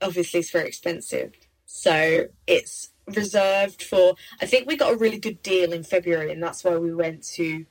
obviously 0.00 0.40
it's 0.40 0.50
very 0.50 0.68
expensive. 0.68 1.32
So 1.66 2.26
it's 2.46 2.90
reserved 3.06 3.82
for. 3.82 4.14
I 4.40 4.46
think 4.46 4.66
we 4.66 4.76
got 4.76 4.92
a 4.92 4.96
really 4.96 5.18
good 5.18 5.42
deal 5.42 5.72
in 5.72 5.82
February, 5.82 6.32
and 6.32 6.42
that's 6.42 6.64
why 6.64 6.76
we 6.76 6.94
went 6.94 7.22
to 7.34 7.66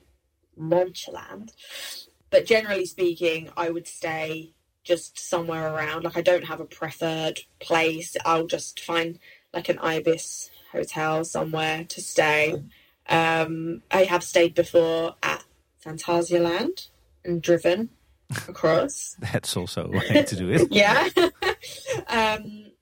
Launcherland. 0.58 1.52
But 2.30 2.46
generally 2.46 2.86
speaking, 2.86 3.50
I 3.56 3.70
would 3.70 3.86
stay 3.86 4.52
just 4.84 5.18
somewhere 5.18 5.72
around. 5.72 6.04
Like 6.04 6.16
I 6.16 6.22
don't 6.22 6.44
have 6.44 6.60
a 6.60 6.64
preferred 6.64 7.40
place. 7.60 8.16
I'll 8.24 8.46
just 8.46 8.80
find 8.80 9.18
like 9.52 9.68
an 9.68 9.78
ibis 9.78 10.50
hotel 10.72 11.24
somewhere 11.24 11.84
to 11.84 12.00
stay. 12.00 12.62
Um, 13.08 13.82
I 13.90 14.04
have 14.04 14.22
stayed 14.22 14.54
before 14.54 15.16
at 15.22 15.44
Phantasialand 15.84 16.88
and 17.24 17.40
driven 17.42 17.90
across. 18.48 19.16
That's 19.32 19.56
also 19.56 19.84
a 19.84 19.90
way 19.90 20.22
to 20.22 20.36
do 20.36 20.50
it. 20.50 20.68
yeah. 20.70 21.08
um, 22.08 22.72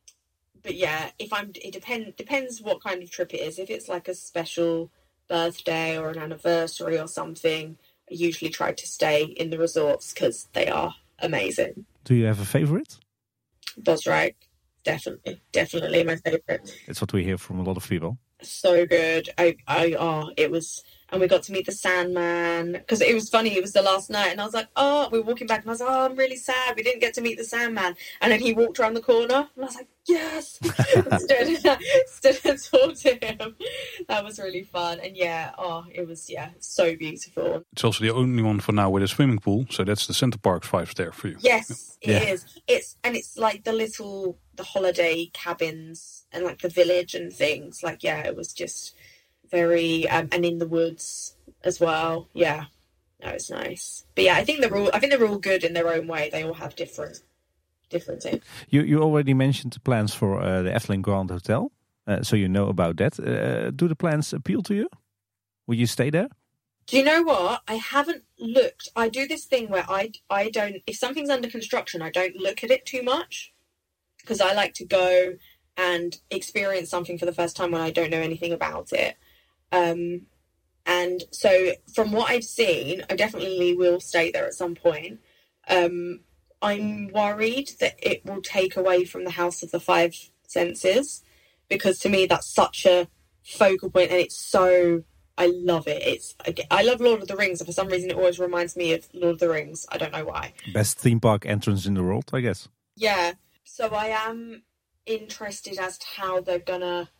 but 0.62 0.74
yeah, 0.74 1.10
if 1.18 1.32
I'm, 1.32 1.52
it 1.54 1.72
depend 1.72 2.16
depends 2.16 2.60
what 2.60 2.82
kind 2.82 3.02
of 3.02 3.10
trip 3.10 3.32
it 3.34 3.40
is. 3.40 3.58
If 3.58 3.70
it's 3.70 3.88
like 3.88 4.08
a 4.08 4.14
special 4.14 4.90
birthday 5.28 5.98
or 5.98 6.10
an 6.10 6.18
anniversary 6.18 6.98
or 6.98 7.08
something, 7.08 7.76
I 8.10 8.14
usually 8.14 8.50
try 8.50 8.72
to 8.72 8.86
stay 8.86 9.24
in 9.24 9.50
the 9.50 9.58
resorts 9.58 10.12
because 10.12 10.48
they 10.52 10.68
are 10.68 10.94
amazing. 11.20 11.86
Do 12.04 12.14
you 12.14 12.26
have 12.26 12.40
a 12.40 12.44
favorite? 12.44 12.98
Bosrijk, 13.80 14.34
definitely, 14.84 15.40
definitely 15.52 16.04
my 16.04 16.16
favorite. 16.16 16.76
That's 16.86 17.00
what 17.00 17.12
we 17.12 17.24
hear 17.24 17.38
from 17.38 17.60
a 17.60 17.62
lot 17.62 17.76
of 17.76 17.88
people. 17.88 18.18
So 18.42 18.86
good. 18.86 19.28
I, 19.38 19.56
I, 19.66 19.96
oh, 19.98 20.30
it 20.36 20.50
was 20.50 20.82
and 21.16 21.22
we 21.22 21.28
got 21.28 21.42
to 21.42 21.52
meet 21.52 21.64
the 21.64 21.72
Sandman 21.72 22.72
because 22.72 23.00
it 23.00 23.14
was 23.14 23.30
funny. 23.30 23.56
It 23.56 23.62
was 23.62 23.72
the 23.72 23.80
last 23.80 24.10
night, 24.10 24.32
and 24.32 24.40
I 24.40 24.44
was 24.44 24.52
like, 24.52 24.68
"Oh, 24.76 25.08
we 25.10 25.18
are 25.18 25.22
walking 25.22 25.46
back, 25.46 25.62
and 25.62 25.70
I 25.70 25.72
was 25.72 25.80
like, 25.80 25.88
oh, 25.90 26.04
I'm 26.04 26.14
really 26.14 26.36
sad 26.36 26.76
we 26.76 26.82
didn't 26.82 27.00
get 27.00 27.14
to 27.14 27.22
meet 27.22 27.38
the 27.38 27.44
Sandman." 27.44 27.96
And 28.20 28.30
then 28.30 28.40
he 28.40 28.52
walked 28.52 28.78
around 28.78 28.94
the 28.94 29.00
corner, 29.00 29.48
and 29.56 29.64
I 29.64 29.66
was 29.66 29.76
like, 29.76 29.88
"Yes!" 30.06 30.58
stood, 30.62 31.78
stood 32.06 32.38
and 32.44 32.62
talked 32.62 33.00
to 33.00 33.14
him. 33.14 33.56
That 34.08 34.24
was 34.24 34.38
really 34.38 34.62
fun, 34.62 35.00
and 35.00 35.16
yeah, 35.16 35.52
oh, 35.56 35.86
it 35.90 36.06
was 36.06 36.28
yeah, 36.28 36.50
so 36.58 36.94
beautiful. 36.94 37.64
It's 37.72 37.84
also 37.84 38.04
the 38.04 38.12
only 38.12 38.42
one 38.42 38.60
for 38.60 38.72
now 38.72 38.90
with 38.90 39.02
a 39.02 39.08
swimming 39.08 39.38
pool, 39.38 39.64
so 39.70 39.84
that's 39.84 40.06
the 40.06 40.14
Center 40.14 40.38
Park 40.38 40.64
five 40.64 40.94
there 40.96 41.12
for 41.12 41.28
you. 41.28 41.36
Yes, 41.40 41.96
it 42.02 42.10
yeah. 42.10 42.28
is. 42.28 42.44
It's 42.66 42.96
and 43.02 43.16
it's 43.16 43.38
like 43.38 43.64
the 43.64 43.72
little 43.72 44.38
the 44.54 44.64
holiday 44.64 45.30
cabins 45.32 46.26
and 46.30 46.44
like 46.44 46.60
the 46.60 46.68
village 46.68 47.14
and 47.14 47.32
things. 47.32 47.82
Like 47.82 48.02
yeah, 48.02 48.18
it 48.18 48.36
was 48.36 48.52
just 48.52 48.94
very 49.50 50.08
um, 50.08 50.28
and 50.32 50.44
in 50.44 50.58
the 50.58 50.66
woods 50.66 51.36
as 51.64 51.80
well. 51.80 52.28
Yeah, 52.32 52.64
that 53.20 53.34
was 53.34 53.50
nice. 53.50 54.04
But 54.14 54.24
yeah, 54.24 54.36
I 54.36 54.44
think 54.44 54.60
they're 54.60 54.76
all 54.76 54.90
I 54.92 54.98
think 54.98 55.12
they're 55.12 55.26
all 55.26 55.38
good 55.38 55.64
in 55.64 55.74
their 55.74 55.88
own 55.88 56.06
way. 56.06 56.30
They 56.30 56.44
all 56.44 56.54
have 56.54 56.76
different 56.76 57.20
different 57.90 58.22
things. 58.22 58.42
You 58.68 58.82
you 58.82 59.02
already 59.02 59.34
mentioned 59.34 59.72
the 59.72 59.80
plans 59.80 60.14
for 60.14 60.40
uh, 60.40 60.62
the 60.62 60.70
Efteling 60.70 61.02
Grand 61.02 61.30
Hotel, 61.30 61.72
uh, 62.06 62.22
so 62.22 62.36
you 62.36 62.48
know 62.48 62.68
about 62.68 62.96
that. 62.96 63.18
Uh, 63.18 63.70
do 63.70 63.88
the 63.88 63.96
plans 63.96 64.32
appeal 64.32 64.62
to 64.62 64.74
you? 64.74 64.88
Will 65.66 65.76
you 65.76 65.86
stay 65.86 66.10
there? 66.10 66.28
Do 66.86 66.96
you 66.96 67.04
know 67.04 67.22
what? 67.22 67.62
I 67.66 67.74
haven't 67.74 68.22
looked. 68.38 68.90
I 68.94 69.08
do 69.08 69.26
this 69.26 69.44
thing 69.44 69.68
where 69.68 69.84
I 69.88 70.12
I 70.30 70.50
don't 70.50 70.76
if 70.86 70.96
something's 70.96 71.30
under 71.30 71.48
construction, 71.48 72.02
I 72.02 72.10
don't 72.10 72.36
look 72.36 72.62
at 72.62 72.70
it 72.70 72.86
too 72.86 73.02
much 73.02 73.52
because 74.20 74.40
I 74.40 74.52
like 74.52 74.74
to 74.74 74.84
go 74.84 75.34
and 75.76 76.18
experience 76.30 76.88
something 76.88 77.18
for 77.18 77.26
the 77.26 77.32
first 77.32 77.56
time 77.56 77.70
when 77.70 77.82
I 77.82 77.90
don't 77.90 78.10
know 78.10 78.20
anything 78.20 78.52
about 78.52 78.92
it. 78.92 79.16
Um, 79.72 80.22
and 80.84 81.24
so, 81.32 81.72
from 81.92 82.12
what 82.12 82.30
I've 82.30 82.44
seen, 82.44 83.04
I 83.10 83.16
definitely 83.16 83.74
will 83.74 84.00
stay 84.00 84.30
there 84.30 84.46
at 84.46 84.54
some 84.54 84.74
point. 84.74 85.20
Um, 85.68 86.20
I'm 86.62 87.08
worried 87.08 87.70
that 87.80 87.96
it 87.98 88.24
will 88.24 88.40
take 88.40 88.76
away 88.76 89.04
from 89.04 89.24
the 89.24 89.32
House 89.32 89.62
of 89.62 89.72
the 89.72 89.80
Five 89.80 90.14
Senses 90.46 91.22
because 91.68 91.98
to 92.00 92.08
me 92.08 92.26
that's 92.26 92.46
such 92.46 92.86
a 92.86 93.08
focal 93.42 93.90
point 93.90 94.10
and 94.10 94.20
it's 94.20 94.36
so 94.36 95.02
I 95.38 95.52
love 95.54 95.86
it. 95.86 96.02
It's 96.02 96.34
I 96.70 96.82
love 96.82 97.00
Lord 97.00 97.20
of 97.20 97.28
the 97.28 97.36
Rings, 97.36 97.60
and 97.60 97.66
for 97.66 97.72
some 97.72 97.88
reason 97.88 98.10
it 98.10 98.16
always 98.16 98.38
reminds 98.38 98.74
me 98.74 98.94
of 98.94 99.06
Lord 99.12 99.34
of 99.34 99.38
the 99.40 99.50
Rings. 99.50 99.84
I 99.90 99.98
don't 99.98 100.12
know 100.12 100.24
why. 100.24 100.54
Best 100.72 100.98
theme 100.98 101.20
park 101.20 101.44
entrance 101.44 101.84
in 101.84 101.94
the 101.94 102.02
world, 102.02 102.30
I 102.32 102.40
guess. 102.40 102.68
Yeah. 102.96 103.32
So 103.64 103.88
I 103.88 104.06
am 104.06 104.62
interested 105.04 105.78
as 105.78 105.98
to 105.98 106.06
how 106.16 106.40
they're 106.40 106.58
gonna 106.58 107.10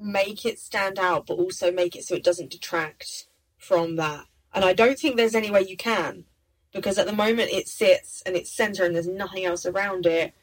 make 0.00 0.44
it 0.44 0.58
stand 0.58 0.98
out, 0.98 1.26
but 1.26 1.34
also 1.34 1.70
make 1.70 1.96
it 1.96 2.04
so 2.04 2.14
it 2.14 2.24
doesn't 2.24 2.50
detract 2.50 3.26
from 3.58 3.96
that. 3.96 4.24
And 4.54 4.64
I 4.64 4.72
don't 4.72 4.98
think 4.98 5.16
there's 5.16 5.34
any 5.34 5.50
way 5.50 5.62
you 5.62 5.76
can, 5.76 6.24
because 6.72 6.98
at 6.98 7.06
the 7.06 7.12
moment 7.12 7.52
it 7.52 7.68
sits 7.68 8.22
and 8.26 8.36
it's 8.36 8.54
center 8.54 8.84
and 8.84 8.94
there's 8.94 9.08
nothing 9.08 9.44
else 9.44 9.64
around 9.64 10.06
it. 10.06 10.34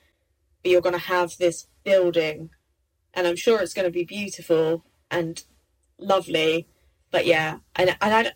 But 0.63 0.71
you're 0.71 0.81
going 0.81 0.93
to 0.93 0.99
have 0.99 1.37
this 1.37 1.67
building, 1.85 2.49
and 3.13 3.25
I'm 3.25 3.37
sure 3.37 3.61
it's 3.61 3.73
going 3.73 3.87
to 3.87 3.91
be 3.91 4.03
beautiful 4.03 4.83
and 5.09 5.41
lovely. 5.97 6.67
But 7.11 7.25
yeah, 7.25 7.59
and 7.75 7.95
and 8.01 8.13
I 8.13 8.31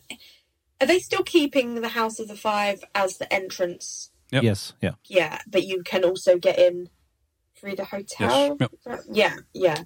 are 0.79 0.87
they 0.87 0.99
still 0.99 1.23
keeping 1.23 1.81
the 1.81 1.89
House 1.89 2.19
of 2.19 2.29
the 2.29 2.37
Five 2.37 2.83
as 2.95 3.17
the 3.17 3.31
entrance? 3.31 4.09
Yep. 4.31 4.43
Yes, 4.43 4.73
yeah, 4.81 4.93
yeah. 5.05 5.39
But 5.47 5.63
you 5.65 5.83
can 5.83 6.05
also 6.05 6.37
get 6.37 6.57
in 6.57 6.89
through 7.55 7.75
the 7.75 7.85
hotel. 7.85 8.57
Yes. 8.59 8.69
Yep. 8.85 9.01
Yeah, 9.11 9.35
yeah. 9.53 9.83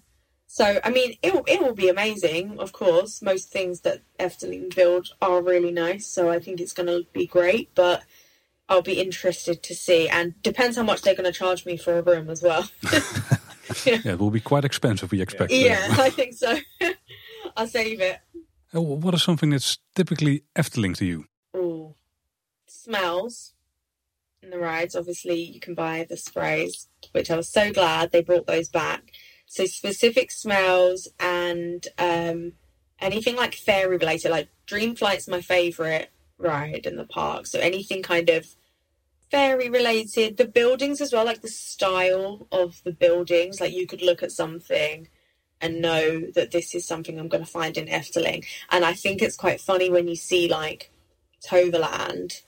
So, 0.50 0.80
I 0.84 0.89
mean, 0.89 1.16
it 1.22 1.34
will, 1.34 1.43
it 1.45 1.62
will 1.62 1.76
be 1.76 1.89
amazing, 1.89 2.58
of 2.58 2.72
course. 2.72 3.22
Most 3.22 3.52
things 3.52 3.82
that 3.82 4.02
Efteling 4.18 4.74
build 4.74 5.10
are 5.22 5.41
really 5.41 5.72
nice, 5.72 6.08
so 6.08 6.30
I 6.32 6.39
think 6.39 6.62
it's 6.62 6.74
going 6.74 6.88
to 6.88 7.06
be 7.12 7.28
great, 7.28 7.76
but 7.76 8.04
I'll 8.70 8.82
be 8.82 9.02
interested 9.02 9.62
to 9.64 9.76
see. 9.76 10.08
And 10.08 10.41
depends 10.43 10.78
how 10.78 10.84
much 10.84 11.02
they're 11.02 11.16
going 11.16 11.32
to 11.32 11.38
charge 11.38 11.66
me 11.66 11.76
for 11.76 12.00
a 12.00 12.02
room 12.02 12.30
as 12.30 12.41
well. 12.41 12.70
yeah. 13.86 14.00
yeah. 14.04 14.12
it 14.14 14.20
will 14.20 14.32
be 14.32 14.39
quite 14.39 14.64
expensive, 14.64 15.12
we 15.12 15.22
expect. 15.22 15.52
Yeah, 15.52 15.86
I 15.91 16.10
think 16.10 16.34
so. 16.34 16.58
I'll 17.58 17.68
save 17.68 18.00
it. 18.00 18.20
Uh, 18.74 18.82
what 18.82 19.14
is 19.14 19.24
something 19.24 19.50
that's 19.50 19.78
typically 19.95 20.43
Efteling 20.56 20.95
to 20.98 21.06
you? 21.06 21.26
Oh, 21.54 21.95
smells 22.68 23.54
in 24.41 24.50
the 24.50 24.60
rides. 24.60 24.95
Obviously, 24.95 25.41
you 25.41 25.60
can 25.60 25.74
buy 25.74 26.06
the 26.10 26.18
sprays, 26.18 26.88
which 27.12 27.30
I 27.30 27.36
was 27.36 27.50
so 27.50 27.72
glad 27.72 28.12
they 28.12 28.22
brought 28.22 28.48
those 28.48 28.70
back. 28.70 29.12
So 29.48 29.66
specific 29.66 30.30
smells 30.30 31.08
and 31.20 31.88
um, 31.98 32.54
anything 33.00 33.36
like 33.36 33.56
fairy 33.56 33.98
related, 33.98 34.30
like 34.30 34.50
Dream 34.66 34.95
Flight's 34.95 35.28
my 35.28 35.41
favorite 35.41 36.12
ride 36.38 36.86
in 36.86 36.98
the 36.98 37.06
park. 37.06 37.48
So 37.48 37.60
anything 37.60 38.04
kind 38.04 38.30
of 38.30 38.45
fairy 39.32 39.70
related, 39.70 40.38
the 40.38 40.48
buildings 40.48 41.02
as 41.02 41.14
well, 41.14 41.26
like 41.26 41.41
the 41.41 41.48
style 41.48 42.48
of 42.52 42.82
the 42.84 42.91
buildings. 42.91 43.60
Like 43.60 43.74
you 43.74 43.88
could 43.88 44.02
look 44.02 44.22
at 44.22 44.32
something 44.32 45.08
and 45.60 45.82
know 45.82 46.30
that 46.36 46.52
this 46.52 46.76
is 46.76 46.86
something 46.86 47.18
I'm 47.18 47.30
going 47.30 47.43
to 47.43 47.50
find 47.50 47.78
in 47.78 47.88
Efteling. 47.88 48.45
And 48.70 48.86
I 48.86 48.93
think 48.93 49.22
it's 49.22 49.36
quite 49.36 49.62
funny 49.62 49.89
when 49.89 50.08
you 50.08 50.16
see 50.16 50.48
like 50.48 50.91
Toverland 51.43 52.41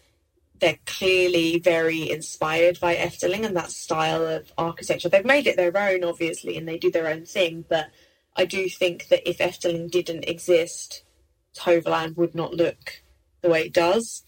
they're 0.59 0.79
clearly 0.85 1.59
very 1.59 2.09
inspired 2.09 2.79
by 2.79 2.95
Efteling 2.95 3.45
and 3.45 3.55
that 3.55 3.71
style 3.71 4.25
of 4.25 4.51
architecture. 4.57 5.09
They've 5.09 5.25
made 5.25 5.47
it 5.47 5.55
their 5.55 5.75
own, 5.77 6.03
obviously, 6.03 6.57
and 6.57 6.67
they 6.67 6.77
do 6.77 6.91
their 6.91 7.07
own 7.07 7.25
thing. 7.25 7.65
But 7.67 7.89
I 8.35 8.45
do 8.45 8.69
think 8.69 9.07
that 9.07 9.27
if 9.27 9.39
Efteling 9.39 9.89
didn't 9.89 10.27
exist, 10.27 11.03
Toverland 11.55 12.17
would 12.17 12.35
not 12.35 12.53
look 12.53 13.01
the 13.41 13.49
way 13.49 13.63
it 13.65 13.73
does. 13.73 14.23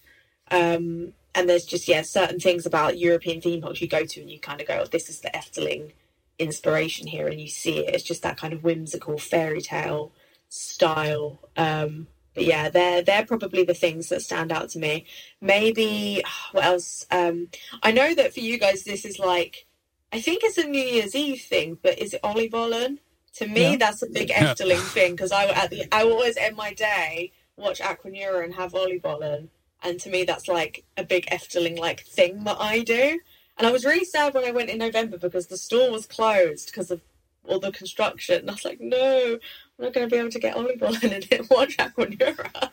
Um, 0.50 1.14
and 1.34 1.50
there's 1.50 1.66
just 1.66 1.88
yeah, 1.88 2.02
certain 2.02 2.40
things 2.40 2.66
about 2.66 2.98
European 2.98 3.42
theme 3.42 3.62
parks 3.62 3.82
you 3.82 3.88
go 3.88 4.06
to 4.06 4.22
and 4.22 4.30
you 4.30 4.40
kind 4.40 4.62
of 4.62 4.68
go, 4.68 4.82
oh, 4.82 4.86
"This 4.86 5.10
is 5.10 5.22
the 5.22 5.30
Efteling 5.30 5.94
inspiration 6.40 7.08
here," 7.08 7.28
and 7.28 7.40
you 7.40 7.48
see 7.48 7.80
it. 7.80 7.96
It's 7.96 8.04
just 8.04 8.24
that 8.24 8.38
kind 8.38 8.54
of 8.54 8.64
whimsical 8.64 9.18
fairy 9.18 9.62
tale 9.62 10.12
style. 10.50 11.40
Um, 11.56 12.08
but 12.34 12.46
yeah, 12.46 12.70
they're 12.70 13.02
they're 13.02 13.26
probably 13.26 13.64
the 13.64 13.74
things 13.74 14.10
that 14.10 14.22
stand 14.22 14.52
out 14.52 14.70
to 14.70 14.80
me. 14.80 15.06
Maybe 15.40 16.24
what 16.52 16.66
else? 16.66 17.06
Um, 17.12 17.50
I 17.84 17.92
know 17.92 18.14
that 18.16 18.34
for 18.34 18.40
you 18.40 18.58
guys, 18.58 18.84
this 18.84 19.06
is 19.06 19.20
like, 19.20 19.66
I 20.12 20.22
think 20.22 20.44
it's 20.44 20.58
a 20.58 20.64
New 20.64 20.84
Year's 20.84 21.16
Eve 21.16 21.42
thing, 21.42 21.78
but 21.82 22.00
is 22.00 22.14
it 22.14 22.22
Oliebollen? 22.24 23.00
To 23.36 23.48
me, 23.48 23.72
yeah. 23.72 23.78
that's 23.78 24.02
a 24.02 24.10
big. 24.10 24.30
Efteling 24.32 24.82
thing 24.94 25.12
because 25.12 25.32
I 25.32 25.46
at 25.46 25.70
the 25.70 25.86
I 25.94 26.04
always 26.04 26.38
end 26.38 26.56
my 26.56 26.74
day 26.74 27.32
watch 27.58 27.80
Aquanura 27.80 28.44
and 28.44 28.56
have 28.56 28.74
Oliebollen, 28.74 29.50
and 29.84 30.00
to 30.00 30.10
me 30.10 30.24
that's 30.24 30.48
like 30.48 30.84
a 30.98 31.04
big 31.04 31.26
Efteling 31.28 31.78
like 31.78 32.02
thing 32.02 32.44
that 32.44 32.58
I 32.60 32.80
do. 32.80 33.20
And 33.58 33.68
I 33.68 33.72
was 33.72 33.86
really 33.86 34.06
sad 34.06 34.34
when 34.34 34.46
I 34.46 34.52
went 34.52 34.70
in 34.70 34.80
November 34.80 35.18
because 35.18 35.48
the 35.48 35.58
store 35.58 35.92
was 35.92 36.08
closed 36.08 36.68
because 36.68 36.90
of 36.90 37.02
all 37.46 37.60
the 37.60 37.72
construction. 37.72 38.40
And 38.40 38.50
I 38.50 38.54
was 38.54 38.66
like, 38.66 38.82
no, 38.82 39.40
I'm 39.82 39.86
not 39.86 39.94
going 39.96 40.08
to 40.08 40.16
be 40.16 40.20
able 40.20 40.30
to 40.30 40.40
get 40.40 40.56
Oliebollen 40.56 41.12
and 41.12 41.24
then 41.24 41.48
watch 41.50 41.76
Aquanura. 41.78 42.70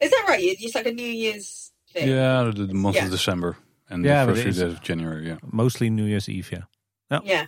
Is 0.00 0.10
that 0.10 0.24
right? 0.28 0.42
It's 0.42 0.74
like 0.74 0.86
a 0.86 0.92
New 0.92 1.02
Year's 1.06 1.72
thing. 1.92 2.08
Yeah, 2.08 2.50
the, 2.54 2.66
the 2.66 2.74
month 2.74 2.96
yeah. 2.96 3.06
of 3.06 3.10
December 3.10 3.56
and 3.88 4.04
yeah, 4.04 4.26
the 4.26 4.32
first 4.32 4.42
few 4.42 4.52
days 4.52 4.60
of 4.60 4.82
January. 4.82 5.28
Yeah, 5.28 5.38
mostly 5.50 5.88
New 5.88 6.04
Year's 6.04 6.28
Eve. 6.28 6.52
Yeah. 6.52 7.20
Yeah. 7.24 7.46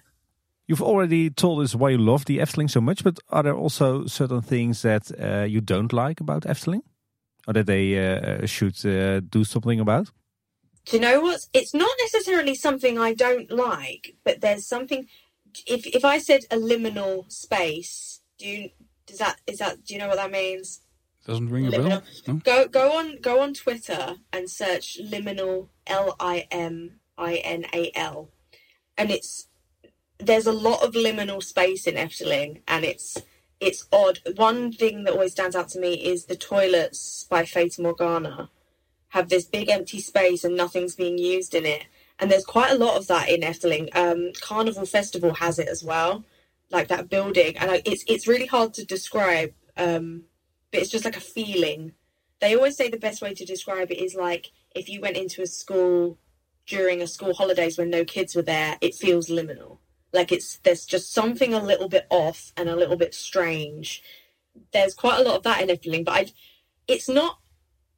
You've 0.66 0.80
already 0.82 1.28
told 1.28 1.62
us 1.62 1.74
why 1.74 1.90
you 1.90 1.98
love 1.98 2.24
the 2.24 2.38
Efteling 2.38 2.70
so 2.70 2.80
much, 2.80 3.04
but 3.04 3.18
are 3.28 3.42
there 3.42 3.54
also 3.54 4.06
certain 4.06 4.40
things 4.40 4.80
that 4.80 5.10
uh, 5.20 5.42
you 5.42 5.60
don't 5.60 5.92
like 5.92 6.20
about 6.20 6.44
Efteling? 6.44 6.80
Or 7.46 7.52
that 7.52 7.66
they 7.66 7.98
uh, 7.98 8.46
should 8.46 8.86
uh, 8.86 9.20
do 9.20 9.44
something 9.44 9.78
about? 9.78 10.10
Do 10.86 10.96
you 10.96 11.02
know 11.02 11.20
what? 11.20 11.40
It's 11.52 11.74
not 11.74 11.90
necessarily 12.00 12.54
something 12.54 12.98
I 12.98 13.12
don't 13.12 13.50
like, 13.50 14.16
but 14.24 14.40
there's 14.40 14.66
something. 14.66 15.06
If 15.66 15.86
if 15.86 16.04
I 16.06 16.18
said 16.18 16.44
a 16.50 16.56
liminal 16.56 17.30
space, 17.30 18.13
do 18.44 18.50
you 18.50 18.70
does 19.06 19.18
that 19.18 19.40
is 19.46 19.58
that 19.58 19.84
do 19.84 19.94
you 19.94 20.00
know 20.00 20.08
what 20.08 20.16
that 20.16 20.30
means? 20.30 20.80
Doesn't 21.26 21.48
ring 21.48 21.66
a 21.66 21.70
bell. 21.70 22.02
No? 22.26 22.34
Go 22.44 22.68
go 22.68 22.98
on 22.98 23.18
go 23.20 23.40
on 23.40 23.54
Twitter 23.54 24.16
and 24.32 24.50
search 24.50 24.98
liminal 25.02 25.68
L 25.86 26.14
I 26.20 26.46
M 26.50 27.00
I 27.16 27.36
N 27.36 27.64
A 27.72 27.90
L, 27.94 28.28
and 28.98 29.10
it's 29.10 29.48
there's 30.18 30.46
a 30.46 30.52
lot 30.52 30.82
of 30.82 30.92
liminal 30.92 31.42
space 31.42 31.86
in 31.86 31.94
Efteling, 31.94 32.60
and 32.68 32.84
it's 32.84 33.16
it's 33.60 33.86
odd. 33.90 34.20
One 34.36 34.72
thing 34.72 35.04
that 35.04 35.14
always 35.14 35.32
stands 35.32 35.56
out 35.56 35.68
to 35.70 35.80
me 35.80 35.94
is 35.94 36.26
the 36.26 36.36
toilets 36.36 37.24
by 37.30 37.46
Fata 37.46 37.80
Morgana 37.80 38.50
have 39.08 39.28
this 39.28 39.44
big 39.44 39.70
empty 39.70 40.00
space 40.00 40.42
and 40.42 40.56
nothing's 40.56 40.96
being 40.96 41.16
used 41.16 41.54
in 41.54 41.64
it. 41.64 41.84
And 42.18 42.30
there's 42.30 42.44
quite 42.44 42.72
a 42.72 42.78
lot 42.78 42.96
of 42.96 43.06
that 43.06 43.28
in 43.28 43.42
Efteling. 43.42 43.94
Um, 43.96 44.32
Carnival 44.40 44.86
Festival 44.86 45.34
has 45.34 45.60
it 45.60 45.68
as 45.68 45.84
well, 45.84 46.24
like 46.70 46.88
that 46.88 47.08
building, 47.08 47.56
and 47.56 47.82
it's 47.84 48.04
it's 48.06 48.26
really 48.26 48.46
hard 48.46 48.74
to 48.74 48.84
describe, 48.84 49.52
um, 49.76 50.24
but 50.72 50.80
it's 50.80 50.90
just 50.90 51.04
like 51.04 51.16
a 51.16 51.20
feeling. 51.20 51.92
They 52.40 52.54
always 52.54 52.76
say 52.76 52.88
the 52.90 52.98
best 52.98 53.22
way 53.22 53.34
to 53.34 53.44
describe 53.44 53.90
it 53.90 53.98
is 53.98 54.14
like 54.14 54.50
if 54.74 54.88
you 54.88 55.00
went 55.00 55.16
into 55.16 55.42
a 55.42 55.46
school 55.46 56.18
during 56.66 57.02
a 57.02 57.06
school 57.06 57.34
holidays 57.34 57.78
when 57.78 57.90
no 57.90 58.04
kids 58.04 58.34
were 58.34 58.42
there, 58.42 58.76
it 58.80 58.94
feels 58.94 59.28
liminal. 59.28 59.78
Like 60.12 60.32
it's 60.32 60.58
there's 60.58 60.86
just 60.86 61.12
something 61.12 61.52
a 61.52 61.62
little 61.62 61.88
bit 61.88 62.06
off 62.10 62.52
and 62.56 62.68
a 62.68 62.76
little 62.76 62.96
bit 62.96 63.14
strange. 63.14 64.02
There's 64.72 64.94
quite 64.94 65.18
a 65.20 65.22
lot 65.22 65.36
of 65.36 65.42
that 65.42 65.60
in 65.60 65.68
Efteling, 65.68 66.04
but 66.04 66.14
I, 66.14 66.26
it's 66.86 67.08
not. 67.08 67.38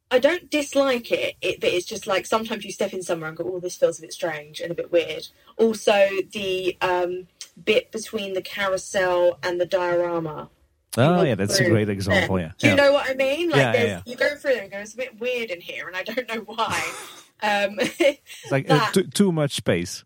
I 0.08 0.20
don't 0.20 0.48
dislike 0.48 1.10
it, 1.10 1.34
it, 1.42 1.60
but 1.60 1.70
it's 1.70 1.84
just 1.84 2.06
like 2.06 2.26
sometimes 2.26 2.64
you 2.64 2.70
step 2.70 2.92
in 2.92 3.02
somewhere 3.02 3.28
and 3.28 3.36
go, 3.36 3.44
"Oh, 3.52 3.60
this 3.60 3.76
feels 3.76 3.98
a 3.98 4.02
bit 4.02 4.12
strange 4.12 4.60
and 4.60 4.70
a 4.70 4.74
bit 4.74 4.92
weird." 4.92 5.28
Also, 5.58 6.08
the 6.32 6.78
um, 6.80 7.26
bit 7.62 7.92
between 7.92 8.34
the 8.34 8.42
carousel 8.42 9.38
and 9.42 9.60
the 9.60 9.66
diorama. 9.66 10.50
Oh 10.96 11.22
yeah, 11.22 11.34
that's 11.34 11.58
through. 11.58 11.66
a 11.66 11.70
great 11.70 11.88
example. 11.88 12.38
Yeah. 12.40 12.52
Do 12.58 12.68
you 12.68 12.74
yeah. 12.74 12.82
know 12.82 12.92
what 12.92 13.10
I 13.10 13.14
mean? 13.14 13.50
Like, 13.50 13.58
yeah, 13.58 13.72
yeah, 13.74 13.84
yeah. 13.84 14.00
you 14.06 14.16
go 14.16 14.34
through 14.36 14.54
there 14.54 14.62
and 14.62 14.72
go, 14.72 14.78
"It's 14.78 14.94
a 14.94 14.96
bit 14.96 15.20
weird 15.20 15.50
in 15.50 15.60
here," 15.60 15.86
and 15.86 15.96
I 15.96 16.02
don't 16.02 16.28
know 16.28 16.40
why. 16.40 16.92
um, 17.42 17.76
it's 17.78 18.50
like 18.50 18.70
uh, 18.70 18.90
too, 18.92 19.04
too 19.04 19.32
much 19.32 19.56
space 19.56 20.04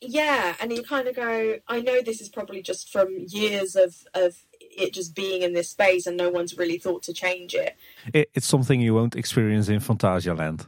yeah 0.00 0.54
and 0.60 0.72
you 0.72 0.82
kind 0.82 1.06
of 1.08 1.14
go 1.14 1.56
i 1.68 1.80
know 1.80 2.00
this 2.00 2.20
is 2.20 2.28
probably 2.28 2.62
just 2.62 2.90
from 2.90 3.08
years 3.28 3.76
of 3.76 3.96
of 4.14 4.36
it 4.60 4.94
just 4.94 5.14
being 5.14 5.42
in 5.42 5.52
this 5.52 5.68
space 5.68 6.06
and 6.06 6.16
no 6.16 6.30
one's 6.30 6.56
really 6.56 6.78
thought 6.78 7.02
to 7.02 7.12
change 7.12 7.54
it, 7.54 7.76
it 8.14 8.30
it's 8.34 8.46
something 8.46 8.80
you 8.80 8.94
won't 8.94 9.16
experience 9.16 9.68
in 9.68 9.80
Phantasialand 9.80 10.66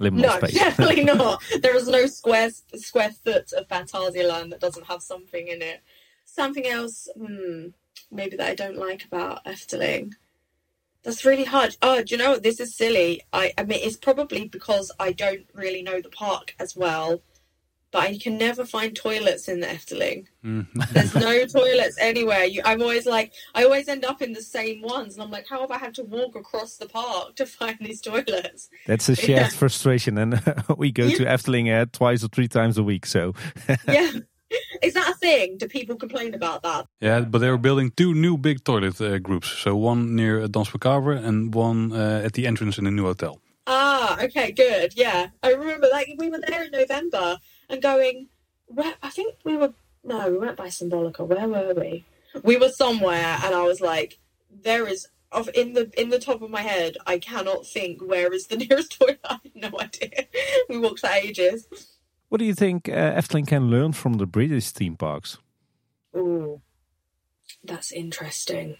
liminal 0.00 0.22
no, 0.22 0.38
space. 0.38 0.54
definitely 0.54 1.04
not. 1.04 1.42
There 1.60 1.76
is 1.76 1.88
no 1.88 2.06
square 2.06 2.50
square 2.74 3.10
foot 3.10 3.52
of 3.52 3.68
Phantasialand 3.68 4.50
that 4.50 4.60
doesn't 4.60 4.86
have 4.86 5.02
something 5.02 5.48
in 5.48 5.62
it. 5.62 5.82
Something 6.24 6.66
else, 6.66 7.08
hmm, 7.16 7.68
maybe 8.10 8.36
that 8.36 8.50
I 8.50 8.54
don't 8.54 8.76
like 8.76 9.04
about 9.04 9.44
Efteling. 9.44 10.14
That's 11.02 11.24
really 11.24 11.44
hard. 11.44 11.76
Oh, 11.82 12.02
do 12.02 12.14
you 12.14 12.18
know 12.18 12.30
what? 12.30 12.42
This 12.42 12.60
is 12.60 12.74
silly. 12.74 13.20
I, 13.32 13.52
I 13.58 13.64
mean, 13.64 13.80
it's 13.82 13.96
probably 13.96 14.48
because 14.48 14.90
I 14.98 15.12
don't 15.12 15.46
really 15.52 15.82
know 15.82 16.00
the 16.00 16.08
park 16.08 16.54
as 16.58 16.74
well 16.74 17.20
but 17.94 18.02
I 18.02 18.18
can 18.18 18.36
never 18.36 18.64
find 18.64 18.94
toilets 18.94 19.46
in 19.46 19.60
the 19.60 19.68
Efteling. 19.68 20.26
Mm. 20.44 20.66
There's 20.92 21.14
no 21.14 21.46
toilets 21.46 21.96
anywhere. 22.00 22.42
You, 22.42 22.60
I'm 22.64 22.82
always 22.82 23.06
like, 23.06 23.32
I 23.54 23.62
always 23.62 23.86
end 23.86 24.04
up 24.04 24.20
in 24.20 24.32
the 24.32 24.42
same 24.42 24.82
ones, 24.82 25.14
and 25.14 25.22
I'm 25.22 25.30
like, 25.30 25.46
how 25.46 25.60
have 25.60 25.70
I 25.70 25.78
had 25.78 25.94
to 25.94 26.02
walk 26.02 26.34
across 26.34 26.76
the 26.76 26.86
park 26.86 27.36
to 27.36 27.46
find 27.46 27.78
these 27.80 28.00
toilets? 28.00 28.68
That's 28.88 29.08
a 29.08 29.14
shared 29.24 29.28
yeah. 29.28 29.48
frustration, 29.48 30.18
and 30.18 30.42
we 30.76 30.90
go 30.90 31.08
to 31.08 31.24
Efteling 31.24 31.72
uh, 31.72 31.86
twice 31.92 32.24
or 32.24 32.28
three 32.28 32.48
times 32.48 32.78
a 32.78 32.82
week. 32.82 33.06
So, 33.06 33.32
yeah. 33.86 34.10
Is 34.82 34.94
that 34.94 35.08
a 35.08 35.14
thing? 35.14 35.56
Do 35.56 35.68
people 35.68 35.94
complain 35.94 36.34
about 36.34 36.64
that? 36.64 36.88
Yeah, 37.00 37.20
but 37.20 37.38
they 37.38 37.50
were 37.50 37.58
building 37.58 37.92
two 37.96 38.12
new 38.12 38.36
big 38.36 38.64
toilet 38.64 39.00
uh, 39.00 39.18
groups. 39.18 39.48
So 39.48 39.76
one 39.76 40.16
near 40.16 40.48
Danse 40.48 40.72
Macabre 40.74 41.12
and 41.12 41.54
one 41.54 41.92
uh, 41.92 42.22
at 42.24 42.32
the 42.32 42.46
entrance 42.46 42.76
in 42.76 42.84
the 42.84 42.90
new 42.90 43.04
hotel. 43.04 43.40
Ah, 43.66 44.22
okay, 44.22 44.52
good. 44.52 44.92
Yeah, 44.94 45.28
I 45.42 45.52
remember 45.52 45.88
Like 45.90 46.14
we 46.18 46.28
were 46.28 46.40
there 46.46 46.64
in 46.64 46.70
November 46.70 47.38
and 47.68 47.82
going, 47.82 48.28
where, 48.66 48.94
I 49.02 49.10
think 49.10 49.36
we 49.44 49.56
were, 49.56 49.72
no, 50.02 50.30
we 50.30 50.38
weren't 50.38 50.56
by 50.56 50.68
Symbolica. 50.68 51.26
Where 51.26 51.48
were 51.48 51.74
we? 51.74 52.04
We 52.42 52.56
were 52.56 52.70
somewhere, 52.70 53.38
and 53.42 53.54
I 53.54 53.62
was 53.62 53.80
like, 53.80 54.18
there 54.50 54.86
is 54.86 55.08
of 55.34 55.50
in 55.54 55.72
the 55.72 55.90
in 56.00 56.08
the 56.08 56.18
top 56.18 56.42
of 56.42 56.50
my 56.50 56.62
head, 56.62 56.96
I 57.06 57.18
cannot 57.18 57.66
think 57.66 58.00
where 58.00 58.32
is 58.32 58.46
the 58.46 58.56
nearest 58.64 58.98
toilet. 58.98 59.20
I 59.24 59.40
have 59.42 59.54
no 59.54 59.78
idea. 59.78 60.26
we 60.68 60.78
walked 60.78 61.00
for 61.00 61.10
ages. 61.10 61.66
What 62.28 62.38
do 62.38 62.44
you 62.44 62.54
think 62.54 62.88
uh, 62.88 62.92
Efteling 62.92 63.46
can 63.46 63.70
learn 63.70 63.92
from 63.92 64.14
the 64.14 64.26
British 64.26 64.70
theme 64.70 64.96
parks? 64.96 65.38
Oh, 66.14 66.62
that's 67.62 67.92
interesting. 67.92 68.76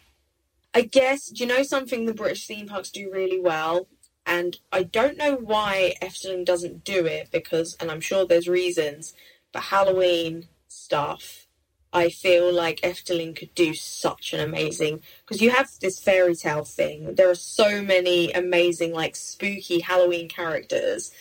I 0.72 0.82
guess 0.82 1.28
do 1.28 1.44
you 1.44 1.48
know 1.48 1.62
something 1.62 2.06
the 2.06 2.14
British 2.14 2.46
theme 2.46 2.66
parks 2.66 2.90
do 2.90 3.10
really 3.12 3.40
well 3.40 3.86
and 4.26 4.58
I 4.72 4.84
don't 4.84 5.18
know 5.18 5.36
why 5.36 5.94
Efteling 6.00 6.44
doesn't 6.44 6.84
do 6.84 7.06
it 7.06 7.28
because, 7.30 7.76
and 7.80 7.90
I'm 7.90 8.00
sure 8.00 8.26
there's 8.26 8.48
reasons, 8.48 9.14
but 9.52 9.64
Halloween 9.64 10.48
stuff, 10.68 11.46
I 11.92 12.08
feel 12.08 12.52
like 12.52 12.80
Efteling 12.80 13.36
could 13.36 13.54
do 13.54 13.74
such 13.74 14.32
an 14.32 14.40
amazing 14.40 15.02
because 15.20 15.40
you 15.40 15.50
have 15.50 15.70
this 15.80 16.00
fairy 16.00 16.34
tale 16.34 16.64
thing. 16.64 17.14
There 17.14 17.30
are 17.30 17.36
so 17.36 17.82
many 17.82 18.32
amazing, 18.32 18.92
like 18.92 19.14
spooky 19.14 19.80
Halloween 19.80 20.28
characters. 20.28 21.12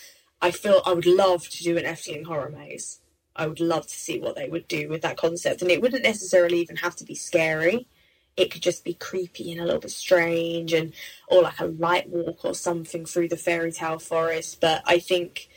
I 0.42 0.52
feel 0.52 0.82
I 0.86 0.94
would 0.94 1.06
love 1.06 1.48
to 1.50 1.64
do 1.64 1.78
an 1.78 1.84
Efteling 1.84 2.26
horror 2.26 2.50
maze. 2.50 3.00
I 3.36 3.48
would 3.48 3.60
love 3.60 3.88
to 3.88 3.94
see 3.94 4.20
what 4.20 4.36
they 4.36 4.48
would 4.48 4.68
do 4.68 4.90
with 4.90 5.02
that 5.02 5.18
concept, 5.18 5.62
and 5.62 5.72
it 5.72 5.82
wouldn't 5.82 6.04
necessarily 6.04 6.60
even 6.60 6.78
have 6.78 6.96
to 6.98 7.04
be 7.04 7.16
scary 7.16 7.88
it 8.36 8.52
could 8.52 8.62
just 8.62 8.84
be 8.84 8.94
creepy 8.94 9.52
and 9.52 9.62
a 9.62 9.66
little 9.66 9.80
bit 9.80 9.92
strange 9.92 10.74
and 10.74 10.94
or 11.28 11.44
like 11.44 11.60
a 11.60 11.66
light 11.66 12.10
walk 12.10 12.44
or 12.46 12.56
something 12.56 13.06
through 13.06 13.28
the 13.28 13.38
fairy 13.38 13.72
tale 13.72 14.00
forest. 14.00 14.60
But 14.62 14.82
i 14.86 15.00
think 15.00 15.50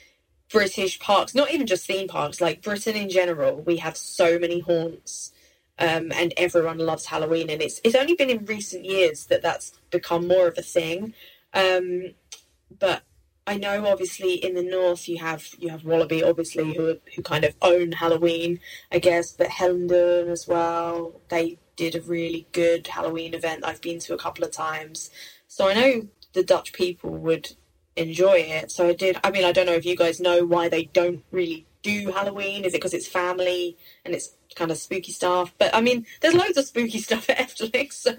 british 0.52 1.00
parks 1.00 1.34
not 1.34 1.50
even 1.50 1.66
just 1.66 1.88
theme 1.88 2.06
parks 2.06 2.40
like 2.40 2.62
britain 2.62 2.94
in 2.94 3.10
general 3.10 3.56
we 3.62 3.78
have 3.78 3.96
so 3.96 4.38
many 4.38 4.60
haunts 4.60 5.32
um, 5.78 6.10
and 6.12 6.32
everyone 6.36 6.78
loves 6.78 7.06
halloween. 7.06 7.50
And 7.50 7.60
it's 7.62 7.80
it's 7.84 7.94
only 7.94 8.14
been 8.14 8.30
in 8.30 8.44
recent 8.44 8.84
years 8.84 9.26
that 9.26 9.42
that's 9.42 9.72
become 9.90 10.26
more 10.26 10.48
of 10.48 10.58
a 10.58 10.62
thing. 10.62 11.14
Um, 11.52 12.14
but 12.78 13.02
I 13.46 13.56
know 13.56 13.86
obviously 13.86 14.34
in 14.34 14.54
the 14.54 14.62
north 14.62 15.08
you 15.08 15.18
have 15.18 15.46
you 15.58 15.68
have 15.68 15.82
Walibi 15.82 16.26
obviously 16.26 16.74
who 16.74 16.98
who 17.14 17.22
kind 17.22 17.44
of 17.44 17.54
own 17.62 17.92
Halloween 17.92 18.60
I 18.90 18.98
guess 18.98 19.32
but 19.32 19.48
Hellendoorn 19.48 20.28
as 20.28 20.48
well 20.48 21.20
they 21.28 21.58
did 21.76 21.94
a 21.94 22.00
really 22.00 22.46
good 22.52 22.86
Halloween 22.86 23.34
event 23.34 23.64
I've 23.64 23.80
been 23.80 23.98
to 24.00 24.14
a 24.14 24.18
couple 24.18 24.44
of 24.44 24.50
times. 24.50 25.10
So 25.46 25.68
I 25.68 25.74
know 25.74 26.08
the 26.32 26.42
Dutch 26.42 26.72
people 26.72 27.10
would 27.10 27.54
enjoy 27.96 28.38
it. 28.38 28.70
So 28.70 28.88
I 28.88 28.94
did. 28.94 29.18
I 29.24 29.30
mean, 29.30 29.44
I 29.44 29.52
don't 29.52 29.66
know 29.66 29.72
if 29.72 29.86
you 29.86 29.96
guys 29.96 30.20
know 30.20 30.44
why 30.44 30.68
they 30.68 30.84
don't 30.84 31.24
really 31.30 31.66
do 31.82 32.12
Halloween. 32.12 32.64
Is 32.64 32.74
it 32.74 32.78
because 32.78 32.94
it's 32.94 33.08
family 33.08 33.76
and 34.04 34.14
it's 34.14 34.34
kind 34.54 34.70
of 34.70 34.78
spooky 34.78 35.12
stuff? 35.12 35.54
But 35.58 35.74
I 35.74 35.80
mean, 35.80 36.06
there's 36.20 36.34
loads 36.34 36.58
of 36.58 36.66
spooky 36.66 36.98
stuff 37.08 37.28
at 37.30 37.38
Efteling. 37.38 37.92
So 37.92 38.14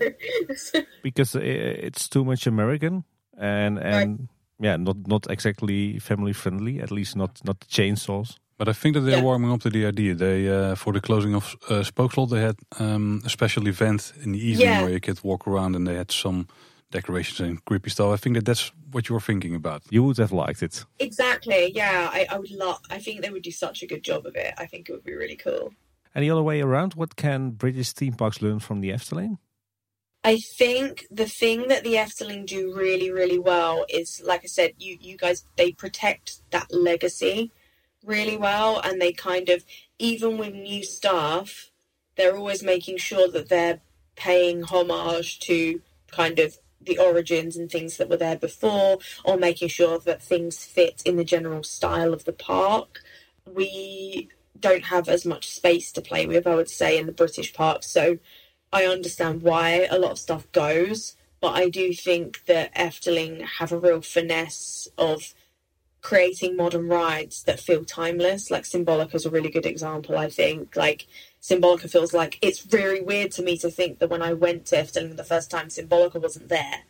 because 1.04 1.36
it's 1.36 2.08
too 2.08 2.26
much 2.26 2.48
American 2.48 3.04
and 3.38 3.78
and 3.78 4.20
right. 4.20 4.30
yeah, 4.60 4.78
not 4.78 5.08
not 5.08 5.30
exactly 5.30 6.00
family 6.00 6.34
friendly. 6.34 6.80
At 6.80 6.92
least 6.92 7.16
not 7.16 7.40
not 7.46 7.60
the 7.60 7.68
chainsaws. 7.68 8.38
But 8.58 8.68
I 8.68 8.74
think 8.74 8.96
that 8.96 9.02
they're 9.02 9.18
yeah. 9.18 9.24
warming 9.24 9.52
up 9.52 9.62
to 9.62 9.70
the 9.70 9.86
idea. 9.86 10.16
They 10.16 10.50
uh, 10.50 10.76
for 10.76 10.92
the 10.92 11.02
closing 11.02 11.36
of 11.36 11.56
uh, 11.70 11.84
Spookslot, 11.84 12.30
they 12.30 12.42
had 12.42 12.58
um, 12.80 13.22
a 13.24 13.30
special 13.30 13.68
event 13.68 14.14
in 14.24 14.32
the 14.32 14.40
evening 14.40 14.68
yeah. 14.68 14.82
where 14.82 14.92
you 14.92 15.00
could 15.00 15.24
walk 15.24 15.48
around, 15.48 15.76
and 15.76 15.86
they 15.86 15.96
had 15.96 16.12
some 16.12 16.48
decorations 16.92 17.40
and 17.40 17.64
creepy 17.66 17.90
stuff. 17.90 18.14
I 18.14 18.18
think 18.18 18.36
that 18.36 18.46
that's 18.46 18.72
what 18.92 19.10
you 19.10 19.14
were 19.14 19.22
thinking 19.22 19.54
about. 19.54 19.84
You 19.92 20.04
would 20.04 20.18
have 20.18 20.32
liked 20.32 20.64
it. 20.64 20.86
Exactly. 21.00 21.72
Yeah, 21.76 22.10
I, 22.12 22.26
I 22.32 22.40
would 22.40 22.52
love. 22.52 22.80
I 22.90 22.98
think 22.98 23.22
they 23.22 23.30
would 23.30 23.44
do 23.44 23.52
such 23.52 23.84
a 23.84 23.88
good 23.88 24.04
job 24.04 24.26
of 24.26 24.36
it. 24.36 24.54
I 24.58 24.66
think 24.66 24.90
it 24.90 24.94
would 24.94 25.04
be 25.04 25.14
really 25.14 25.36
cool. 25.36 25.74
Any 26.16 26.32
other 26.32 26.42
way 26.42 26.62
around? 26.62 26.96
What 26.96 27.16
can 27.16 27.52
British 27.52 27.92
theme 27.92 28.14
parks 28.14 28.42
learn 28.42 28.60
from 28.60 28.82
the 28.82 28.90
Efteling? 28.90 29.38
I 30.24 30.40
think 30.58 31.06
the 31.12 31.28
thing 31.28 31.68
that 31.68 31.84
the 31.84 31.94
Efteling 31.94 32.48
do 32.48 32.74
really, 32.76 33.12
really 33.12 33.38
well 33.38 33.86
is, 33.88 34.22
like 34.26 34.42
I 34.44 34.48
said, 34.48 34.74
you 34.80 34.98
you 35.00 35.16
guys 35.16 35.46
they 35.58 35.72
protect 35.74 36.42
that 36.50 36.74
legacy 36.74 37.52
really 38.08 38.38
well 38.38 38.80
and 38.80 39.02
they 39.02 39.12
kind 39.12 39.50
of 39.50 39.64
even 40.00 40.38
with 40.38 40.54
new 40.54 40.84
staff 40.84 41.72
they're 42.16 42.38
always 42.38 42.64
making 42.64 42.98
sure 42.98 43.30
that 43.30 43.50
they're 43.50 43.80
paying 44.16 44.64
homage 44.64 45.40
to 45.40 45.82
kind 46.12 46.40
of 46.40 46.58
the 46.82 46.98
origins 46.98 47.58
and 47.58 47.70
things 47.70 47.98
that 47.98 48.10
were 48.10 48.18
there 48.18 48.38
before 48.38 48.98
or 49.24 49.38
making 49.38 49.68
sure 49.68 50.00
that 50.00 50.22
things 50.22 50.64
fit 50.64 51.02
in 51.06 51.18
the 51.18 51.24
general 51.24 51.64
style 51.64 52.14
of 52.14 52.26
the 52.26 52.34
park 52.34 53.02
we 53.46 54.30
don't 54.60 54.86
have 54.86 55.08
as 55.08 55.26
much 55.26 55.50
space 55.50 55.92
to 55.92 56.02
play 56.02 56.26
with, 56.26 56.48
I 56.48 56.56
would 56.56 56.70
say, 56.70 56.98
in 56.98 57.06
the 57.06 57.12
British 57.12 57.54
parks. 57.54 57.88
So 57.88 58.18
I 58.72 58.86
understand 58.86 59.42
why 59.42 59.88
a 59.90 60.00
lot 60.00 60.12
of 60.12 60.20
stuff 60.20 60.52
goes, 60.52 61.16
but 61.40 61.54
I 61.56 61.70
do 61.70 61.94
think 61.94 62.46
that 62.46 62.74
Efteling 62.76 63.42
have 63.60 63.72
a 63.72 63.80
real 63.80 64.02
finesse 64.02 64.88
of 64.98 65.34
creating 66.08 66.56
modern 66.56 66.88
rides 66.88 67.44
that 67.44 67.60
feel 67.60 67.84
timeless. 67.84 68.50
Like 68.50 68.64
Symbolica 68.64 69.14
is 69.16 69.26
a 69.26 69.30
really 69.30 69.50
good 69.50 69.66
example, 69.66 70.18
I 70.18 70.30
think. 70.30 70.74
Like 70.78 71.06
Symbolica 71.42 71.92
feels 71.92 72.14
like 72.14 72.40
it's 72.42 72.60
very 72.60 73.02
weird 73.02 73.34
to 73.34 73.44
me 73.44 73.58
to 73.58 73.70
think 73.70 74.00
that 74.00 74.10
when 74.10 74.22
I 74.22 74.32
went 74.32 74.68
to 74.68 74.78
Efteling 74.78 75.18
the 75.18 75.26
first 75.26 75.52
time, 75.52 75.68
Symbolica 75.68 76.22
wasn't 76.22 76.48
there. 76.48 76.84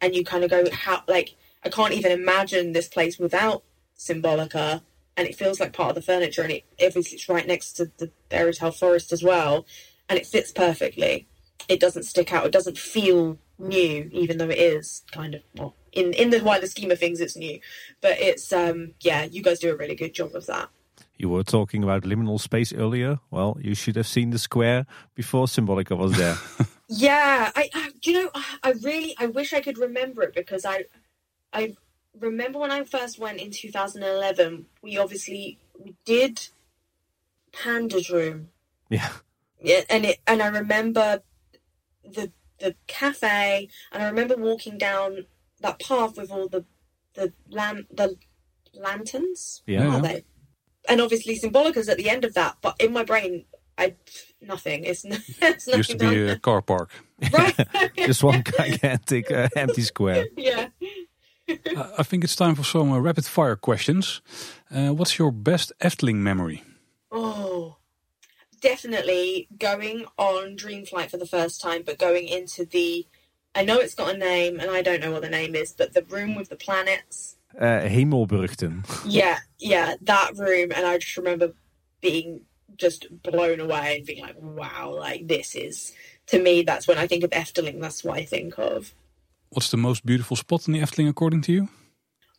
And 0.00 0.14
you 0.14 0.24
kind 0.24 0.42
of 0.42 0.50
go, 0.50 0.64
how, 0.72 1.02
like, 1.06 1.34
I 1.62 1.68
can't 1.68 1.92
even 1.92 2.12
imagine 2.12 2.72
this 2.72 2.88
place 2.88 3.18
without 3.18 3.62
Symbolica. 3.98 4.80
And 5.18 5.28
it 5.28 5.36
feels 5.36 5.60
like 5.60 5.74
part 5.74 5.90
of 5.90 5.94
the 5.96 6.00
furniture, 6.00 6.40
and 6.40 6.52
it 6.52 6.64
obviously 6.82 7.16
it's 7.16 7.28
right 7.28 7.46
next 7.46 7.74
to 7.74 7.90
the 7.98 8.10
Tale 8.30 8.72
Forest 8.72 9.12
as 9.12 9.22
well, 9.22 9.66
and 10.08 10.18
it 10.18 10.24
fits 10.24 10.50
perfectly. 10.50 11.26
It 11.68 11.78
doesn't 11.78 12.04
stick 12.04 12.32
out. 12.32 12.46
It 12.46 12.52
doesn't 12.52 12.78
feel 12.78 13.38
new, 13.58 14.08
even 14.12 14.38
though 14.38 14.48
it 14.48 14.56
is 14.56 15.02
kind 15.12 15.34
of 15.34 15.42
well, 15.54 15.74
in 15.92 16.12
in 16.14 16.30
the 16.30 16.42
wider 16.42 16.66
scheme 16.66 16.90
of 16.90 16.98
things, 16.98 17.20
it's 17.20 17.36
new. 17.36 17.60
But 18.00 18.18
it's 18.18 18.52
um 18.52 18.94
yeah, 19.00 19.24
you 19.24 19.42
guys 19.42 19.58
do 19.58 19.72
a 19.72 19.76
really 19.76 19.94
good 19.94 20.14
job 20.14 20.34
of 20.34 20.46
that. 20.46 20.68
You 21.16 21.28
were 21.28 21.44
talking 21.44 21.84
about 21.84 22.02
liminal 22.02 22.40
space 22.40 22.72
earlier. 22.72 23.20
Well, 23.30 23.56
you 23.60 23.74
should 23.74 23.96
have 23.96 24.06
seen 24.06 24.30
the 24.30 24.38
square 24.38 24.86
before 25.14 25.46
Symbolica 25.46 25.96
was 25.96 26.16
there. 26.16 26.36
yeah, 26.88 27.52
I, 27.54 27.70
I 27.74 27.90
you 28.02 28.12
know 28.14 28.30
I 28.62 28.72
really 28.82 29.14
I 29.18 29.26
wish 29.26 29.52
I 29.52 29.60
could 29.60 29.78
remember 29.78 30.22
it 30.22 30.34
because 30.34 30.64
I 30.64 30.84
I 31.52 31.76
remember 32.18 32.58
when 32.58 32.70
I 32.70 32.84
first 32.84 33.18
went 33.18 33.40
in 33.40 33.50
2011. 33.50 34.66
We 34.82 34.98
obviously 34.98 35.58
we 35.78 35.94
did 36.04 36.48
PandaDroom. 37.52 38.46
Yeah. 38.88 39.10
Yeah, 39.60 39.82
and 39.88 40.04
it 40.04 40.20
and 40.26 40.42
I 40.42 40.48
remember 40.48 41.22
the 42.04 42.32
the 42.58 42.74
cafe, 42.86 43.68
and 43.90 44.02
I 44.02 44.06
remember 44.06 44.36
walking 44.36 44.78
down 44.78 45.26
that 45.62 45.80
path 45.80 46.16
with 46.16 46.30
all 46.30 46.48
the 46.48 46.64
the 47.14 47.32
lamp 47.50 47.86
the 47.90 48.16
lanterns. 48.74 49.62
Yeah. 49.66 49.96
Are 49.96 50.00
they? 50.00 50.24
And 50.88 51.00
obviously 51.00 51.36
Symbolica's 51.36 51.88
at 51.88 51.96
the 51.96 52.10
end 52.10 52.24
of 52.24 52.34
that, 52.34 52.56
but 52.60 52.76
in 52.80 52.92
my 52.92 53.04
brain, 53.04 53.44
I 53.78 53.94
nothing. 54.40 54.84
It's, 54.84 55.04
it's 55.04 55.66
nothing 55.66 55.78
Used 55.78 55.90
to 55.90 55.96
be 55.96 56.28
a 56.28 56.38
car 56.38 56.62
park. 56.62 56.90
right. 57.32 57.54
Just 57.96 58.22
one 58.22 58.42
gigantic 58.42 59.30
uh, 59.30 59.48
empty 59.56 59.82
square. 59.82 60.26
yeah. 60.36 60.68
I 61.48 62.02
think 62.02 62.24
it's 62.24 62.36
time 62.36 62.54
for 62.54 62.64
some 62.64 62.92
uh, 62.92 62.98
rapid 62.98 63.24
fire 63.24 63.56
questions. 63.56 64.22
Uh, 64.70 64.90
what's 64.90 65.18
your 65.18 65.32
best 65.32 65.72
Efteling 65.80 66.16
memory? 66.16 66.62
Oh, 67.10 67.76
definitely 68.60 69.48
going 69.58 70.06
on 70.16 70.56
Dreamflight 70.56 71.10
for 71.10 71.18
the 71.18 71.26
first 71.26 71.60
time, 71.60 71.82
but 71.84 71.98
going 71.98 72.26
into 72.28 72.64
the. 72.64 73.06
I 73.54 73.64
know 73.64 73.78
it's 73.78 73.94
got 73.94 74.14
a 74.14 74.18
name, 74.18 74.60
and 74.60 74.70
I 74.70 74.82
don't 74.82 75.00
know 75.00 75.12
what 75.12 75.22
the 75.22 75.28
name 75.28 75.54
is, 75.54 75.72
but 75.72 75.92
the 75.92 76.02
room 76.04 76.34
with 76.34 76.48
the 76.48 76.56
planets. 76.56 77.36
Uh, 77.58 77.82
Hemelburgten. 77.82 78.86
Yeah, 79.04 79.38
yeah, 79.58 79.96
that 80.02 80.38
room, 80.38 80.72
and 80.74 80.86
I 80.86 80.98
just 80.98 81.16
remember 81.16 81.52
being 82.00 82.42
just 82.76 83.06
blown 83.22 83.60
away 83.60 83.98
and 83.98 84.06
being 84.06 84.22
like, 84.22 84.36
"Wow, 84.38 84.94
like 84.98 85.28
this 85.28 85.54
is." 85.54 85.92
To 86.28 86.40
me, 86.40 86.62
that's 86.62 86.86
when 86.88 86.98
I 86.98 87.06
think 87.06 87.24
of 87.24 87.30
Efteling. 87.30 87.80
That's 87.80 88.04
what 88.04 88.16
I 88.16 88.24
think 88.24 88.58
of. 88.58 88.94
What's 89.50 89.70
the 89.70 89.76
most 89.76 90.06
beautiful 90.06 90.36
spot 90.36 90.66
in 90.66 90.72
the 90.72 90.80
Efteling 90.80 91.08
according 91.08 91.42
to 91.42 91.52
you? 91.52 91.68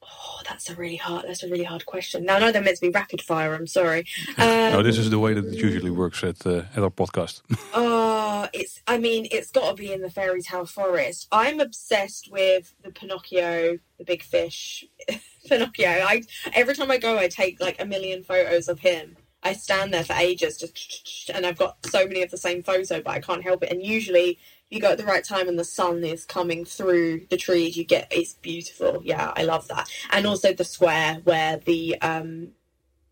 Oh, 0.01 0.41
that's 0.49 0.69
a 0.69 0.75
really 0.75 0.95
hard. 0.95 1.25
That's 1.27 1.43
a 1.43 1.49
really 1.49 1.63
hard 1.63 1.85
question. 1.85 2.25
Now 2.25 2.37
I 2.37 2.39
know 2.39 2.51
they're 2.51 2.61
meant 2.61 2.77
to 2.77 2.81
be 2.81 2.89
rapid 2.89 3.21
fire. 3.21 3.53
I'm 3.53 3.67
sorry. 3.67 4.05
Um, 4.37 4.47
no, 4.73 4.81
this 4.81 4.97
is 4.97 5.11
the 5.11 5.19
way 5.19 5.33
that 5.35 5.45
it 5.45 5.53
usually 5.53 5.91
works 5.91 6.23
at 6.23 6.45
uh, 6.47 6.63
at 6.75 6.79
our 6.79 6.89
podcast. 6.89 7.41
Oh, 7.75 8.12
it's. 8.53 8.81
I 8.87 8.97
mean, 8.97 9.27
it's 9.31 9.51
got 9.51 9.69
to 9.69 9.81
be 9.81 9.91
in 9.91 10.01
the 10.01 10.09
fairy 10.09 10.41
tale 10.41 10.65
forest. 10.65 11.27
I'm 11.31 11.59
obsessed 11.59 12.31
with 12.31 12.73
the 12.83 12.91
Pinocchio, 12.91 13.79
the 13.97 14.03
big 14.05 14.23
fish, 14.23 14.85
Pinocchio. 15.47 15.87
I 15.89 16.23
every 16.53 16.75
time 16.75 16.91
I 16.91 16.97
go, 16.97 17.17
I 17.17 17.27
take 17.27 17.59
like 17.59 17.81
a 17.81 17.85
million 17.85 18.23
photos 18.23 18.67
of 18.67 18.79
him. 18.79 19.17
I 19.45 19.53
stand 19.53 19.93
there 19.93 20.05
for 20.05 20.13
ages, 20.13 20.57
just 20.57 21.29
and 21.33 21.45
I've 21.45 21.57
got 21.57 21.85
so 21.85 22.07
many 22.07 22.23
of 22.23 22.31
the 22.31 22.37
same 22.37 22.63
photo, 22.63 23.01
but 23.01 23.11
I 23.11 23.19
can't 23.19 23.43
help 23.43 23.63
it. 23.63 23.71
And 23.71 23.83
usually, 23.83 24.39
you 24.69 24.79
go 24.79 24.91
at 24.91 24.97
the 24.97 25.05
right 25.05 25.23
time 25.23 25.47
and 25.47 25.59
the 25.59 25.63
sun 25.63 26.03
is 26.03 26.25
coming 26.25 26.65
through 26.65 27.27
the 27.29 27.37
trees, 27.37 27.77
you 27.77 27.83
get 27.83 28.07
it's 28.11 28.33
beautiful. 28.33 29.01
Yeah, 29.03 29.31
I 29.35 29.43
love 29.43 29.67
that. 29.67 29.89
And 30.11 30.25
also 30.25 30.53
the 30.53 30.63
square 30.63 31.19
where 31.23 31.57
the 31.57 32.01
um 32.01 32.49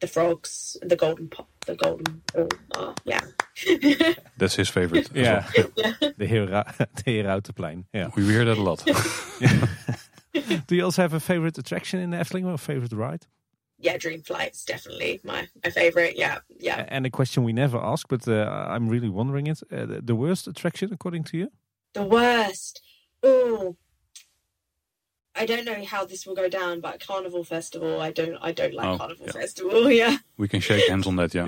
the 0.02 0.08
frogs, 0.08 0.78
the 0.82 0.96
golden 0.96 1.30
pop, 1.30 1.48
the 1.66 1.76
golden. 1.76 2.22
Oh, 2.36 2.48
uh, 2.72 2.94
yeah. 3.06 3.22
That's 4.38 4.56
his 4.56 4.70
favorite. 4.70 5.10
Yeah. 5.14 5.48
well. 5.56 5.94
the 6.18 6.26
Hera, 6.28 6.66
the 7.06 7.24
Herautenplein. 7.24 7.86
Yeah. 7.94 8.10
We 8.16 8.26
hear 8.26 8.46
that 8.46 8.58
a 8.58 8.62
lot. 8.62 8.84
Do 10.68 10.76
you 10.76 10.84
also 10.86 11.02
have 11.02 11.14
a 11.14 11.20
favorite 11.20 11.58
attraction 11.58 12.00
in 12.00 12.10
the 12.12 12.18
Efteling 12.18 12.46
or 12.46 12.54
a 12.54 12.58
favorite 12.58 12.94
ride? 12.94 13.26
yeah, 13.84 13.98
Dream 13.98 14.22
Flight's 14.22 14.64
definitely 14.64 15.20
my 15.24 15.48
my 15.64 15.72
favorite. 15.72 16.16
Yeah, 16.16 16.38
yeah. 16.60 16.86
And 16.88 17.06
a 17.06 17.10
question 17.10 17.44
we 17.44 17.52
never 17.54 17.80
ask, 17.80 18.08
but 18.08 18.28
uh, 18.28 18.68
I'm 18.70 18.88
really 18.88 19.10
wondering 19.10 19.48
it. 19.48 19.60
Uh, 19.72 19.86
the- 19.88 20.02
the 20.02 20.16
worst 20.16 20.48
attraction, 20.48 20.94
according 20.94 21.24
to 21.26 21.38
you? 21.38 21.48
The 21.94 22.04
worst. 22.04 22.82
Oh, 23.24 23.76
I 25.36 25.46
don't 25.46 25.64
know 25.66 25.84
how 25.86 26.06
this 26.06 26.26
will 26.26 26.36
go 26.36 26.50
down, 26.50 26.82
but 26.82 27.00
Carnival 27.06 27.44
Festival. 27.46 28.02
I 28.02 28.12
don't. 28.12 28.38
I 28.42 28.52
don't 28.52 28.74
like 28.74 28.88
Oh, 28.88 28.98
Carnival 28.98 29.26
yeah. 29.28 29.32
Festival. 29.32 29.90
Yeah, 30.02 30.18
we 30.38 30.48
can 30.48 30.60
shake 30.60 30.88
hands 30.90 31.08
on 31.08 31.16
that, 31.18 31.34
yeah. 31.34 31.46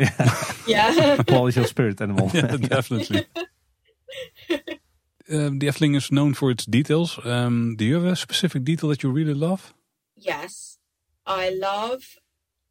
yeah. 0.68 1.22
Paul 1.28 1.48
is 1.48 1.56
your 1.56 1.68
spirit 1.68 2.00
animal. 2.02 2.32
Yeah, 2.34 2.58
definitely. 2.58 3.26
Um, 5.32 5.60
the 5.60 5.68
Efteling 5.68 5.96
is 5.96 6.12
known 6.12 6.34
for 6.34 6.52
its 6.52 6.66
details. 6.66 7.18
Um, 7.26 7.76
do 7.78 7.86
you 7.86 7.96
have 7.96 8.04
a 8.04 8.16
specific 8.16 8.66
detail 8.66 8.90
that 8.90 9.04
you 9.04 9.10
really 9.10 9.34
love? 9.34 9.74
yes, 10.18 10.78
I 11.26 11.50
love 11.50 12.02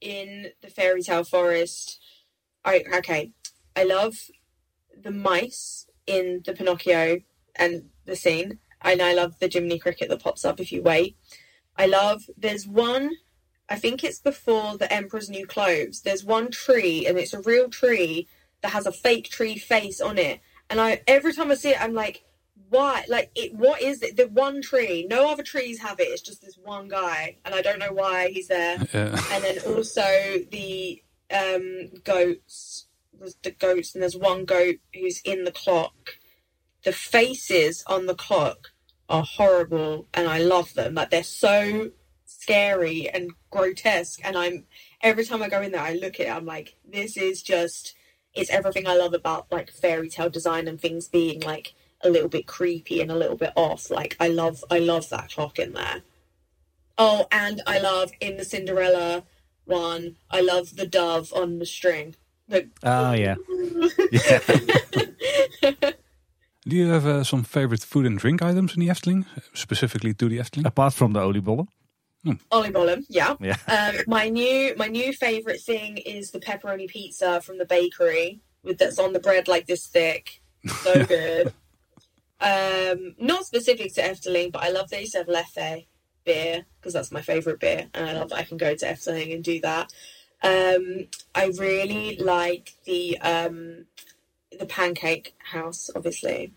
in 0.02 0.50
the 0.60 0.68
fairy 0.68 1.02
tale 1.02 1.24
forest. 1.24 1.98
I 2.64 2.84
okay. 2.98 3.32
I 3.74 3.84
love 3.84 4.14
the 5.02 5.10
mice 5.10 5.86
in 6.06 6.42
the 6.44 6.52
Pinocchio 6.52 7.20
and 7.56 7.88
the 8.04 8.16
scene, 8.16 8.58
and 8.84 9.02
I 9.02 9.14
love 9.14 9.38
the 9.38 9.48
Jiminy 9.48 9.78
Cricket 9.78 10.08
that 10.08 10.22
pops 10.22 10.44
up 10.44 10.60
if 10.60 10.72
you 10.72 10.82
wait. 10.82 11.16
I 11.76 11.86
love. 11.86 12.24
There's 12.36 12.66
one. 12.66 13.12
I 13.68 13.76
think 13.76 14.04
it's 14.04 14.18
before 14.18 14.76
the 14.76 14.92
Emperor's 14.92 15.30
New 15.30 15.46
Clothes. 15.46 16.02
There's 16.02 16.24
one 16.24 16.50
tree, 16.50 17.06
and 17.06 17.18
it's 17.18 17.32
a 17.32 17.40
real 17.40 17.68
tree 17.68 18.28
that 18.60 18.72
has 18.72 18.86
a 18.86 18.92
fake 18.92 19.30
tree 19.30 19.56
face 19.56 20.00
on 20.00 20.18
it. 20.18 20.40
And 20.68 20.80
I 20.80 21.02
every 21.06 21.32
time 21.32 21.50
I 21.50 21.54
see 21.54 21.70
it, 21.70 21.82
I'm 21.82 21.94
like, 21.94 22.24
why? 22.68 23.04
Like, 23.08 23.30
it. 23.34 23.54
What 23.54 23.82
is 23.82 24.02
it? 24.02 24.16
The 24.16 24.28
one 24.28 24.62
tree. 24.62 25.06
No 25.08 25.30
other 25.30 25.42
trees 25.42 25.80
have 25.80 26.00
it. 26.00 26.04
It's 26.08 26.22
just 26.22 26.42
this 26.42 26.58
one 26.62 26.88
guy, 26.88 27.36
and 27.44 27.54
I 27.54 27.62
don't 27.62 27.78
know 27.78 27.92
why 27.92 28.28
he's 28.28 28.48
there. 28.48 28.78
Uh, 28.94 29.16
And 29.32 29.44
then 29.44 29.58
also 29.66 30.02
the 30.50 31.02
um, 31.30 31.90
goats. 32.04 32.86
There's 33.18 33.36
the 33.42 33.52
goats, 33.52 33.94
and 33.94 34.02
there's 34.02 34.16
one 34.16 34.44
goat 34.44 34.76
who's 34.94 35.20
in 35.22 35.44
the 35.44 35.52
clock. 35.52 36.18
The 36.84 36.92
faces 36.92 37.84
on 37.86 38.06
the 38.06 38.14
clock 38.14 38.71
are 39.08 39.22
horrible, 39.22 40.06
and 40.14 40.28
I 40.28 40.38
love 40.38 40.74
them. 40.74 40.94
Like 40.94 41.10
they're 41.10 41.22
so 41.22 41.90
scary 42.24 43.08
and 43.08 43.30
grotesque, 43.50 44.20
and 44.24 44.36
I'm 44.36 44.64
every 45.02 45.24
time 45.24 45.42
I 45.42 45.48
go 45.48 45.62
in 45.62 45.72
there, 45.72 45.82
I 45.82 45.94
look 45.94 46.20
at 46.20 46.26
it. 46.26 46.30
I'm 46.30 46.46
like, 46.46 46.76
this 46.90 47.16
is 47.16 47.42
just 47.42 47.94
it's 48.34 48.50
everything 48.50 48.86
I 48.86 48.96
love 48.96 49.14
about 49.14 49.50
like 49.50 49.70
fairy 49.70 50.08
tale 50.08 50.30
design 50.30 50.68
and 50.68 50.80
things 50.80 51.08
being 51.08 51.40
like 51.40 51.74
a 52.02 52.08
little 52.08 52.28
bit 52.28 52.46
creepy 52.46 53.00
and 53.00 53.10
a 53.10 53.16
little 53.16 53.36
bit 53.36 53.52
off. 53.56 53.90
Like 53.90 54.16
I 54.20 54.28
love 54.28 54.64
I 54.70 54.78
love 54.78 55.08
that 55.10 55.32
clock 55.32 55.58
in 55.58 55.72
there. 55.72 56.02
Oh, 56.98 57.26
and 57.32 57.62
I 57.66 57.78
love 57.78 58.12
in 58.20 58.36
the 58.36 58.44
Cinderella 58.44 59.24
one, 59.64 60.16
I 60.30 60.40
love 60.40 60.76
the 60.76 60.86
dove 60.86 61.32
on 61.32 61.58
the 61.58 61.66
string. 61.66 62.16
The, 62.48 62.68
Oh, 62.82 63.12
yeah. 63.12 63.36
yeah. 65.72 65.90
do 66.66 66.76
you 66.76 66.88
have 66.88 67.06
uh, 67.06 67.24
some 67.24 67.42
favorite 67.42 67.82
food 67.82 68.06
and 68.06 68.18
drink 68.18 68.42
items 68.42 68.74
in 68.74 68.80
the 68.80 68.88
Efteling? 68.88 69.26
Specifically 69.52 70.14
to 70.14 70.28
the 70.28 70.38
Efteling? 70.38 70.66
Apart 70.66 70.94
from 70.94 71.12
the 71.12 71.20
oliebollen. 71.20 71.66
Oliebollen, 72.52 73.04
yeah. 73.08 73.34
Yeah. 73.40 73.56
Um, 73.66 74.04
my 74.06 74.28
new 74.28 74.74
my 74.76 74.86
new 74.86 75.12
favorite 75.12 75.60
thing 75.60 75.98
is 75.98 76.30
the 76.30 76.38
pepperoni 76.38 76.88
pizza 76.88 77.40
from 77.40 77.58
the 77.58 77.64
bakery 77.64 78.40
with 78.62 78.78
that's 78.78 78.98
on 78.98 79.12
the 79.12 79.20
bread 79.20 79.48
like 79.48 79.66
this 79.66 79.86
thick. 79.86 80.40
So 80.82 81.04
good. 81.06 81.52
um, 82.40 83.14
not 83.18 83.44
specific 83.44 83.94
to 83.94 84.02
Efteling, 84.02 84.52
but 84.52 84.62
I 84.62 84.70
love 84.70 84.88
they 84.90 85.00
used 85.00 85.12
to 85.12 85.18
have 85.18 85.26
Leffe 85.26 85.86
beer 86.24 86.64
because 86.80 86.92
that's 86.92 87.10
my 87.10 87.22
favorite 87.22 87.58
beer, 87.58 87.88
and 87.92 88.08
I 88.08 88.12
love 88.12 88.28
that 88.30 88.38
I 88.38 88.44
can 88.44 88.56
go 88.56 88.74
to 88.74 88.86
Efteling 88.86 89.34
and 89.34 89.42
do 89.42 89.60
that. 89.60 89.92
Um, 90.44 91.08
I 91.34 91.46
really 91.58 92.16
like 92.18 92.74
the 92.84 93.18
um, 93.20 93.86
the 94.58 94.66
pancake 94.66 95.34
house. 95.38 95.90
Obviously, 95.94 96.52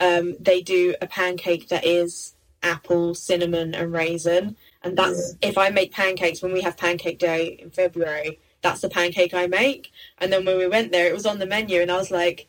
um, 0.00 0.36
they 0.40 0.62
do 0.62 0.94
a 1.00 1.06
pancake 1.06 1.68
that 1.68 1.84
is 1.84 2.34
apple, 2.62 3.14
cinnamon, 3.14 3.74
and 3.74 3.92
raisin. 3.92 4.56
And 4.82 4.96
that's 4.96 5.36
if 5.40 5.56
I 5.58 5.70
make 5.70 5.92
pancakes 5.92 6.42
when 6.42 6.52
we 6.52 6.62
have 6.62 6.76
pancake 6.76 7.18
day 7.18 7.58
in 7.60 7.70
February. 7.70 8.40
that's 8.62 8.80
the 8.80 8.88
pancake 8.88 9.32
I 9.34 9.46
make. 9.46 9.92
And 10.18 10.32
then 10.32 10.44
when 10.44 10.58
we 10.58 10.66
went 10.66 10.90
there, 10.90 11.06
it 11.06 11.14
was 11.14 11.26
on 11.26 11.38
the 11.38 11.46
menu, 11.46 11.80
and 11.80 11.90
I 11.90 11.96
was 11.96 12.10
like, 12.10 12.48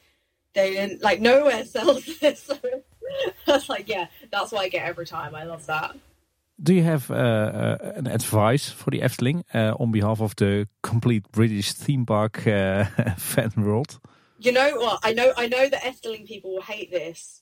they 0.53 0.71
didn't 0.73 1.03
like 1.03 1.21
nowhere 1.21 1.63
sells 1.75 2.05
this. 2.19 2.43
So 2.43 2.57
I 3.47 3.51
was 3.51 3.69
like, 3.69 3.87
yeah, 3.87 4.07
that's 4.31 4.51
what 4.51 4.61
I 4.61 4.69
get 4.69 4.85
every 4.85 5.05
time. 5.05 5.35
I 5.35 5.43
love 5.43 5.65
that. 5.67 5.95
Do 6.61 6.73
you 6.73 6.83
have 6.83 7.11
uh, 7.11 7.13
uh, 7.13 7.77
an 7.95 8.07
advice 8.07 8.67
for 8.67 8.89
the 8.89 9.01
Efteling 9.01 9.43
uh, 9.53 9.75
on 9.79 9.91
behalf 9.91 10.21
of 10.21 10.35
the 10.37 10.67
complete 10.81 11.31
British 11.31 11.73
theme 11.73 12.05
park 12.05 12.47
uh, 12.47 12.85
fan 13.17 13.51
world? 13.57 13.99
You 14.39 14.51
know 14.51 14.75
what? 14.77 14.99
I 15.03 15.13
know 15.13 15.33
I 15.35 15.47
know 15.47 15.67
that 15.67 15.81
Efteling 15.81 16.27
people 16.27 16.53
will 16.53 16.61
hate 16.61 16.91
this, 16.91 17.41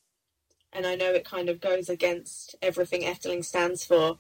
and 0.72 0.86
I 0.86 0.96
know 0.96 1.12
it 1.12 1.26
kind 1.26 1.50
of 1.50 1.60
goes 1.62 1.90
against 1.90 2.56
everything 2.62 3.02
Efteling 3.02 3.44
stands 3.44 3.86
for. 3.86 4.18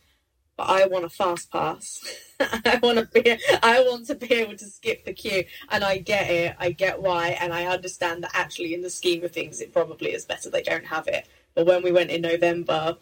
But 0.57 0.69
I 0.69 0.87
want 0.87 1.03
a 1.03 1.09
fast 1.09 1.51
pass. 1.51 2.01
I 2.39 2.79
want 2.81 2.97
to 2.97 3.05
be 3.21 3.37
I 3.61 3.81
want 3.81 4.07
to 4.07 4.15
be 4.15 4.33
able 4.35 4.55
to 4.57 4.65
skip 4.65 5.05
the 5.05 5.13
queue, 5.13 5.45
and 5.69 5.83
I 5.83 5.97
get 5.97 6.29
it. 6.29 6.55
I 6.59 6.71
get 6.71 7.01
why, 7.01 7.29
and 7.29 7.53
I 7.53 7.65
understand 7.65 8.23
that 8.23 8.31
actually, 8.33 8.73
in 8.73 8.81
the 8.81 8.89
scheme 8.89 9.23
of 9.23 9.31
things, 9.31 9.59
it 9.61 9.73
probably 9.73 10.13
is 10.13 10.25
better 10.25 10.49
they 10.49 10.63
don't 10.63 10.85
have 10.85 11.07
it. 11.07 11.27
But 11.55 11.65
when 11.65 11.83
we 11.83 11.91
went 11.91 12.11
in 12.11 12.21
November, 12.21 12.97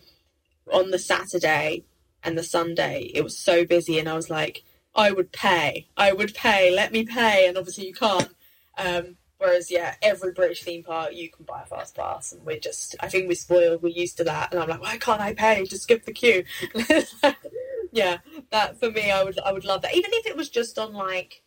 on 0.72 0.92
the 0.92 1.00
Saturday 1.00 1.84
and 2.24 2.38
the 2.38 2.44
Sunday, 2.44 3.12
it 3.14 3.24
was 3.24 3.38
so 3.38 3.66
busy, 3.66 4.00
and 4.00 4.08
I 4.10 4.16
was 4.16 4.30
like, 4.30 4.64
I 4.96 5.12
would 5.12 5.32
pay. 5.32 5.88
I 5.98 6.14
would 6.14 6.34
pay. 6.34 6.74
Let 6.74 6.92
me 6.92 7.06
pay, 7.06 7.48
and 7.48 7.58
obviously 7.58 7.88
you 7.88 7.94
can't. 7.94 8.30
Um, 8.78 9.18
whereas, 9.38 9.72
yeah, 9.72 9.96
every 10.02 10.32
British 10.32 10.64
theme 10.64 10.84
park 10.84 11.14
you 11.14 11.30
can 11.30 11.46
buy 11.46 11.64
a 11.64 11.66
fast 11.66 11.96
pass, 11.96 12.32
and 12.32 12.46
we're 12.46 12.60
just, 12.60 12.96
I 13.00 13.10
think 13.10 13.28
we're 13.28 13.36
spoiled. 13.36 13.82
We're 13.82 13.90
used 13.90 14.18
to 14.18 14.24
that, 14.26 14.54
and 14.54 14.62
I'm 14.62 14.70
like, 14.70 14.82
why 14.82 14.98
can't 14.98 15.22
I 15.22 15.34
pay 15.34 15.66
to 15.66 15.78
skip 15.78 16.06
the 16.06 16.14
queue? 16.14 16.44
yeah, 17.92 18.20
that 18.52 18.80
for 18.80 18.92
me, 18.92 19.12
I 19.12 19.24
would, 19.24 19.40
I 19.40 19.52
would 19.52 19.66
love 19.66 19.82
that. 19.82 19.96
Even 19.96 20.12
if 20.14 20.26
it 20.26 20.38
was 20.38 20.50
just 20.50 20.78
on 20.80 20.94
like, 20.94 21.44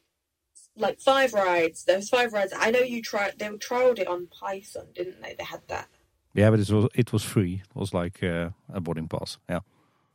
like 0.76 1.01
five 1.01 1.32
rides. 1.32 1.84
Those 1.84 2.09
five 2.09 2.32
rides. 2.32 2.53
I 2.57 2.70
know 2.70 2.80
you 2.80 3.03
tried. 3.03 3.39
They 3.39 3.49
trialed 3.49 3.99
it 3.99 4.07
on 4.07 4.26
Python, 4.26 4.89
didn't 4.95 5.22
they? 5.22 5.34
They 5.34 5.45
had 5.45 5.62
that. 5.68 5.89
Yeah, 6.34 6.51
but 6.51 6.61
it 6.61 6.70
was 6.70 6.89
it 6.95 7.12
was 7.12 7.22
free. 7.22 7.62
It 7.64 7.76
was 7.76 7.95
like 7.95 8.22
uh, 8.22 8.51
a 8.72 8.80
boarding 8.80 9.09
pass. 9.09 9.39
Yeah. 9.49 9.61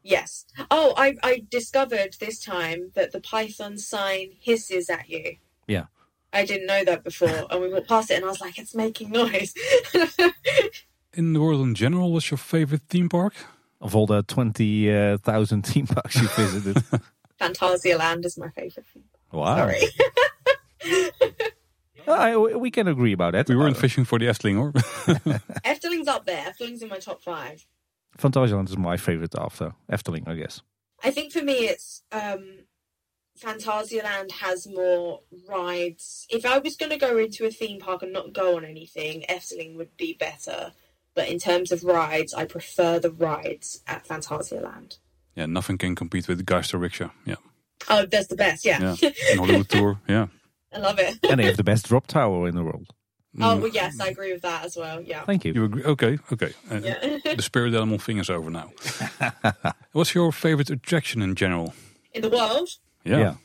Yes. 0.03 0.45
Oh, 0.69 0.93
I 0.97 1.15
I 1.24 1.43
discovered 1.49 2.15
this 2.19 2.39
time 2.39 2.91
that 2.95 3.11
the 3.11 3.22
Python 3.22 3.78
sign 3.78 4.32
hisses 4.39 4.89
at 4.89 5.09
you. 5.09 5.38
Yeah. 5.67 5.86
I 6.34 6.46
didn't 6.46 6.68
know 6.68 6.84
that 6.86 7.04
before, 7.04 7.48
and 7.52 7.62
we 7.62 7.70
walked 7.74 7.88
past 7.88 8.10
it, 8.12 8.16
and 8.16 8.26
I 8.26 8.30
was 8.30 8.42
like, 8.42 8.58
"It's 8.58 8.74
making 8.76 9.12
noise." 9.12 9.54
In 11.14 11.34
the 11.34 11.42
world 11.42 11.62
in 11.68 11.76
general, 11.76 12.14
what's 12.14 12.32
your 12.32 12.38
favorite 12.38 12.84
theme 12.88 13.10
park? 13.10 13.34
Of 13.82 13.96
all 13.98 14.06
the 14.08 14.24
twenty 14.24 14.90
uh, 14.90 15.18
theme 15.18 15.88
parks 15.88 16.16
you 16.16 16.28
visited. 16.30 16.78
Phantasialand 17.42 18.24
is 18.26 18.38
my 18.38 18.50
favorite. 18.50 18.86
Theme 18.94 19.04
park. 19.32 19.34
wow. 19.34 19.58
Sorry. 19.58 19.82
I, 22.08 22.36
we 22.38 22.72
can 22.72 22.88
agree 22.88 23.14
about 23.14 23.34
that. 23.34 23.48
We 23.50 23.56
weren't 23.56 23.78
Uh, 23.78 23.80
fishing 23.82 24.06
for 24.06 24.20
the 24.20 24.26
Efteling, 24.26 24.60
or? 24.60 24.72
Efteling's 25.64 26.08
up 26.08 26.26
there. 26.26 26.44
Efteling's 26.46 26.82
in 26.82 26.90
my 26.90 26.98
top 26.98 27.22
five. 27.22 27.66
Phantasialand 28.18 28.70
is 28.70 28.78
my 28.78 28.98
favorite 28.98 29.36
after 29.38 29.74
Efteling, 29.92 30.28
I 30.28 30.36
guess. 30.36 30.62
I 31.04 31.12
think 31.12 31.32
for 31.32 31.42
me, 31.44 31.68
it's 31.68 32.04
um, 32.12 32.60
Phantasialand 33.42 34.32
has 34.32 34.68
more 34.68 35.22
rides. 35.50 36.28
If 36.30 36.46
I 36.46 36.60
was 36.60 36.76
going 36.76 36.92
to 36.92 36.98
go 36.98 37.18
into 37.18 37.46
a 37.46 37.52
theme 37.52 37.80
park 37.80 38.04
and 38.04 38.14
not 38.14 38.34
go 38.34 38.58
on 38.58 38.66
anything, 38.66 39.24
Efteling 39.30 39.76
would 39.78 39.96
be 39.98 40.14
better. 40.14 40.74
But 41.16 41.28
in 41.28 41.39
terms 41.39 41.72
of 41.72 41.84
rides, 41.84 42.34
I 42.34 42.46
prefer 42.46 43.00
the 43.00 43.12
rides 43.12 43.82
at 43.88 44.08
Phantasialand. 44.08 44.98
yeah, 45.36 45.46
nothing 45.46 45.78
can 45.78 45.96
compete 45.96 46.28
with 46.28 46.38
the 46.38 46.44
Geister 46.44 46.78
Rickshaw. 46.78 47.10
Yeah, 47.26 47.36
Oh, 47.89 48.06
that's 48.06 48.28
the 48.28 48.36
best. 48.36 48.64
Yeah, 48.64 48.96
yeah. 49.02 49.10
And 49.32 49.39
Hollywood 49.39 49.70
Tour. 49.70 50.00
Yeah. 50.08 50.28
I 50.74 50.78
love 50.80 51.00
it. 51.00 51.18
and 51.30 51.38
they 51.39 51.46
have 51.46 51.58
the 51.58 51.66
best 51.66 51.88
drop 51.88 52.08
tower 52.08 52.48
in 52.48 52.56
the 52.56 52.64
world. 52.64 52.88
Oh, 53.42 53.58
well, 53.58 53.68
yes, 53.68 54.00
I 54.00 54.08
agree 54.08 54.32
with 54.32 54.42
that 54.44 54.64
as 54.66 54.78
well. 54.78 55.02
Yeah. 55.02 55.24
Thank 55.26 55.44
you. 55.46 55.52
You 55.54 55.64
agree? 55.66 55.84
Okay, 55.84 56.18
okay. 56.32 56.54
Uh, 56.70 56.76
Yeah. 56.84 57.18
The 57.36 57.42
spirit 57.42 57.74
animal 57.74 57.98
thing 57.98 58.20
is 58.20 58.30
over 58.30 58.50
now. 58.50 58.72
What's 59.92 60.14
your 60.16 60.32
favorite 60.32 60.70
attraction 60.70 61.22
in 61.22 61.36
general? 61.36 61.74
in 62.14 62.22
the 62.22 62.30
world, 62.30 62.70
Yeah. 63.04 63.18
Yeah. 63.20 63.36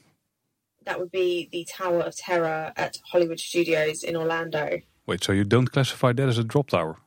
that 0.85 1.01
would 1.01 1.11
be 1.11 1.49
the 1.51 1.65
Tower 1.65 2.01
of 2.01 2.17
Terror 2.17 2.73
at 2.77 2.99
Hollywood 3.11 3.41
Studios 3.41 4.03
in 4.05 4.17
Orlando. 4.17 4.81
Wait, 5.07 5.23
so 5.23 5.33
you 5.33 5.45
don't 5.45 5.71
classify 5.71 6.13
that 6.13 6.29
as 6.29 6.39
a 6.39 6.45
drop 6.45 6.69
tower? 6.71 6.99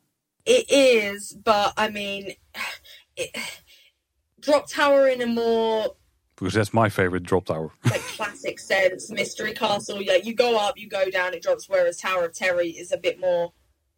It 0.46 0.70
is, 0.70 1.32
but 1.32 1.74
I 1.76 1.88
mean, 1.90 2.34
it, 3.16 3.36
Drop 4.40 4.70
Tower 4.70 5.06
in 5.06 5.20
a 5.20 5.26
more 5.26 5.94
Because 6.36 6.54
that's 6.54 6.72
my 6.72 6.88
favorite 6.88 7.24
drop 7.24 7.44
tower. 7.44 7.70
like 7.84 8.00
classic 8.00 8.58
sense, 8.58 9.10
Mystery 9.10 9.52
Castle. 9.52 10.00
Yeah, 10.00 10.16
you 10.16 10.34
go 10.34 10.58
up, 10.58 10.78
you 10.78 10.88
go 10.88 11.10
down, 11.10 11.34
it 11.34 11.42
drops. 11.42 11.68
Whereas 11.68 11.98
Tower 11.98 12.24
of 12.24 12.34
Terror 12.34 12.62
is 12.62 12.90
a 12.90 12.96
bit 12.96 13.20
more 13.20 13.52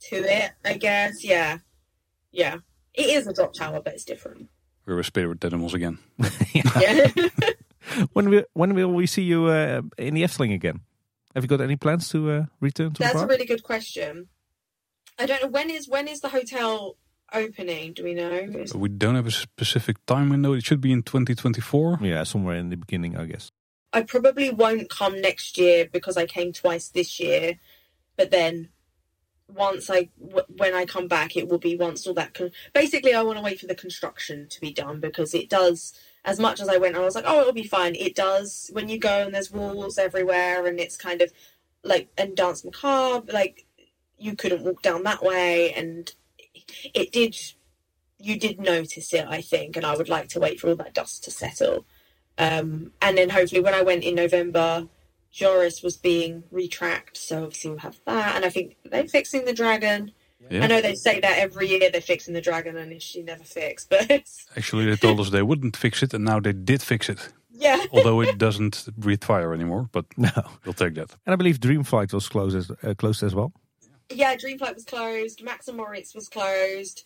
to 0.08 0.16
it, 0.16 0.50
I 0.64 0.74
guess. 0.74 1.22
Yeah, 1.22 1.58
yeah, 2.32 2.56
it 2.94 3.06
is 3.06 3.26
a 3.28 3.32
drop 3.32 3.54
tower, 3.54 3.80
but 3.84 3.94
it's 3.94 4.04
different. 4.04 4.48
We're 4.84 4.96
with 4.96 5.06
spirit 5.06 5.44
animals 5.44 5.74
again. 5.74 5.98
Yeah. 6.54 7.08
When 8.12 8.30
will 8.30 8.44
when 8.52 8.74
will 8.74 8.92
we 8.92 9.06
see 9.06 9.22
you 9.22 9.46
uh, 9.46 9.82
in 9.98 10.14
the 10.14 10.22
Efteling 10.22 10.54
again? 10.54 10.80
Have 11.34 11.44
you 11.44 11.48
got 11.48 11.60
any 11.60 11.76
plans 11.76 12.08
to 12.10 12.30
uh, 12.30 12.44
return 12.60 12.92
to 12.94 13.02
That's 13.02 13.14
the 13.18 13.24
a 13.24 13.26
really 13.26 13.46
good 13.46 13.62
question. 13.62 14.28
I 15.18 15.26
don't 15.26 15.42
know 15.42 15.48
when 15.48 15.70
is 15.70 15.88
when 15.88 16.08
is 16.08 16.20
the 16.20 16.28
hotel 16.28 16.96
opening? 17.32 17.92
Do 17.94 18.04
we 18.04 18.14
know? 18.14 18.30
Is- 18.30 18.74
We 18.74 18.88
don't 18.88 19.14
have 19.14 19.26
a 19.26 19.30
specific 19.30 20.04
time 20.06 20.28
window. 20.30 20.52
It 20.52 20.64
should 20.64 20.80
be 20.80 20.92
in 20.92 21.02
2024. 21.02 21.98
yeah, 22.02 22.22
somewhere 22.24 22.56
in 22.56 22.68
the 22.70 22.76
beginning, 22.76 23.16
I 23.16 23.24
guess. 23.26 23.50
I 23.92 24.02
probably 24.02 24.50
won't 24.50 24.88
come 24.88 25.20
next 25.20 25.58
year 25.58 25.86
because 25.90 26.16
I 26.16 26.26
came 26.26 26.52
twice 26.52 26.88
this 26.88 27.18
year. 27.20 27.58
But 28.16 28.30
then 28.30 28.68
once 29.48 29.90
I 29.90 30.08
w- 30.20 30.46
when 30.56 30.74
I 30.74 30.84
come 30.86 31.08
back, 31.08 31.36
it 31.36 31.48
will 31.48 31.58
be 31.58 31.76
once 31.76 32.06
all 32.06 32.14
that. 32.14 32.32
Con- 32.34 32.52
Basically, 32.72 33.14
I 33.14 33.22
want 33.22 33.38
to 33.38 33.42
wait 33.44 33.60
for 33.60 33.66
the 33.66 33.74
construction 33.74 34.48
to 34.50 34.60
be 34.60 34.72
done 34.72 35.00
because 35.00 35.34
it 35.34 35.48
does. 35.50 35.92
As 36.24 36.38
much 36.38 36.60
as 36.60 36.68
I 36.68 36.76
went, 36.76 36.96
I 36.96 37.00
was 37.00 37.14
like, 37.14 37.24
oh, 37.26 37.40
it'll 37.40 37.52
be 37.52 37.66
fine. 37.66 37.96
It 37.96 38.14
does 38.14 38.70
when 38.72 38.88
you 38.88 38.98
go 38.98 39.22
and 39.22 39.34
there's 39.34 39.50
walls 39.50 39.98
everywhere, 39.98 40.66
and 40.66 40.78
it's 40.78 40.96
kind 40.96 41.20
of 41.20 41.32
like 41.82 42.08
and 42.16 42.36
Danse 42.36 42.64
Macabre. 42.64 43.32
Like 43.32 43.66
you 44.18 44.36
couldn't 44.36 44.62
walk 44.62 44.82
down 44.82 45.02
that 45.02 45.22
way, 45.22 45.72
and 45.72 46.12
it 46.94 47.12
did. 47.12 47.36
You 48.18 48.38
did 48.38 48.60
notice 48.60 49.12
it, 49.12 49.26
I 49.28 49.40
think, 49.40 49.76
and 49.76 49.84
I 49.84 49.96
would 49.96 50.08
like 50.08 50.28
to 50.28 50.40
wait 50.40 50.60
for 50.60 50.68
all 50.68 50.76
that 50.76 50.94
dust 50.94 51.24
to 51.24 51.32
settle. 51.32 51.84
Um, 52.38 52.92
and 53.02 53.18
then 53.18 53.30
hopefully 53.30 53.60
when 53.60 53.74
I 53.74 53.82
went 53.82 54.04
in 54.04 54.14
November, 54.14 54.86
Joris 55.32 55.82
was 55.82 55.96
being 55.96 56.44
retracked, 56.52 57.16
so 57.16 57.44
obviously 57.44 57.70
we'll 57.70 57.80
have 57.80 58.00
that. 58.06 58.36
And 58.36 58.44
I 58.44 58.48
think 58.48 58.76
they're 58.84 59.08
fixing 59.08 59.44
the 59.44 59.52
dragon. 59.52 60.12
Yeah. 60.50 60.64
I 60.64 60.66
know 60.66 60.80
they 60.80 60.94
say 60.94 61.20
that 61.20 61.38
every 61.38 61.68
year 61.68 61.90
they're 61.90 62.00
fixing 62.00 62.34
the 62.34 62.40
dragon, 62.40 62.76
and 62.76 63.00
she 63.00 63.22
never 63.22 63.44
fixed. 63.44 63.88
But 63.90 64.10
Actually, 64.56 64.86
they 64.86 64.96
told 64.96 65.20
us 65.20 65.30
they 65.30 65.42
wouldn't 65.42 65.76
fix 65.76 66.02
it, 66.02 66.12
and 66.14 66.24
now 66.24 66.40
they 66.40 66.52
did 66.52 66.82
fix 66.82 67.08
it. 67.08 67.32
yeah, 67.52 67.84
Although 67.92 68.20
it 68.22 68.38
doesn't 68.38 68.88
breathe 68.96 69.24
fire 69.24 69.54
anymore, 69.54 69.88
but 69.92 70.04
No. 70.16 70.30
we'll 70.64 70.74
take 70.74 70.94
that. 70.94 71.14
And 71.26 71.32
I 71.32 71.36
believe 71.36 71.58
Dreamflight 71.60 72.12
was 72.12 72.28
closed 72.28 72.56
as, 72.56 72.70
uh, 72.82 72.94
closed 72.94 73.22
as 73.22 73.34
well. 73.34 73.52
yeah. 74.10 74.34
Dreamflight 74.36 74.74
was 74.74 74.84
closed. 74.84 75.42
Max 75.42 75.68
and 75.68 75.76
Moritz 75.76 76.14
was 76.14 76.28
closed. 76.28 77.04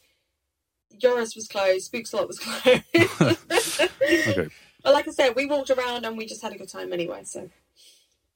Joris 0.98 1.34
was 1.36 1.46
closed. 1.48 1.92
Spookslot 1.92 2.26
was 2.28 2.38
closed. 2.38 2.82
Okay, 4.28 4.48
but 4.82 4.92
like 4.94 5.08
I 5.08 5.10
said, 5.10 5.34
we 5.34 5.46
walked 5.46 5.70
around 5.70 6.04
and 6.06 6.16
we 6.16 6.26
just 6.26 6.42
had 6.42 6.52
a 6.52 6.58
good 6.58 6.68
time 6.68 6.92
anyway. 6.92 7.22
So 7.24 7.50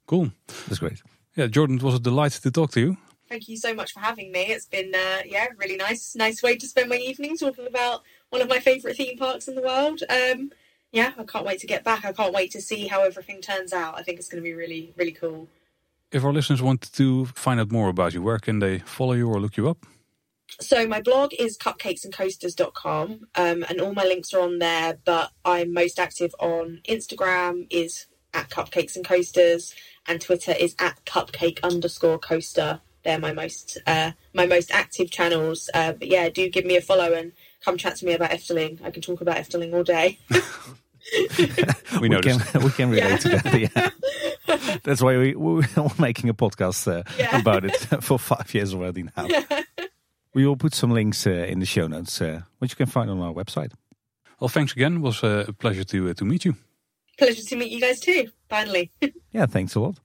cool. 0.07 0.31
That's 0.67 0.79
great. 0.81 1.01
Yeah, 1.37 1.47
Jordan, 1.47 1.77
it 1.77 1.83
was 1.83 1.95
a 1.95 2.01
delight 2.01 2.33
to 2.33 2.51
talk 2.51 2.73
to 2.73 2.81
you. 2.81 2.97
Thank 3.31 3.49
you 3.49 3.57
so 3.57 3.73
much 3.73 3.93
for 3.93 4.01
having 4.01 4.33
me. 4.33 4.47
It's 4.47 4.67
been 4.67 4.95
uh, 4.95 5.23
yeah, 5.25 5.47
really 5.57 5.77
nice, 5.77 6.15
nice 6.17 6.43
way 6.43 6.57
to 6.57 6.67
spend 6.67 6.91
my 6.91 6.97
evening 6.97 7.39
talking 7.39 7.67
about 7.67 8.03
one 8.29 8.43
of 8.43 8.49
my 8.49 8.59
favourite 8.59 8.97
theme 8.97 9.17
parks 9.17 9.49
in 9.49 9.55
the 9.55 9.63
world. 9.63 10.03
Um, 10.11 10.53
yeah, 10.93 11.13
I 11.17 11.23
can't 11.23 11.47
wait 11.47 11.61
to 11.61 11.67
get 11.67 11.85
back. 11.85 12.05
I 12.05 12.13
can't 12.13 12.35
wait 12.35 12.51
to 12.53 12.61
see 12.61 12.89
how 12.89 13.05
everything 13.05 13.41
turns 13.41 13.73
out. 13.73 13.97
I 13.97 14.03
think 14.03 14.19
it's 14.19 14.29
going 14.29 14.43
to 14.43 14.49
be 14.49 14.55
really, 14.55 14.93
really 14.97 15.13
cool. 15.13 15.49
If 16.11 16.25
our 16.25 16.33
listeners 16.33 16.61
want 16.61 16.93
to 16.93 17.27
find 17.27 17.61
out 17.61 17.71
more 17.71 17.89
about 17.89 18.13
you, 18.13 18.21
where 18.21 18.41
can 18.41 18.59
they 18.59 18.81
follow 18.81 19.13
you 19.13 19.29
or 19.29 19.41
look 19.41 19.57
you 19.57 19.69
up? 19.69 19.87
So 20.61 20.85
my 20.89 21.01
blog 21.01 21.33
is 21.39 21.57
cupcakesandcoasters.com 21.57 23.29
um, 23.37 23.65
and 23.69 23.81
all 23.81 23.95
my 23.95 24.03
links 24.03 24.35
are 24.35 24.41
on 24.41 24.59
there, 24.59 24.99
but 25.05 25.31
I'm 25.45 25.73
most 25.73 26.01
active 26.01 26.35
on 26.41 26.81
Instagram 26.89 27.69
is 27.71 28.07
at 28.35 28.51
cupcakes 28.51 28.97
and 28.97 29.05
coasters 29.05 29.73
and 30.07 30.21
Twitter 30.21 30.53
is 30.59 30.75
at 30.81 31.05
cupcake 31.05 31.63
underscore 31.63 32.19
coaster. 32.19 32.81
They're 33.03 33.19
my 33.19 33.33
most 33.33 33.79
uh, 33.87 34.11
my 34.35 34.47
most 34.47 34.71
active 34.73 35.11
channels. 35.11 35.69
Uh, 35.75 35.93
but 35.93 36.09
yeah, 36.09 36.29
do 36.29 36.49
give 36.49 36.65
me 36.67 36.77
a 36.77 36.81
follow 36.81 37.13
and 37.13 37.33
come 37.65 37.77
chat 37.79 37.97
to 37.97 38.07
me 38.07 38.13
about 38.15 38.31
Efteling. 38.31 38.79
I 38.85 38.91
can 38.91 39.03
talk 39.03 39.21
about 39.21 39.37
Efteling 39.37 39.73
all 39.75 39.85
day. 39.85 40.19
We 42.01 42.09
noticed. 42.09 42.41
can 42.53 42.63
we 42.63 42.71
can 42.71 42.91
relate 42.91 43.11
Yeah. 43.11 43.17
to 43.17 43.29
that. 43.29 43.61
Yeah. 43.61 43.91
That's 44.85 45.01
why 45.03 45.17
we, 45.17 45.35
we're 45.35 45.67
making 45.99 46.29
a 46.31 46.35
podcast 46.35 46.87
uh, 46.87 47.03
Yeah. 47.19 47.41
about 47.41 47.65
it 47.65 47.77
for 48.03 48.19
five 48.19 48.55
years 48.55 48.75
already 48.75 49.03
now. 49.17 49.27
We 50.35 50.47
will 50.47 50.57
put 50.57 50.75
some 50.75 50.95
links 50.95 51.27
uh, 51.27 51.31
in 51.31 51.59
the 51.59 51.67
show 51.67 51.89
notes, 51.89 52.21
uh, 52.21 52.43
which 52.59 52.73
you 52.73 52.77
can 52.77 52.87
find 52.87 53.11
on 53.11 53.21
our 53.21 53.33
website. 53.35 53.73
Well, 54.39 54.49
thanks 54.49 54.73
again. 54.73 54.97
It 54.97 55.01
was 55.01 55.23
uh, 55.23 55.45
a 55.49 55.53
pleasure 55.53 55.85
to 55.85 56.11
uh, 56.11 56.15
to 56.15 56.25
meet 56.25 56.45
you. 56.45 56.55
Pleasure 57.19 57.43
to 57.49 57.57
meet 57.57 57.71
you 57.73 57.81
guys 57.81 58.01
too, 58.01 58.31
finally. 58.49 58.91
yeah, 59.33 59.47
thanks 59.51 59.75
a 59.77 59.81
lot. 59.81 60.01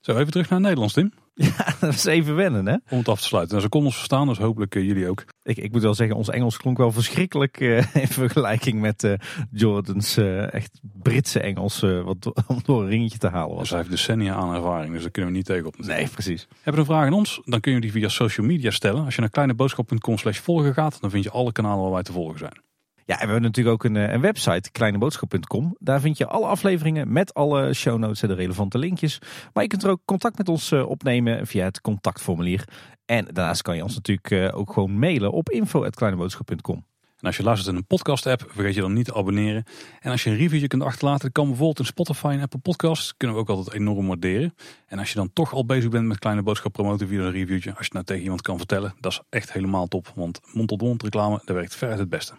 Zo, 0.00 0.12
even 0.18 0.30
terug 0.32 0.48
naar 0.48 0.58
het 0.58 0.68
Nederlands, 0.68 0.94
Tim. 0.94 1.12
Ja, 1.56 1.74
dat 1.80 1.94
is 1.94 2.04
even 2.04 2.34
wennen, 2.34 2.66
hè? 2.66 2.76
Om 2.88 2.98
het 2.98 3.08
af 3.08 3.20
te 3.20 3.26
sluiten. 3.26 3.52
Nou, 3.52 3.62
ze 3.62 3.70
konden 3.70 3.88
ons 3.88 3.98
verstaan, 3.98 4.26
dus 4.26 4.38
hopelijk 4.38 4.74
eh, 4.74 4.82
jullie 4.82 5.08
ook. 5.08 5.24
Ik, 5.42 5.56
ik 5.56 5.72
moet 5.72 5.82
wel 5.82 5.94
zeggen, 5.94 6.16
ons 6.16 6.28
Engels 6.28 6.56
klonk 6.56 6.78
wel 6.78 6.92
verschrikkelijk 6.92 7.60
eh, 7.60 7.94
in 8.02 8.08
vergelijking 8.08 8.80
met 8.80 9.04
eh, 9.04 9.12
Jordan's 9.50 10.16
echt 10.50 10.80
Britse 10.82 11.40
Engels, 11.40 11.80
wat 11.80 12.32
om 12.46 12.60
door 12.62 12.82
een 12.82 12.88
ringetje 12.88 13.18
te 13.18 13.28
halen 13.28 13.48
Dus 13.48 13.58
was. 13.58 13.68
hij 13.68 13.78
heeft 13.78 13.90
decennia 13.90 14.34
aan 14.34 14.54
ervaring, 14.54 14.92
dus 14.92 15.02
daar 15.02 15.10
kunnen 15.10 15.30
we 15.30 15.36
niet 15.36 15.46
tegen 15.46 15.66
op. 15.66 15.78
Nee, 15.78 16.08
precies. 16.08 16.48
Heb 16.62 16.74
je 16.74 16.80
een 16.80 16.86
vraag 16.86 17.06
aan 17.06 17.12
ons? 17.12 17.40
Dan 17.44 17.60
kun 17.60 17.72
je 17.72 17.80
die 17.80 17.92
via 17.92 18.08
social 18.08 18.46
media 18.46 18.70
stellen. 18.70 19.04
Als 19.04 19.14
je 19.14 19.20
naar 19.20 19.30
kleineboodschap.com 19.30 20.18
slash 20.18 20.38
volgen 20.38 20.74
gaat, 20.74 21.00
dan 21.00 21.10
vind 21.10 21.24
je 21.24 21.30
alle 21.30 21.52
kanalen 21.52 21.82
waar 21.82 21.92
wij 21.92 22.02
te 22.02 22.12
volgen 22.12 22.38
zijn. 22.38 22.69
Ja, 23.10 23.16
en 23.16 23.26
we 23.26 23.32
hebben 23.32 23.42
natuurlijk 23.42 23.74
ook 23.74 23.84
een, 23.84 23.96
eh, 23.96 24.12
een 24.12 24.20
website, 24.20 24.70
kleineboodschap.com. 24.70 25.76
Daar 25.78 26.00
vind 26.00 26.18
je 26.18 26.26
alle 26.26 26.46
afleveringen 26.46 27.12
met 27.12 27.34
alle 27.34 27.74
show 27.74 27.98
notes 27.98 28.22
en 28.22 28.28
de 28.28 28.34
relevante 28.34 28.78
linkjes. 28.78 29.18
Maar 29.52 29.62
je 29.62 29.68
kunt 29.68 29.82
er 29.82 29.90
ook 29.90 30.00
contact 30.04 30.38
met 30.38 30.48
ons 30.48 30.72
eh, 30.72 30.88
opnemen 30.88 31.46
via 31.46 31.64
het 31.64 31.80
contactformulier. 31.80 32.64
En 33.06 33.24
daarnaast 33.24 33.62
kan 33.62 33.76
je 33.76 33.82
ons 33.82 33.94
natuurlijk 33.94 34.30
eh, 34.30 34.58
ook 34.58 34.72
gewoon 34.72 34.98
mailen 34.98 35.32
op 35.32 35.50
info.kleineboodschap.com. 35.50 36.84
En 37.20 37.26
als 37.26 37.36
je 37.36 37.42
luistert 37.42 37.70
in 37.70 37.76
een 37.76 37.86
podcast 37.86 38.26
app, 38.26 38.44
vergeet 38.48 38.74
je 38.74 38.80
dan 38.80 38.92
niet 38.92 39.04
te 39.04 39.14
abonneren. 39.14 39.64
En 40.00 40.10
als 40.10 40.24
je 40.24 40.30
een 40.30 40.36
reviewje 40.36 40.66
kunt 40.66 40.82
achterlaten, 40.82 41.32
kan 41.32 41.46
bijvoorbeeld 41.46 41.78
in 41.78 41.84
Spotify 41.84 42.26
en 42.26 42.40
Apple 42.40 42.58
Podcasts. 42.58 43.16
Kunnen 43.16 43.36
we 43.36 43.42
ook 43.42 43.48
altijd 43.48 43.76
enorm 43.76 44.06
waarderen. 44.06 44.54
En 44.86 44.98
als 44.98 45.08
je 45.08 45.14
dan 45.14 45.32
toch 45.32 45.52
al 45.52 45.66
bezig 45.66 45.90
bent 45.90 46.06
met 46.06 46.18
kleine 46.18 46.42
boodschap 46.42 46.72
promoten 46.72 47.08
via 47.08 47.20
een 47.20 47.30
reviewtje. 47.30 47.70
Als 47.70 47.78
je 47.78 47.84
het 47.84 47.92
nou 47.92 48.04
tegen 48.04 48.22
iemand 48.22 48.42
kan 48.42 48.56
vertellen, 48.56 48.94
dat 49.00 49.12
is 49.12 49.20
echt 49.28 49.52
helemaal 49.52 49.86
top. 49.86 50.12
Want 50.14 50.40
mond-tot-mond 50.52 51.02
reclame, 51.02 51.40
dat 51.44 51.56
werkt 51.56 51.74
veruit 51.74 51.98
het 51.98 52.08
beste. 52.08 52.34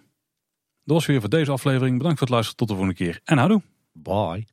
Dat 0.91 0.99
was 0.99 1.09
weer 1.09 1.19
voor 1.19 1.29
deze 1.29 1.51
aflevering. 1.51 1.97
Bedankt 1.97 2.17
voor 2.17 2.27
het 2.27 2.35
luisteren. 2.35 2.57
Tot 2.57 2.67
de 2.67 2.73
volgende 2.73 3.03
keer. 3.03 3.19
En 3.23 3.37
houdoe. 3.37 3.61
Bye. 3.93 4.45